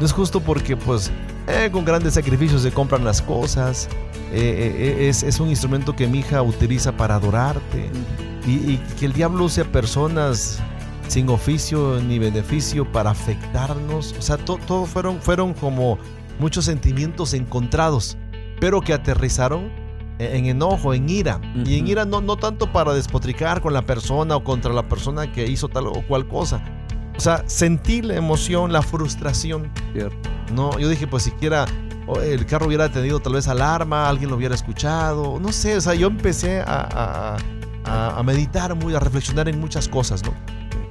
No 0.00 0.04
es 0.06 0.12
justo 0.12 0.40
porque, 0.40 0.76
pues, 0.76 1.12
eh, 1.46 1.68
con 1.70 1.84
grandes 1.84 2.14
sacrificios 2.14 2.62
se 2.62 2.72
compran 2.72 3.04
las 3.04 3.22
cosas, 3.22 3.88
eh, 4.32 4.38
eh, 4.40 4.96
eh, 5.04 5.08
es, 5.08 5.22
es 5.22 5.40
un 5.40 5.48
instrumento 5.48 5.94
que 5.96 6.06
mi 6.06 6.18
hija 6.20 6.42
utiliza 6.42 6.92
para 6.96 7.16
adorarte, 7.16 7.90
y, 8.46 8.50
y 8.72 8.76
que 8.98 9.06
el 9.06 9.12
diablo 9.12 9.44
use 9.44 9.60
a 9.62 9.64
personas 9.64 10.60
sin 11.08 11.28
oficio 11.28 12.00
ni 12.06 12.18
beneficio 12.18 12.90
para 12.90 13.10
afectarnos. 13.10 14.14
O 14.18 14.22
sea, 14.22 14.36
to- 14.36 14.58
todo 14.66 14.84
fueron, 14.86 15.20
fueron 15.20 15.54
como 15.54 15.98
muchos 16.38 16.64
sentimientos 16.66 17.34
encontrados, 17.34 18.16
pero 18.60 18.80
que 18.80 18.92
aterrizaron 18.92 19.64
en 19.64 19.88
en 20.18 20.46
enojo, 20.46 20.94
en 20.94 21.08
ira. 21.08 21.40
Y 21.64 21.78
en 21.78 21.86
ira 21.86 22.04
no, 22.04 22.20
no 22.20 22.36
tanto 22.36 22.72
para 22.72 22.92
despotricar 22.92 23.60
con 23.60 23.72
la 23.72 23.82
persona 23.82 24.34
o 24.34 24.42
contra 24.42 24.72
la 24.72 24.88
persona 24.88 25.30
que 25.32 25.46
hizo 25.46 25.68
tal 25.68 25.86
o 25.86 26.02
cual 26.08 26.26
cosa. 26.26 26.60
O 27.16 27.20
sea, 27.20 27.44
sentí 27.46 28.02
la 28.02 28.16
emoción, 28.16 28.72
la 28.72 28.82
frustración. 28.82 29.70
cierto. 29.92 30.28
No, 30.54 30.76
yo 30.78 30.88
dije, 30.88 31.06
pues 31.06 31.22
siquiera 31.22 31.66
o 32.08 32.20
el 32.20 32.44
carro 32.46 32.66
hubiera 32.66 32.88
tenido 32.90 33.20
tal 33.20 33.34
vez 33.34 33.46
alarma, 33.48 34.08
alguien 34.08 34.30
lo 34.30 34.36
hubiera 34.36 34.54
escuchado, 34.54 35.38
no 35.40 35.52
sé, 35.52 35.76
o 35.76 35.80
sea, 35.80 35.94
yo 35.94 36.06
empecé 36.08 36.60
a, 36.66 37.36
a- 37.84 38.22
meditar 38.24 38.74
muy, 38.74 38.94
a 38.94 38.98
reflexionar 39.00 39.48
en 39.48 39.60
muchas 39.60 39.88
cosas, 39.88 40.22
¿no? 40.24 40.32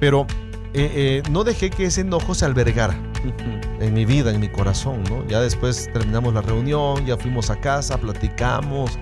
Pero 0.00 0.26
eh, 0.74 1.22
eh, 1.24 1.30
no 1.30 1.44
dejé 1.44 1.70
que 1.70 1.84
ese 1.84 2.00
enojo 2.00 2.34
se 2.34 2.44
albergara 2.44 2.94
en 3.80 3.94
mi 3.94 4.04
vida, 4.04 4.32
en 4.32 4.40
mi 4.40 4.48
corazón, 4.48 5.02
¿no? 5.10 5.24
Ya 5.28 5.40
después 5.40 5.88
terminamos 5.92 6.34
la 6.34 6.40
reunión, 6.40 7.04
ya 7.06 7.16
fuimos 7.16 7.50
a 7.50 7.56
casa, 7.60 7.98
platicamos, 7.98 8.98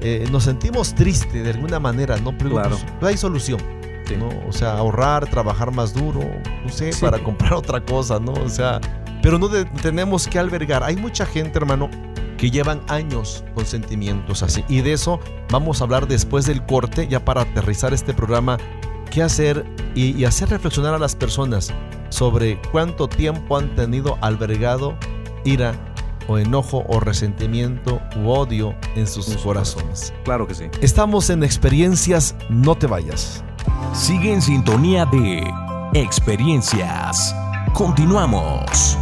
eh, 0.00 0.26
nos 0.30 0.44
sentimos 0.44 0.94
tristes 0.94 1.42
de 1.44 1.50
alguna 1.50 1.78
manera, 1.80 2.16
¿no? 2.18 2.36
Pero 2.38 2.50
Claro. 2.50 2.70
pues, 2.70 2.86
no 3.00 3.06
hay 3.08 3.16
solución, 3.16 3.60
Sí. 4.06 4.14
¿no? 4.16 4.28
O 4.48 4.52
sea, 4.52 4.72
ahorrar, 4.78 5.28
trabajar 5.28 5.72
más 5.72 5.92
duro, 5.94 6.20
no 6.64 6.68
sé, 6.68 6.92
Sí. 6.92 7.00
para 7.00 7.18
comprar 7.22 7.54
otra 7.54 7.80
cosa, 7.84 8.18
¿no? 8.20 8.32
O 8.32 8.48
sea, 8.48 8.80
pero 9.22 9.38
no 9.38 9.48
de- 9.48 9.64
tenemos 9.64 10.26
que 10.26 10.38
albergar. 10.38 10.82
Hay 10.82 10.96
mucha 10.96 11.24
gente, 11.24 11.58
hermano, 11.58 11.88
que 12.36 12.50
llevan 12.50 12.80
años 12.88 13.44
con 13.54 13.64
sentimientos 13.64 14.42
así. 14.42 14.64
Y 14.68 14.80
de 14.80 14.92
eso 14.94 15.20
vamos 15.50 15.80
a 15.80 15.84
hablar 15.84 16.08
después 16.08 16.44
del 16.46 16.64
corte, 16.66 17.06
ya 17.08 17.24
para 17.24 17.42
aterrizar 17.42 17.94
este 17.94 18.12
programa, 18.14 18.58
qué 19.10 19.22
hacer 19.22 19.64
y, 19.94 20.16
y 20.18 20.24
hacer 20.24 20.48
reflexionar 20.50 20.92
a 20.94 20.98
las 20.98 21.14
personas 21.14 21.72
sobre 22.08 22.60
cuánto 22.72 23.08
tiempo 23.08 23.56
han 23.56 23.74
tenido 23.76 24.18
albergado 24.20 24.96
ira 25.44 25.74
o 26.28 26.38
enojo 26.38 26.84
o 26.88 27.00
resentimiento 27.00 28.00
u 28.16 28.28
odio 28.30 28.74
en 28.96 29.06
sus 29.06 29.28
En 29.28 29.38
corazones. 29.38 30.12
Claro 30.24 30.46
que 30.46 30.54
sí. 30.54 30.64
Estamos 30.80 31.30
en 31.30 31.42
experiencias, 31.44 32.34
no 32.48 32.74
te 32.76 32.86
vayas. 32.86 33.42
Sigue 33.92 34.32
en 34.32 34.40
sintonía 34.42 35.04
de 35.06 35.42
Experiencias. 35.94 37.34
Continuamos. 37.74 38.96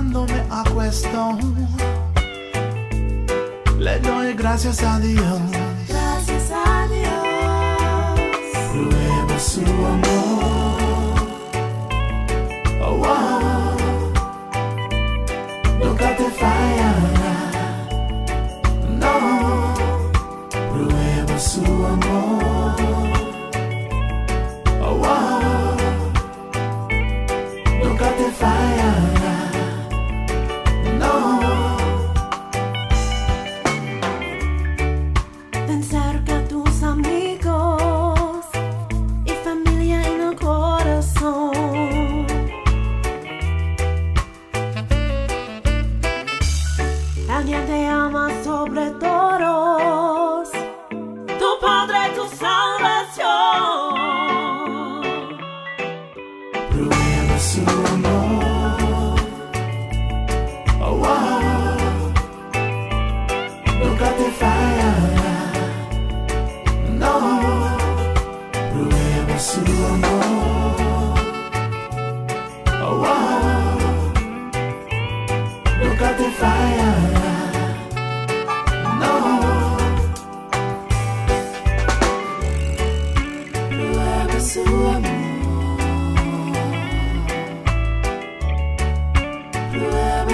Cuando 0.00 0.24
me 0.24 0.42
acuesto, 0.50 1.38
Le 3.78 4.00
doy 4.00 4.32
gracias 4.32 4.82
a 4.82 4.98
Dios. 4.98 5.69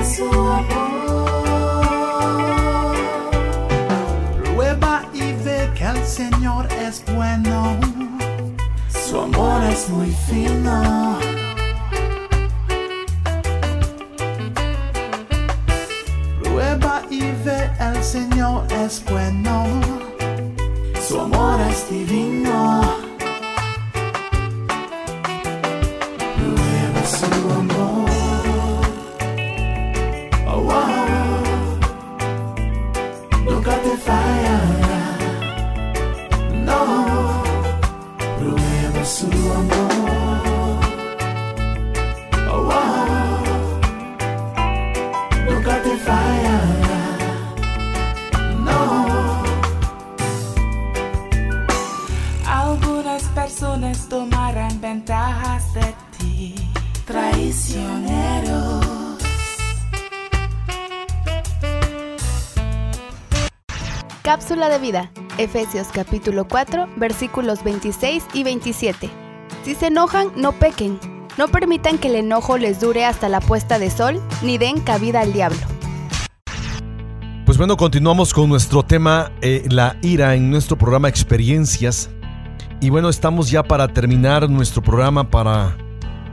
Su 0.06 0.24
amor. 0.24 1.26
Prueba 4.44 5.02
y 5.12 5.32
ve 5.44 5.70
que 5.74 5.84
el 5.84 6.04
Señor 6.04 6.68
es 6.72 7.02
bueno. 7.14 7.76
Su 8.88 9.20
amor 9.20 9.62
es 9.64 9.88
muy 9.88 10.10
fino. 10.28 11.35
Cápsula 64.56 64.78
de 64.78 64.82
vida. 64.82 65.10
Efesios 65.36 65.88
capítulo 65.92 66.48
4, 66.48 66.88
versículos 66.96 67.62
26 67.62 68.24
y 68.32 68.42
27. 68.42 69.10
Si 69.62 69.74
se 69.74 69.88
enojan, 69.88 70.32
no 70.34 70.52
pequen. 70.52 70.98
No 71.36 71.48
permitan 71.48 71.98
que 71.98 72.08
el 72.08 72.14
enojo 72.14 72.56
les 72.56 72.80
dure 72.80 73.04
hasta 73.04 73.28
la 73.28 73.40
puesta 73.40 73.78
de 73.78 73.90
sol, 73.90 74.18
ni 74.40 74.56
den 74.56 74.80
cabida 74.80 75.20
al 75.20 75.34
diablo. 75.34 75.58
Pues 77.44 77.58
bueno, 77.58 77.76
continuamos 77.76 78.32
con 78.32 78.48
nuestro 78.48 78.82
tema, 78.82 79.30
eh, 79.42 79.62
la 79.68 79.98
ira, 80.00 80.34
en 80.34 80.50
nuestro 80.50 80.78
programa 80.78 81.10
Experiencias. 81.10 82.08
Y 82.80 82.88
bueno, 82.88 83.10
estamos 83.10 83.50
ya 83.50 83.62
para 83.62 83.88
terminar 83.88 84.48
nuestro 84.48 84.82
programa, 84.82 85.30
para 85.30 85.76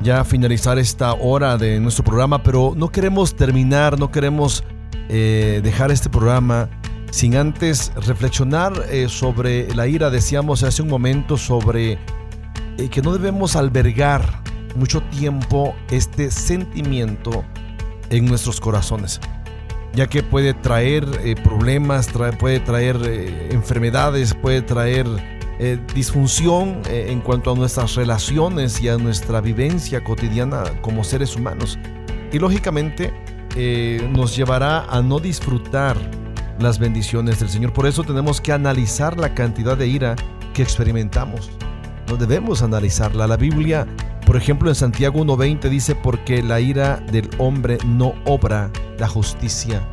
ya 0.02 0.24
finalizar 0.24 0.80
esta 0.80 1.12
hora 1.12 1.58
de 1.58 1.78
nuestro 1.82 2.06
programa, 2.06 2.42
pero 2.42 2.72
no 2.74 2.88
queremos 2.88 3.36
terminar, 3.36 4.00
no 4.00 4.12
queremos 4.12 4.64
eh, 5.10 5.60
dejar 5.62 5.92
este 5.92 6.10
programa 6.10 6.70
sin 7.14 7.36
antes 7.36 7.92
reflexionar 8.08 8.88
eh, 8.90 9.08
sobre 9.08 9.74
la 9.76 9.86
ira. 9.86 10.10
Decíamos 10.10 10.64
hace 10.64 10.82
un 10.82 10.88
momento 10.88 11.38
sobre 11.38 12.00
eh, 12.80 12.90
que 12.90 13.04
no 13.04 13.14
debemos 13.14 13.56
albergar 13.56 14.42
mucho 14.76 15.04
tiempo 15.04 15.76
este 15.92 16.32
sentimiento 16.32 17.46
en 18.10 18.26
nuestros 18.26 18.60
corazones 18.60 19.22
ya 19.94 20.08
que 20.08 20.24
puede 20.24 20.56
traer 20.56 21.06
eh, 21.24 21.36
problemas, 21.36 22.10
puede 22.40 22.60
traer 22.60 22.98
enfermedades, 23.52 24.34
puede 24.34 24.64
traer 24.64 25.06
disfunción 25.94 26.82
en 26.90 27.22
cuanto 27.22 27.52
a 27.52 27.56
nuestras 27.56 27.94
relaciones 27.94 28.82
y 28.82 28.90
a 28.90 28.98
nuestra 28.98 29.40
vivencia 29.40 30.04
cotidiana 30.04 30.64
como 30.82 31.04
seres 31.04 31.36
humanos. 31.36 31.78
Y 32.32 32.40
lógicamente 32.40 33.14
nos 34.10 34.36
llevará 34.36 34.86
a 34.86 35.04
no 35.04 35.20
disfrutar 35.20 35.96
las 36.64 36.80
bendiciones 36.80 37.40
del 37.40 37.50
Señor. 37.50 37.74
Por 37.74 37.86
eso 37.86 38.04
tenemos 38.04 38.42
que 38.42 38.54
analizar 38.54 39.20
la 39.20 39.36
cantidad 39.36 39.78
de 39.78 39.88
ira 39.88 40.16
que 40.54 40.64
experimentamos. 40.64 41.52
No 42.08 42.16
debemos 42.16 42.64
analizarla. 42.64 43.28
La 43.28 43.38
Biblia, 43.38 43.86
por 44.26 44.38
ejemplo, 44.38 44.70
en 44.70 44.76
Santiago 44.76 45.20
1.20 45.24 45.70
dice, 45.70 45.94
porque 45.94 46.42
la 46.42 46.60
ira 46.60 46.98
del 47.12 47.30
hombre 47.38 47.78
no 47.86 48.16
obra 48.26 48.72
la 48.98 49.08
justicia 49.08 49.88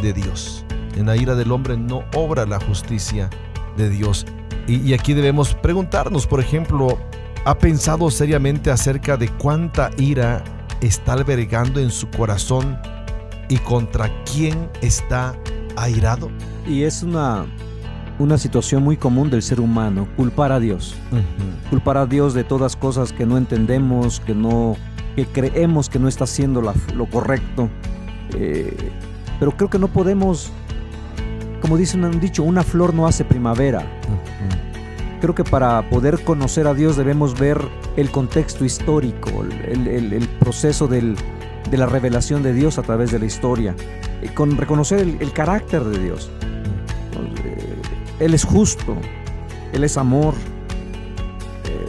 de 0.00 0.12
Dios. 0.12 0.64
En 0.96 1.06
la 1.06 1.16
ira 1.16 1.34
del 1.34 1.50
hombre 1.52 1.76
no 1.76 2.04
obra 2.14 2.44
la 2.46 2.60
justicia 2.60 3.30
de 3.76 3.88
Dios. 3.88 4.26
Y, 4.68 4.76
y 4.76 4.94
aquí 4.94 5.14
debemos 5.14 5.54
preguntarnos, 5.54 6.26
por 6.26 6.40
ejemplo, 6.40 6.98
¿ha 7.44 7.56
pensado 7.58 8.10
seriamente 8.10 8.70
acerca 8.70 9.16
de 9.16 9.28
cuánta 9.28 9.90
ira 9.96 10.44
está 10.82 11.14
albergando 11.14 11.80
en 11.80 11.90
su 11.90 12.08
corazón 12.10 12.78
y 13.48 13.56
contra 13.58 14.10
quién 14.24 14.70
está 14.80 15.34
airado? 15.82 16.30
Y 16.66 16.82
es 16.82 17.02
una, 17.02 17.46
una 18.18 18.38
situación 18.38 18.82
muy 18.82 18.96
común 18.96 19.30
del 19.30 19.42
ser 19.42 19.60
humano, 19.60 20.06
culpar 20.16 20.52
a 20.52 20.60
Dios. 20.60 20.94
Culpar 21.70 21.96
a 21.96 22.06
Dios 22.06 22.34
de 22.34 22.44
todas 22.44 22.76
cosas 22.76 23.12
que 23.12 23.26
no 23.26 23.36
entendemos, 23.38 24.20
que 24.20 24.34
no 24.34 24.76
que 25.16 25.26
creemos 25.26 25.88
que 25.88 25.98
no 25.98 26.06
está 26.08 26.24
haciendo 26.24 26.62
la- 26.62 26.74
lo 26.94 27.06
correcto. 27.06 27.68
Eh, 28.34 28.76
pero 29.40 29.52
creo 29.56 29.68
que 29.68 29.78
no 29.78 29.88
podemos, 29.88 30.52
como 31.60 31.76
dicen 31.76 32.04
un 32.04 32.20
dicho, 32.20 32.42
una 32.44 32.62
flor 32.62 32.94
no 32.94 33.06
hace 33.06 33.24
primavera. 33.24 33.84
Creo 35.20 35.34
que 35.34 35.44
para 35.44 35.88
poder 35.90 36.22
conocer 36.24 36.66
a 36.66 36.74
Dios 36.74 36.96
debemos 36.96 37.38
ver 37.38 37.60
el 37.96 38.10
contexto 38.10 38.64
histórico, 38.64 39.44
el, 39.68 39.86
el- 39.86 40.12
el 40.14 40.28
proceso 40.28 40.86
del- 40.86 41.16
de 41.70 41.76
la 41.78 41.86
revelación 41.86 42.42
de 42.42 42.52
Dios 42.52 42.78
a 42.78 42.82
través 42.82 43.10
de 43.10 43.18
la 43.18 43.26
historia, 43.26 43.74
con 44.34 44.56
reconocer 44.56 45.00
el, 45.00 45.16
el 45.20 45.32
carácter 45.32 45.84
de 45.84 45.98
Dios. 45.98 46.30
Él 48.18 48.34
es 48.34 48.44
justo, 48.44 48.96
Él 49.72 49.84
es 49.84 49.96
amor, 49.96 50.34
eh, 51.64 51.86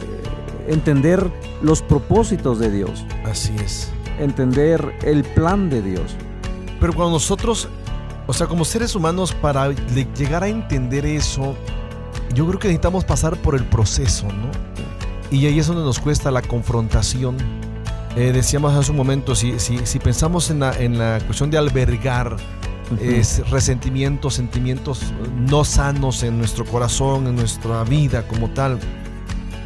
entender 0.72 1.30
los 1.62 1.82
propósitos 1.82 2.58
de 2.58 2.70
Dios, 2.70 3.04
Así 3.24 3.54
es. 3.62 3.90
entender 4.18 4.94
el 5.04 5.24
plan 5.24 5.68
de 5.68 5.82
Dios. 5.82 6.16
Pero 6.80 6.92
cuando 6.94 7.12
nosotros, 7.14 7.68
o 8.26 8.32
sea, 8.32 8.46
como 8.46 8.64
seres 8.64 8.94
humanos, 8.94 9.34
para 9.34 9.68
le- 9.68 10.08
llegar 10.16 10.42
a 10.42 10.48
entender 10.48 11.04
eso, 11.06 11.54
yo 12.34 12.46
creo 12.46 12.58
que 12.58 12.68
necesitamos 12.68 13.04
pasar 13.04 13.36
por 13.36 13.54
el 13.54 13.64
proceso, 13.64 14.26
¿no? 14.28 14.50
Y 15.30 15.46
ahí 15.46 15.58
es 15.58 15.66
donde 15.66 15.82
nos 15.82 15.98
cuesta 15.98 16.30
la 16.30 16.42
confrontación. 16.42 17.36
Eh, 18.16 18.32
decíamos 18.32 18.74
hace 18.74 18.90
un 18.90 18.96
momento, 18.96 19.34
si, 19.34 19.58
si, 19.58 19.86
si 19.86 19.98
pensamos 19.98 20.50
en 20.50 20.60
la, 20.60 20.76
en 20.78 20.98
la 20.98 21.20
cuestión 21.26 21.50
de 21.50 21.58
albergar 21.58 22.36
es 23.00 23.48
resentimientos, 23.50 24.34
sentimientos 24.34 25.00
no 25.48 25.64
sanos 25.64 26.22
en 26.22 26.38
nuestro 26.38 26.64
corazón, 26.64 27.26
en 27.26 27.36
nuestra 27.36 27.84
vida 27.84 28.26
como 28.26 28.50
tal. 28.50 28.78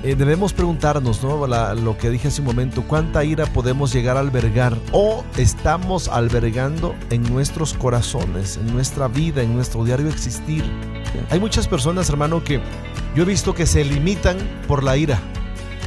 Eh, 0.02 0.14
debemos 0.14 0.52
preguntarnos, 0.52 1.22
¿no? 1.24 1.46
lo 1.46 1.98
que 1.98 2.10
dije 2.10 2.28
hace 2.28 2.40
un 2.40 2.46
momento, 2.46 2.84
¿cuánta 2.86 3.24
ira 3.24 3.46
podemos 3.46 3.92
llegar 3.92 4.16
a 4.16 4.20
albergar 4.20 4.76
o 4.92 5.24
estamos 5.36 6.06
albergando 6.06 6.94
en 7.10 7.22
nuestros 7.24 7.74
corazones, 7.74 8.58
en 8.58 8.72
nuestra 8.72 9.08
vida, 9.08 9.42
en 9.42 9.54
nuestro 9.54 9.84
diario 9.84 10.08
existir? 10.08 10.62
Hay 11.30 11.40
muchas 11.40 11.66
personas, 11.66 12.08
hermano, 12.08 12.44
que 12.44 12.60
yo 13.16 13.22
he 13.22 13.26
visto 13.26 13.54
que 13.54 13.66
se 13.66 13.84
limitan 13.84 14.36
por 14.68 14.84
la 14.84 14.96
ira, 14.96 15.18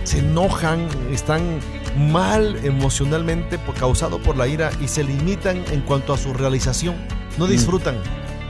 se 0.03 0.19
enojan, 0.19 0.87
están 1.13 1.59
mal 1.97 2.59
emocionalmente 2.63 3.57
por, 3.57 3.75
causado 3.75 4.19
por 4.19 4.37
la 4.37 4.47
ira 4.47 4.71
y 4.81 4.87
se 4.87 5.03
limitan 5.03 5.63
en 5.71 5.81
cuanto 5.81 6.13
a 6.13 6.17
su 6.17 6.33
realización. 6.33 6.95
No 7.37 7.45
mm. 7.45 7.49
disfrutan. 7.49 7.95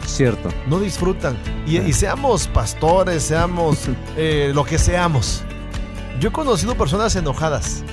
Cierto. 0.05 0.49
No 0.67 0.79
disfrutan. 0.79 1.37
Y, 1.67 1.93
seamos 1.93 2.47
pastores, 2.47 3.23
seamos 3.23 3.87
eh, 4.17 4.51
lo 4.53 4.63
que 4.63 4.77
seamos. 4.77 5.43
Yo 6.19 6.29
he 6.29 6.31
conocido 6.31 6.75
personas 6.75 7.15
enojadas, 7.15 7.83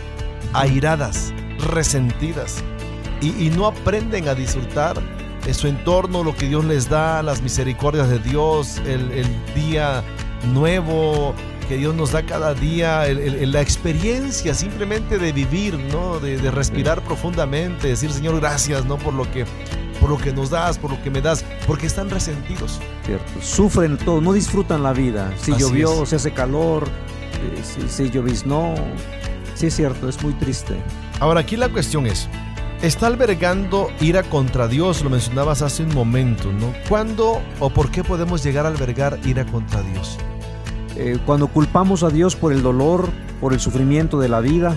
airadas, 0.53 1.33
resentidas 1.69 2.65
y, 3.21 3.51
no 3.51 3.67
aprenden 3.67 4.29
a 4.29 4.35
disfrutar 4.35 5.01
de 5.45 5.55
su 5.55 5.69
entorno, 5.69 6.25
lo 6.25 6.35
que 6.35 6.49
Dios 6.49 6.65
les 6.65 6.89
da, 6.89 7.23
las 7.23 7.41
misericordias 7.41 8.09
de 8.09 8.19
Dios, 8.19 8.79
el, 8.85 9.13
el 9.13 9.27
día 9.55 10.03
nuevo, 10.53 11.35
que 11.67 11.77
Dios 11.77 11.95
nos 11.95 12.13
da 12.13 12.25
cada 12.25 12.55
día, 12.55 13.05
la 13.09 13.61
experiencia 13.61 14.55
simplemente 14.55 15.19
de 15.19 15.33
vivir, 15.33 15.79
¿no? 15.79 16.19
De, 16.21 16.51
respirar 16.51 17.03
profundamente, 17.03 17.89
decir 17.89 18.11
Señor 18.13 18.41
gracias, 18.41 18.85
¿no? 18.85 18.97
Por 18.99 19.15
lo 19.15 19.31
que 19.31 19.45
por 20.01 20.11
lo 20.11 20.19
que 20.19 20.33
nos 20.33 20.51
das, 20.51 20.79
por 20.79 20.91
lo 20.91 21.03
que 21.03 21.11
me 21.11 21.23
das, 21.23 21.45
porque 21.67 21.87
están 21.87 22.11
resentidos. 22.11 22.81
Cierto. 23.05 23.33
Sufren 23.41 23.97
todo, 23.97 24.21
no 24.21 24.35
disfrutan 24.35 24.83
la 24.83 24.93
vida. 24.93 25.33
Si 25.39 25.57
llovió, 25.57 26.05
se 26.05 26.17
hace 26.17 26.33
calor, 26.33 26.87
eh, 26.87 27.63
si, 27.63 27.89
si 27.89 28.11
lloviznó. 28.11 28.75
Sí, 29.55 29.69
es 29.69 29.77
cierto, 29.77 30.09
es 30.09 30.23
muy 30.23 30.35
triste. 30.35 30.77
Ahora, 31.19 31.41
aquí 31.41 31.57
la 31.57 31.71
cuestión 31.71 32.07
es, 32.07 32.29
está 32.83 33.07
albergando 33.07 33.91
ira 34.01 34.23
contra 34.23 34.69
Dios, 34.69 35.03
lo 35.03 35.09
mencionabas 35.09 35.63
hace 35.63 35.83
un 35.83 35.95
momento, 35.95 36.53
¿no? 36.53 36.75
¿Cuándo 36.89 37.41
o 37.59 37.71
por 37.71 37.91
qué 37.91 38.05
podemos 38.05 38.45
llegar 38.45 38.67
a 38.67 38.69
albergar 38.69 39.19
ira 39.25 39.47
contra 39.47 39.81
Dios? 39.81 40.19
Eh, 40.97 41.19
cuando 41.27 41.49
culpamos 41.49 42.03
a 42.03 42.09
Dios 42.09 42.37
por 42.37 42.53
el 42.53 42.63
dolor, 42.63 43.09
por 43.41 43.53
el 43.53 43.61
sufrimiento 43.61 44.19
de 44.19 44.29
la 44.31 44.41
vida, 44.41 44.75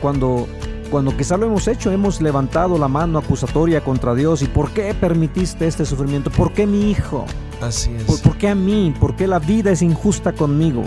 cuando, 0.00 0.46
cuando 0.90 1.14
quizá 1.14 1.36
lo 1.36 1.46
hemos 1.46 1.68
hecho, 1.68 1.90
hemos 1.90 2.22
levantado 2.22 2.78
la 2.78 2.88
mano 2.88 3.18
acusatoria 3.18 3.82
contra 3.82 4.14
Dios 4.14 4.40
y 4.40 4.46
¿por 4.46 4.70
qué 4.70 4.94
permitiste 4.94 5.66
este 5.66 5.84
sufrimiento? 5.84 6.30
¿Por 6.30 6.52
qué 6.52 6.66
mi 6.66 6.90
hijo? 6.90 7.26
Así 7.60 7.92
es. 7.94 8.04
¿Por, 8.22 8.38
qué 8.38 8.48
a 8.48 8.54
mí? 8.54 8.94
¿Por 8.98 9.14
qué 9.14 9.26
la 9.26 9.38
vida 9.38 9.70
es 9.70 9.82
injusta 9.82 10.32
conmigo? 10.32 10.84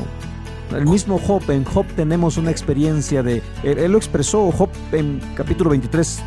El 0.75 0.87
mismo 0.87 1.19
Job, 1.19 1.43
en 1.51 1.63
Job 1.65 1.85
tenemos 1.95 2.37
una 2.37 2.49
experiencia 2.49 3.21
de, 3.21 3.43
él, 3.61 3.77
él, 3.77 3.91
lo 3.91 3.99
expresó, 3.99 4.51
Job 4.51 4.69
en 4.91 5.21
capítulo 5.35 5.69
23, 5.69 6.23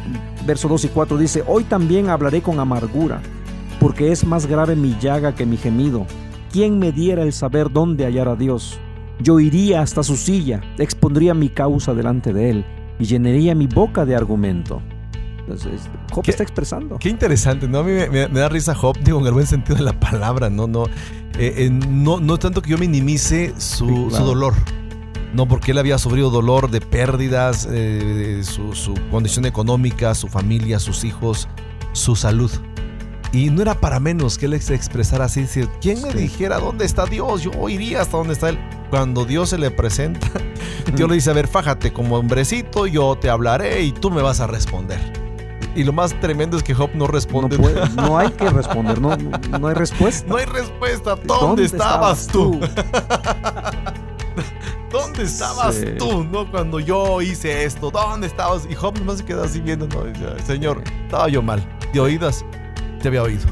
verso 0.46 0.68
2 0.68 0.84
y 0.84 0.88
4 0.88 1.18
dice, 1.18 1.42
hoy 1.48 1.64
también 1.64 2.08
hablaré 2.08 2.42
con 2.42 2.60
amargura, 2.60 3.20
porque 3.80 4.12
es 4.12 4.24
más 4.24 4.46
grave 4.46 4.76
mi 4.76 4.96
llaga 5.00 5.34
que 5.34 5.46
mi 5.46 5.56
gemido 5.56 6.06
¿Quién 6.52 6.78
me 6.78 6.92
diera 6.92 7.22
el 7.22 7.32
saber 7.32 7.70
dónde 7.70 8.04
hallar 8.04 8.28
a 8.28 8.36
Dios? 8.36 8.78
Yo 9.20 9.40
iría 9.40 9.80
hasta 9.82 10.02
su 10.02 10.16
silla, 10.16 10.60
expondría 10.78 11.34
mi 11.34 11.48
causa 11.48 11.94
delante 11.94 12.32
de 12.32 12.50
él 12.50 12.64
y 12.98 13.04
llenaría 13.04 13.54
mi 13.54 13.66
boca 13.66 14.04
de 14.04 14.14
argumento. 14.14 14.82
Entonces, 15.40 15.88
Job 16.12 16.24
está 16.26 16.42
expresando. 16.42 16.98
Qué 16.98 17.08
interesante, 17.08 17.68
¿no? 17.68 17.78
A 17.78 17.82
mí 17.84 17.92
me, 18.10 18.28
da 18.28 18.48
risa 18.48 18.74
Job, 18.74 18.98
digo, 19.02 19.20
en 19.20 19.26
el 19.26 19.32
buen 19.32 19.46
sentido 19.46 19.76
de 19.76 19.84
la 19.84 19.98
palabra, 20.00 20.50
¿no? 20.50 20.66
No, 20.66 20.86
eh, 21.38 21.70
no, 21.70 22.20
no 22.20 22.38
tanto 22.38 22.62
que 22.62 22.70
yo 22.70 22.78
minimice 22.78 23.54
su, 23.58 24.10
dolor. 24.10 24.54
No, 25.34 25.46
porque 25.46 25.72
él 25.72 25.78
había 25.78 25.98
sufrido 25.98 26.30
dolor 26.30 26.70
de 26.70 26.80
pérdidas, 26.80 27.68
eh, 27.70 28.40
su, 28.42 28.74
su 28.74 28.94
condición 29.10 29.44
económica, 29.44 30.14
su 30.14 30.28
familia, 30.28 30.80
sus 30.80 31.04
hijos, 31.04 31.48
su 31.92 32.16
salud. 32.16 32.50
Y 33.36 33.50
no 33.50 33.60
era 33.60 33.74
para 33.74 34.00
menos 34.00 34.38
que 34.38 34.46
él 34.46 34.58
se 34.62 34.74
expresara 34.74 35.26
así, 35.26 35.42
decir, 35.42 35.68
¿quién 35.82 36.00
me 36.00 36.10
dijera 36.10 36.58
dónde 36.58 36.86
está 36.86 37.04
Dios? 37.04 37.42
Yo 37.42 37.68
iría 37.68 38.00
hasta 38.00 38.16
donde 38.16 38.32
está 38.32 38.48
él. 38.48 38.58
Cuando 38.88 39.26
Dios 39.26 39.50
se 39.50 39.58
le 39.58 39.70
presenta, 39.70 40.26
Dios 40.94 41.06
le 41.06 41.16
dice, 41.16 41.28
a 41.28 41.34
ver, 41.34 41.46
fájate 41.46 41.92
como 41.92 42.16
hombrecito, 42.16 42.86
yo 42.86 43.14
te 43.16 43.28
hablaré 43.28 43.82
y 43.82 43.92
tú 43.92 44.10
me 44.10 44.22
vas 44.22 44.40
a 44.40 44.46
responder. 44.46 44.98
Y 45.74 45.84
lo 45.84 45.92
más 45.92 46.18
tremendo 46.18 46.56
es 46.56 46.62
que 46.62 46.72
Job 46.72 46.88
no 46.94 47.08
responde. 47.08 47.58
No, 47.94 48.16
hay 48.18 48.30
que 48.30 48.48
responder, 48.48 49.02
no, 49.02 49.14
no 49.18 49.68
hay 49.68 49.74
respuesta. 49.74 50.26
No 50.26 50.38
hay 50.38 50.46
respuesta. 50.46 51.16
¿Dónde, 51.16 51.66
estabas, 51.66 52.28
tú? 52.28 52.58
¿Dónde 54.90 55.24
estabas 55.24 55.78
tú? 55.98 56.24
¿No? 56.24 56.50
Cuando 56.50 56.80
yo 56.80 57.20
hice 57.20 57.66
esto, 57.66 57.90
¿dónde 57.90 58.28
estabas? 58.28 58.66
Y 58.70 58.74
Job 58.74 58.98
nomás 58.98 59.18
se 59.18 59.26
queda 59.26 59.44
así 59.44 59.60
viendo, 59.60 59.86
¿no? 59.88 60.04
Señor, 60.46 60.82
estaba 61.04 61.28
yo 61.28 61.42
mal. 61.42 61.62
De 61.92 62.00
oídas 62.00 62.42
te 63.06 63.10
había 63.10 63.22
oído. 63.22 63.46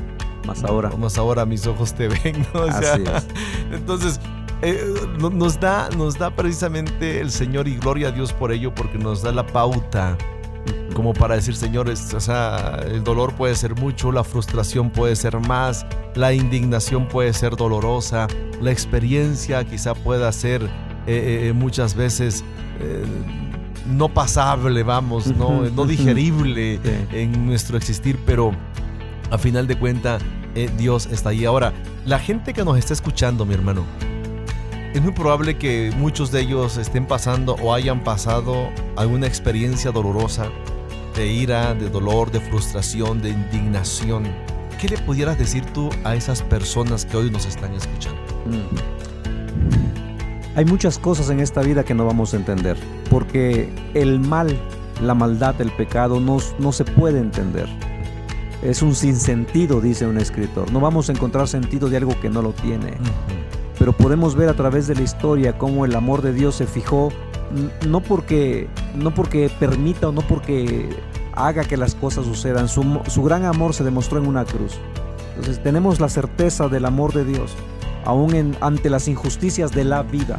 Más 0.49 0.65
ahora. 0.65 0.91
Más 0.99 1.17
ahora 1.17 1.47
mis 1.47 1.65
ojos 1.69 1.95
te 1.95 2.09
ven, 2.09 2.45
¿no? 2.53 2.67
entonces, 3.73 4.19
eh, 4.63 4.85
nos, 5.21 5.61
da, 5.61 5.89
nos 5.97 6.19
da 6.19 6.31
precisamente 6.31 7.21
el 7.21 7.31
Señor 7.31 7.69
y 7.69 7.77
gloria 7.77 8.09
a 8.09 8.11
Dios 8.11 8.33
por 8.33 8.51
ello, 8.51 8.75
porque 8.75 8.99
nos 8.99 9.23
da 9.23 9.31
la 9.31 9.47
pauta 9.47 10.19
como 10.97 11.13
para 11.13 11.37
decir, 11.37 11.55
señores, 11.55 12.15
o 12.15 12.21
sea, 12.21 12.81
el 12.85 13.05
dolor 13.05 13.35
puede 13.35 13.55
ser 13.55 13.77
mucho, 13.77 14.11
la 14.11 14.25
frustración 14.25 14.91
puede 14.91 15.15
ser 15.15 15.39
más, 15.39 15.87
la 16.17 16.33
indignación 16.33 17.07
puede 17.07 17.33
ser 17.33 17.55
dolorosa, 17.55 18.27
la 18.61 18.73
experiencia 18.73 19.63
quizá 19.65 19.95
pueda 19.95 20.33
ser 20.33 20.65
eh, 21.07 21.49
eh, 21.49 21.53
muchas 21.53 21.95
veces 21.95 22.43
no 23.87 24.09
pasable, 24.09 24.83
vamos, 24.83 25.29
no, 25.37 25.63
no 25.71 25.87
digerible 25.87 26.81
en 27.13 27.47
nuestro 27.47 27.77
existir, 27.77 28.19
pero 28.27 28.53
a 29.31 29.39
final 29.39 29.67
de 29.67 29.79
cuenta, 29.79 30.19
eh, 30.55 30.71
Dios 30.77 31.07
está 31.07 31.31
ahí. 31.31 31.45
Ahora, 31.45 31.73
la 32.07 32.19
gente 32.19 32.53
que 32.53 32.65
nos 32.65 32.79
está 32.79 32.93
escuchando, 32.93 33.45
mi 33.45 33.55
hermano, 33.55 33.85
es 34.95 35.03
muy 35.03 35.13
probable 35.13 35.59
que 35.59 35.93
muchos 35.97 36.31
de 36.31 36.43
ellos 36.43 36.77
estén 36.77 37.07
pasando 37.07 37.57
o 37.63 37.75
hayan 37.75 38.05
pasado 38.05 38.71
alguna 38.97 39.27
experiencia 39.27 39.91
dolorosa 39.91 40.49
de 41.17 41.33
ira, 41.33 41.75
de 41.75 41.91
dolor, 41.91 42.31
de 42.31 42.41
frustración, 42.41 43.21
de 43.21 43.31
indignación. 43.31 44.25
¿Qué 44.81 44.89
le 44.89 44.99
pudieras 44.99 45.39
decir 45.39 45.65
tú 45.73 45.91
a 46.05 46.15
esas 46.15 46.43
personas 46.43 47.05
que 47.07 47.17
hoy 47.17 47.31
nos 47.31 47.47
están 47.47 47.73
escuchando? 47.75 48.21
Mm. 48.47 48.77
Hay 50.57 50.65
muchas 50.65 50.99
cosas 50.99 51.31
en 51.31 51.41
esta 51.41 51.63
vida 51.63 51.83
que 51.85 51.95
no 51.95 52.07
vamos 52.07 52.33
a 52.35 52.37
entender, 52.37 52.77
porque 53.11 53.73
el 53.95 54.21
mal, 54.21 54.57
la 55.03 55.15
maldad, 55.15 55.61
el 55.61 55.73
pecado 55.73 56.21
no, 56.21 56.39
no 56.61 56.71
se 56.71 56.85
puede 56.85 57.19
entender 57.19 57.69
es 58.65 58.81
un 58.81 58.95
sinsentido, 58.95 59.81
dice 59.81 60.07
un 60.07 60.19
escritor. 60.19 60.73
No 60.73 60.81
vamos 60.81 61.09
a 61.09 61.13
encontrar 61.13 61.47
sentido 61.47 61.91
de 61.91 61.99
algo 61.99 62.19
que 62.21 62.31
no 62.31 62.41
lo 62.41 62.53
tiene. 62.53 62.95
Pero 63.79 63.93
podemos 63.93 64.35
ver 64.35 64.49
a 64.49 64.55
través 64.55 64.87
de 64.87 64.95
la 64.95 65.03
historia 65.03 65.59
cómo 65.59 65.85
el 65.85 65.95
amor 65.95 66.23
de 66.23 66.33
Dios 66.33 66.57
se 66.57 66.67
fijó 66.67 67.11
no 67.87 68.01
porque, 68.01 68.69
no 68.97 69.15
porque 69.15 69.51
permita 69.61 70.09
o 70.09 70.13
no 70.13 70.23
porque 70.23 70.89
haga 71.35 71.65
que 71.65 71.77
las 71.77 71.95
cosas 71.95 72.25
sucedan. 72.25 72.69
Su, 72.69 73.01
su 73.07 73.23
gran 73.23 73.45
amor 73.45 73.75
se 73.75 73.85
demostró 73.85 74.19
en 74.19 74.27
una 74.27 74.47
cruz. 74.47 74.79
Entonces 75.37 75.63
tenemos 75.63 76.01
la 76.01 76.09
certeza 76.09 76.69
del 76.69 76.87
amor 76.87 77.13
de 77.13 77.25
Dios, 77.25 77.55
aún 78.05 78.35
en, 78.35 78.57
ante 78.61 78.89
las 78.89 79.09
injusticias 79.09 79.73
de 79.73 79.85
la 79.85 80.03
vida, 80.03 80.39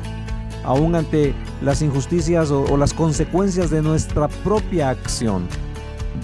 aún 0.63 0.95
ante 0.95 1.35
las 1.61 1.81
injusticias 1.81 2.49
o 2.49 2.75
las 2.77 2.93
consecuencias 2.93 3.69
de 3.69 3.81
nuestra 3.81 4.29
propia 4.29 4.89
acción 4.89 5.47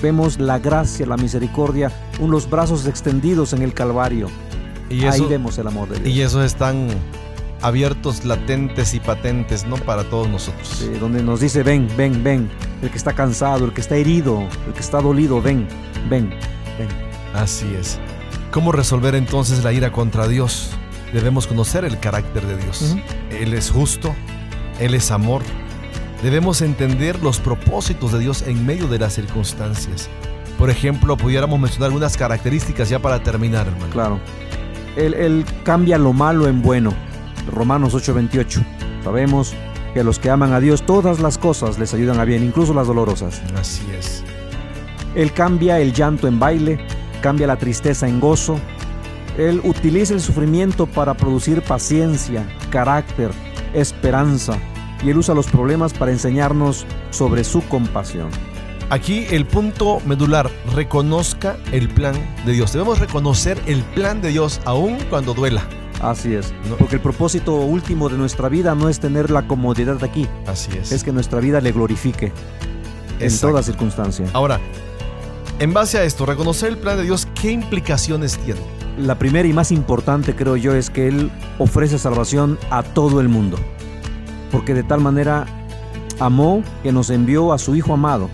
vemos 0.01 0.39
la 0.39 0.59
gracia, 0.59 1.05
la 1.05 1.17
misericordia, 1.17 1.91
unos 2.19 2.49
brazos 2.49 2.85
extendidos 2.85 3.53
en 3.53 3.61
el 3.61 3.73
Calvario. 3.73 4.27
Y 4.89 5.05
Ahí 5.05 5.25
vemos 5.29 5.57
el 5.57 5.67
amor 5.67 5.89
de 5.89 5.99
Dios. 5.99 6.15
Y 6.15 6.21
esos 6.21 6.43
están 6.43 6.89
abiertos, 7.61 8.25
latentes 8.25 8.93
y 8.93 8.99
patentes, 8.99 9.65
¿no? 9.65 9.77
Para 9.77 10.03
todos 10.03 10.27
nosotros. 10.27 10.83
donde 10.99 11.23
nos 11.23 11.39
dice, 11.39 11.63
ven, 11.63 11.87
ven, 11.95 12.23
ven. 12.23 12.49
El 12.81 12.89
que 12.89 12.97
está 12.97 13.13
cansado, 13.13 13.65
el 13.65 13.73
que 13.73 13.81
está 13.81 13.95
herido, 13.95 14.41
el 14.67 14.73
que 14.73 14.79
está 14.79 15.01
dolido, 15.01 15.41
ven, 15.41 15.67
ven, 16.09 16.29
ven. 16.77 16.87
Así 17.33 17.67
es. 17.79 17.99
¿Cómo 18.51 18.71
resolver 18.71 19.15
entonces 19.15 19.63
la 19.63 19.71
ira 19.71 19.91
contra 19.91 20.27
Dios? 20.27 20.71
Debemos 21.13 21.47
conocer 21.47 21.85
el 21.85 21.99
carácter 21.99 22.45
de 22.45 22.57
Dios. 22.57 22.97
Él 23.29 23.53
es 23.53 23.69
justo, 23.69 24.13
Él 24.79 24.93
es 24.93 25.11
amor, 25.11 25.41
debemos 26.21 26.61
entender 26.61 27.21
los 27.21 27.39
propósitos 27.39 28.11
de 28.11 28.19
Dios 28.19 28.43
en 28.43 28.65
medio 28.65 28.87
de 28.87 28.99
las 28.99 29.13
circunstancias. 29.13 30.09
Por 30.57 30.69
ejemplo, 30.69 31.17
pudiéramos 31.17 31.59
mencionar 31.59 31.87
algunas 31.87 32.17
características 32.17 32.89
ya 32.89 32.99
para 32.99 33.23
terminar, 33.23 33.67
hermano. 33.67 33.91
Claro. 33.91 34.19
Él, 34.95 35.45
cambia 35.63 35.97
lo 35.97 36.13
malo 36.13 36.47
en 36.47 36.61
bueno. 36.61 36.93
Romanos 37.51 37.95
8:28. 37.95 38.63
Sabemos 39.03 39.55
que 39.93 40.01
a 40.01 40.03
los 40.03 40.19
que 40.19 40.29
aman 40.29 40.53
a 40.53 40.59
Dios 40.59 40.85
todas 40.85 41.19
las 41.19 41.37
cosas 41.37 41.79
les 41.79 41.93
ayudan 41.93 42.19
a 42.19 42.25
bien, 42.25 42.43
incluso 42.43 42.73
las 42.73 42.87
dolorosas. 42.87 43.41
Así 43.59 43.83
es. 43.97 44.23
Él 45.15 45.33
cambia 45.33 45.79
el 45.79 45.93
llanto 45.93 46.27
en 46.27 46.39
baile, 46.39 46.79
cambia 47.21 47.47
la 47.47 47.57
tristeza 47.57 48.07
en 48.07 48.19
gozo. 48.19 48.59
Él 49.37 49.61
utiliza 49.63 50.13
el 50.13 50.21
sufrimiento 50.21 50.85
para 50.85 51.13
producir 51.13 51.61
paciencia, 51.61 52.45
carácter, 52.69 53.31
esperanza. 53.73 54.57
Y 55.03 55.09
Él 55.09 55.17
usa 55.17 55.33
los 55.33 55.47
problemas 55.47 55.93
para 55.93 56.11
enseñarnos 56.11 56.85
sobre 57.09 57.43
su 57.43 57.61
compasión. 57.67 58.29
Aquí 58.89 59.25
el 59.31 59.45
punto 59.45 60.01
medular, 60.05 60.51
reconozca 60.75 61.55
el 61.71 61.87
plan 61.87 62.13
de 62.45 62.51
Dios. 62.51 62.73
Debemos 62.73 62.99
reconocer 62.99 63.57
el 63.65 63.83
plan 63.83 64.21
de 64.21 64.29
Dios 64.29 64.59
aún 64.65 64.97
cuando 65.09 65.33
duela. 65.33 65.63
Así 66.01 66.33
es. 66.33 66.53
Porque 66.77 66.95
el 66.95 67.01
propósito 67.01 67.55
último 67.55 68.09
de 68.09 68.17
nuestra 68.17 68.49
vida 68.49 68.75
no 68.75 68.89
es 68.89 68.99
tener 68.99 69.29
la 69.31 69.47
comodidad 69.47 69.95
de 69.95 70.05
aquí. 70.05 70.27
Así 70.45 70.71
es. 70.77 70.91
Es 70.91 71.03
que 71.03 71.11
nuestra 71.13 71.39
vida 71.39 71.61
le 71.61 71.71
glorifique 71.71 72.33
en 73.19 73.39
toda 73.39 73.63
circunstancia. 73.63 74.25
Ahora, 74.33 74.59
en 75.59 75.73
base 75.73 75.99
a 75.99 76.03
esto, 76.03 76.25
reconocer 76.25 76.69
el 76.69 76.77
plan 76.77 76.97
de 76.97 77.03
Dios, 77.03 77.27
¿qué 77.39 77.51
implicaciones 77.51 78.37
tiene? 78.39 78.59
La 78.97 79.17
primera 79.17 79.47
y 79.47 79.53
más 79.53 79.71
importante, 79.71 80.35
creo 80.35 80.57
yo, 80.57 80.73
es 80.75 80.89
que 80.89 81.07
Él 81.07 81.31
ofrece 81.59 81.97
salvación 81.97 82.57
a 82.71 82.83
todo 82.83 83.21
el 83.21 83.29
mundo. 83.29 83.57
Porque 84.51 84.73
de 84.73 84.83
tal 84.83 85.01
manera 85.01 85.45
amó 86.19 86.63
que 86.83 86.91
nos 86.91 87.09
envió 87.09 87.53
a 87.53 87.57
su 87.57 87.75
Hijo 87.75 87.93
amado 87.93 88.29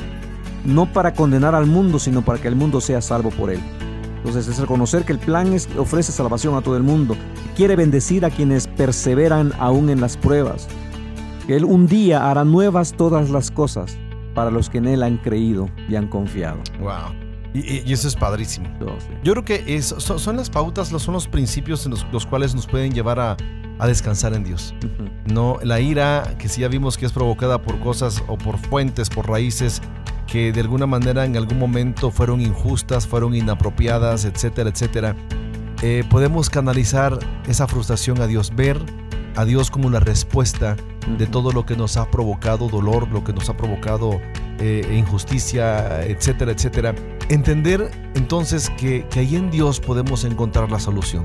no 0.68 0.86
para 0.86 1.14
condenar 1.14 1.56
al 1.56 1.66
mundo, 1.66 1.98
sino 1.98 2.22
para 2.24 2.40
que 2.40 2.48
el 2.48 2.56
mundo 2.56 2.82
sea 2.82 3.02
salvo 3.02 3.30
por 3.32 3.50
él. 3.50 3.60
Entonces 4.18 4.48
es 4.48 4.60
reconocer 4.60 5.06
que 5.06 5.14
el 5.14 5.20
plan 5.20 5.54
es, 5.54 5.70
ofrece 5.78 6.12
salvación 6.12 6.56
a 6.56 6.62
todo 6.62 6.76
el 6.76 6.84
mundo. 6.84 7.16
Quiere 7.56 7.76
bendecir 7.76 8.26
a 8.26 8.30
quienes 8.30 8.68
perseveran 8.68 9.54
aún 9.60 9.90
en 9.90 10.02
las 10.02 10.18
pruebas. 10.18 10.68
Que 11.48 11.56
Él 11.56 11.64
un 11.64 11.88
día 11.88 12.30
hará 12.30 12.44
nuevas 12.44 12.94
todas 12.94 13.30
las 13.30 13.52
cosas 13.52 13.98
para 14.36 14.52
los 14.52 14.70
que 14.70 14.80
en 14.80 14.88
Él 14.88 15.04
han 15.04 15.18
creído 15.18 15.70
y 15.88 15.96
han 15.96 16.08
confiado. 16.08 16.60
Wow. 16.80 17.27
Y, 17.54 17.92
eso 17.92 18.08
es 18.08 18.16
padrísimo. 18.16 18.70
Yo 19.24 19.34
creo 19.34 19.46
que 19.46 19.82
son, 19.82 20.38
las 20.38 20.50
pautas, 20.50 20.90
son 20.90 21.14
los 21.14 21.28
principios 21.28 21.86
en 21.86 21.94
los, 22.12 22.26
cuales 22.26 22.54
nos 22.54 22.68
pueden 22.68 22.94
llevar 22.94 23.20
a, 23.20 23.38
descansar 23.86 24.34
en 24.34 24.44
Dios. 24.44 24.74
No, 25.26 25.60
la 25.64 25.80
ira, 25.80 26.36
que 26.38 26.50
sí 26.50 26.62
ya 26.62 26.68
vimos 26.68 26.98
que 26.98 27.06
es 27.06 27.12
provocada 27.12 27.62
por 27.62 27.80
cosas 27.80 28.24
o 28.28 28.38
por 28.38 28.58
fuentes, 28.58 29.10
por 29.10 29.30
raíces 29.30 29.82
que 30.28 30.52
de 30.52 30.60
alguna 30.60 30.86
manera 30.86 31.26
en 31.26 31.38
algún 31.38 31.58
momento 31.58 32.12
fueron 32.12 32.42
injustas, 32.42 33.08
fueron 33.08 33.34
inapropiadas, 33.34 34.26
etcétera, 34.26 34.70
etcétera, 34.70 35.16
eh, 35.82 36.04
podemos 36.10 36.50
canalizar 36.50 37.18
esa 37.48 37.68
frustración 37.68 38.22
a 38.22 38.28
Dios, 38.28 38.54
ver 38.56 38.78
a 39.38 39.46
Dios 39.46 39.72
como 39.72 39.90
la 39.90 40.00
respuesta 40.00 40.76
de 41.18 41.28
todo 41.28 41.52
lo 41.52 41.66
que 41.66 41.78
nos 41.78 41.96
ha 41.96 42.12
provocado 42.12 42.68
dolor, 42.68 43.08
lo 43.10 43.24
que 43.24 43.32
nos 43.32 43.50
ha 43.50 43.56
provocado 43.56 44.20
eh, 44.60 44.96
injusticia, 44.98 46.04
etcétera, 46.04 46.52
etcétera. 46.52 46.96
Entender 47.30 47.90
entonces 48.16 48.70
que, 48.78 49.06
que 49.10 49.22
ahí 49.22 49.36
en 49.36 49.50
Dios 49.50 49.80
podemos 49.80 50.26
encontrar 50.26 50.70
la 50.72 50.80
solución. 50.80 51.24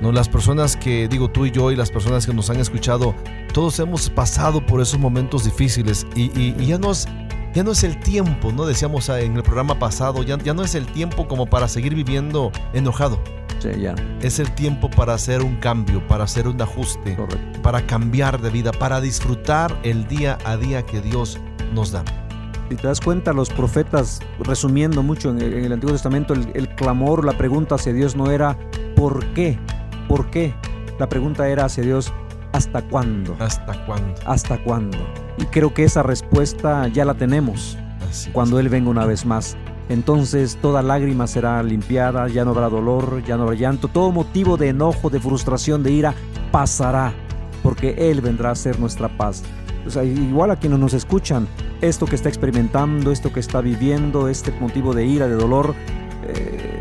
¿no? 0.00 0.12
Las 0.12 0.28
personas 0.28 0.76
que, 0.76 1.08
digo 1.08 1.30
tú 1.30 1.46
y 1.46 1.50
yo, 1.50 1.72
y 1.72 1.76
las 1.76 1.90
personas 1.90 2.26
que 2.26 2.34
nos 2.34 2.50
han 2.50 2.60
escuchado, 2.60 3.14
todos 3.52 3.78
hemos 3.80 4.10
pasado 4.10 4.64
por 4.64 4.80
esos 4.80 5.00
momentos 5.00 5.44
difíciles 5.44 6.06
y, 6.14 6.30
y 6.38 6.66
ya 6.66 6.78
nos 6.78 7.08
ya 7.56 7.64
no 7.64 7.72
es 7.72 7.84
el 7.84 7.98
tiempo, 7.98 8.52
¿no? 8.52 8.66
Decíamos 8.66 9.08
en 9.08 9.34
el 9.34 9.42
programa 9.42 9.78
pasado, 9.78 10.22
ya, 10.22 10.36
ya 10.36 10.52
no 10.52 10.62
es 10.62 10.74
el 10.74 10.84
tiempo 10.84 11.26
como 11.26 11.46
para 11.46 11.68
seguir 11.68 11.94
viviendo 11.94 12.52
enojado. 12.74 13.18
Sí, 13.58 13.80
ya. 13.80 13.94
Es 14.20 14.38
el 14.38 14.50
tiempo 14.54 14.90
para 14.90 15.14
hacer 15.14 15.42
un 15.42 15.56
cambio, 15.56 16.06
para 16.06 16.24
hacer 16.24 16.46
un 16.46 16.60
ajuste, 16.60 17.16
para 17.62 17.86
cambiar 17.86 18.40
de 18.40 18.50
vida, 18.50 18.72
para 18.72 19.00
disfrutar 19.00 19.76
el 19.82 20.06
día 20.08 20.38
a 20.44 20.56
día 20.56 20.82
que 20.84 21.00
Dios 21.00 21.40
nos 21.72 21.92
da. 21.92 22.04
Si 22.68 22.76
te 22.76 22.86
das 22.86 23.00
cuenta, 23.00 23.32
los 23.32 23.48
profetas, 23.50 24.20
resumiendo 24.40 25.02
mucho 25.02 25.30
en 25.30 25.40
el, 25.40 25.72
Antiguo 25.72 25.92
Testamento, 25.92 26.34
el, 26.34 26.50
el, 26.54 26.68
clamor, 26.74 27.24
la 27.24 27.38
pregunta 27.38 27.76
hacia 27.76 27.92
Dios 27.92 28.16
no 28.16 28.30
era 28.30 28.58
¿por 28.96 29.24
qué? 29.34 29.58
¿Por 30.08 30.30
qué? 30.30 30.52
La 30.98 31.08
pregunta 31.08 31.48
era 31.48 31.66
hacia 31.66 31.84
Dios 31.84 32.12
¿hasta 32.56 32.82
cuándo? 32.82 33.36
¿Hasta 33.38 33.84
cuándo? 33.84 34.14
¿Hasta 34.24 34.62
cuándo? 34.64 34.98
Y 35.38 35.44
creo 35.44 35.74
que 35.74 35.84
esa 35.84 36.02
respuesta 36.02 36.88
ya 36.88 37.04
la 37.04 37.14
tenemos 37.14 37.76
cuando 38.32 38.58
Él 38.58 38.68
venga 38.68 38.90
una 38.90 39.04
vez 39.04 39.26
más. 39.26 39.56
Entonces 39.88 40.58
toda 40.60 40.82
lágrima 40.82 41.26
será 41.26 41.62
limpiada, 41.62 42.28
ya 42.28 42.44
no 42.44 42.50
habrá 42.50 42.68
dolor, 42.68 43.22
ya 43.24 43.36
no 43.36 43.44
habrá 43.44 43.54
llanto, 43.54 43.88
todo 43.88 44.10
motivo 44.10 44.56
de 44.56 44.70
enojo, 44.70 45.10
de 45.10 45.20
frustración, 45.20 45.82
de 45.82 45.92
ira 45.92 46.14
pasará, 46.50 47.14
porque 47.62 47.94
Él 47.96 48.20
vendrá 48.20 48.50
a 48.50 48.54
ser 48.54 48.80
nuestra 48.80 49.08
paz. 49.08 49.44
Igual 50.04 50.50
a 50.50 50.56
quienes 50.56 50.80
nos 50.80 50.94
escuchan, 50.94 51.46
esto 51.80 52.06
que 52.06 52.16
está 52.16 52.28
experimentando, 52.28 53.12
esto 53.12 53.32
que 53.32 53.38
está 53.38 53.60
viviendo, 53.60 54.28
este 54.28 54.50
motivo 54.58 54.92
de 54.92 55.06
ira, 55.06 55.28
de 55.28 55.34
dolor, 55.34 55.74
eh, 56.26 56.80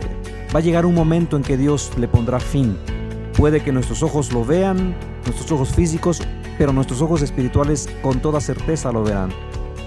va 0.53 0.59
a 0.59 0.63
llegar 0.63 0.87
un 0.87 0.95
momento 0.95 1.37
en 1.37 1.43
que 1.43 1.57
Dios 1.57 1.91
le 1.97 2.07
pondrá 2.07 2.39
fin. 2.39 2.77
Puede 3.37 3.61
que 3.61 3.71
nuestros 3.71 4.01
ojos 4.01 4.33
lo 4.33 4.43
vean, 4.43 4.95
nuestros 5.25 5.51
ojos 5.51 5.69
físicos, 5.69 6.23
pero 6.57 6.73
nuestros 6.73 7.01
ojos 7.01 7.21
espirituales 7.21 7.89
con 8.01 8.19
toda 8.21 8.41
certeza 8.41 8.91
lo 8.91 9.03
verán. 9.03 9.29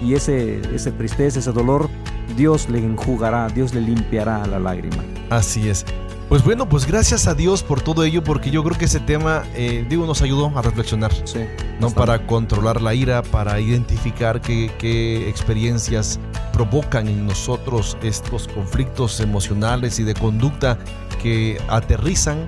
Y 0.01 0.13
ese, 0.13 0.61
ese 0.73 0.91
tristeza, 0.91 1.39
ese 1.39 1.51
dolor, 1.51 1.89
Dios 2.35 2.69
le 2.69 2.79
enjugará, 2.79 3.47
Dios 3.49 3.73
le 3.73 3.81
limpiará 3.81 4.45
la 4.47 4.59
lágrima. 4.59 5.03
Así 5.29 5.69
es. 5.69 5.85
Pues 6.29 6.43
bueno, 6.43 6.69
pues 6.69 6.85
gracias 6.85 7.25
a 7.25 7.33
Dios 7.33 7.63
por 7.63 7.81
todo 7.81 8.03
ello, 8.03 8.23
porque 8.23 8.51
yo 8.51 8.63
creo 8.63 8.77
que 8.77 8.85
ese 8.85 8.99
tema, 8.99 9.43
eh, 9.55 9.83
digo, 9.89 10.05
nos 10.05 10.21
ayudó 10.21 10.51
a 10.55 10.61
reflexionar, 10.61 11.11
sí, 11.25 11.39
¿no? 11.79 11.89
Para 11.89 12.27
controlar 12.27 12.83
la 12.83 12.93
ira, 12.93 13.23
para 13.23 13.59
identificar 13.59 14.39
qué, 14.39 14.71
qué 14.77 15.27
experiencias 15.27 16.19
provocan 16.53 17.07
en 17.07 17.25
nosotros 17.25 17.97
estos 18.03 18.47
conflictos 18.47 19.19
emocionales 19.21 19.97
y 19.99 20.03
de 20.03 20.13
conducta 20.13 20.77
que 21.19 21.59
aterrizan 21.67 22.47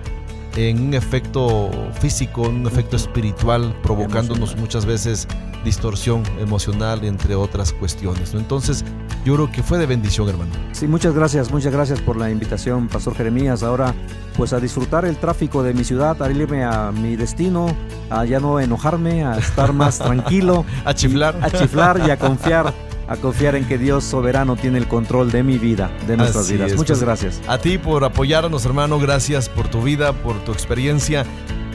en 0.56 0.80
un 0.88 0.94
efecto 0.94 1.72
físico, 2.00 2.46
en 2.46 2.58
un 2.58 2.68
efecto 2.68 2.98
espiritual, 2.98 3.76
provocándonos 3.82 4.56
muchas 4.58 4.86
veces 4.86 5.28
distorsión 5.64 6.24
emocional, 6.40 7.04
entre 7.04 7.36
otras 7.36 7.74
cuestiones. 7.74 8.34
¿no? 8.34 8.40
Entonces, 8.40 8.84
yo 9.26 9.36
creo 9.36 9.52
que 9.52 9.64
fue 9.64 9.78
de 9.78 9.86
bendición, 9.86 10.28
hermano. 10.30 10.52
Sí, 10.72 10.88
muchas 10.88 11.14
gracias, 11.14 11.52
muchas 11.52 11.72
gracias 11.72 12.02
por 12.02 12.18
la 12.18 12.30
invitación, 12.30 12.88
Pastor 12.88 13.16
Jeremías. 13.16 13.64
Ahora, 13.64 13.94
pues 14.36 14.54
a 14.54 14.60
disfrutar 14.60 15.06
el 15.06 15.18
tráfico 15.18 15.64
de 15.64 15.74
mi 15.74 15.84
ciudad, 15.84 16.22
a 16.22 16.32
irme 16.32 16.64
a 16.64 16.92
mi 16.92 17.16
destino, 17.16 17.68
a 18.10 18.26
ya 18.26 18.40
no 18.40 18.60
enojarme, 18.60 19.24
a 19.24 19.38
estar 19.38 19.74
más 19.74 20.00
tranquilo. 20.00 20.66
a 20.86 20.94
chiflar. 20.94 21.38
a 21.42 21.50
chiflar 21.50 22.02
y 22.06 22.10
a 22.10 22.18
confiar 22.20 22.74
a 23.12 23.18
confiar 23.18 23.56
en 23.56 23.68
que 23.68 23.78
Dios 23.78 24.06
soberano 24.06 24.56
tiene 24.56 24.78
el 24.78 24.88
control 24.88 25.32
de 25.32 25.44
mi 25.44 25.58
vida, 25.58 25.92
de 26.08 26.16
nuestras 26.16 26.50
vidas. 26.50 26.72
Muchas 26.78 27.00
pues, 27.00 27.02
gracias. 27.02 27.42
A 27.46 27.58
ti 27.58 27.78
por 27.78 28.06
apoyarnos, 28.06 28.66
hermano. 28.66 29.00
Gracias 29.00 29.50
por 29.50 29.68
tu 29.68 29.82
vida, 29.82 30.14
por 30.14 30.40
tu 30.46 30.54
experiencia. 30.54 31.26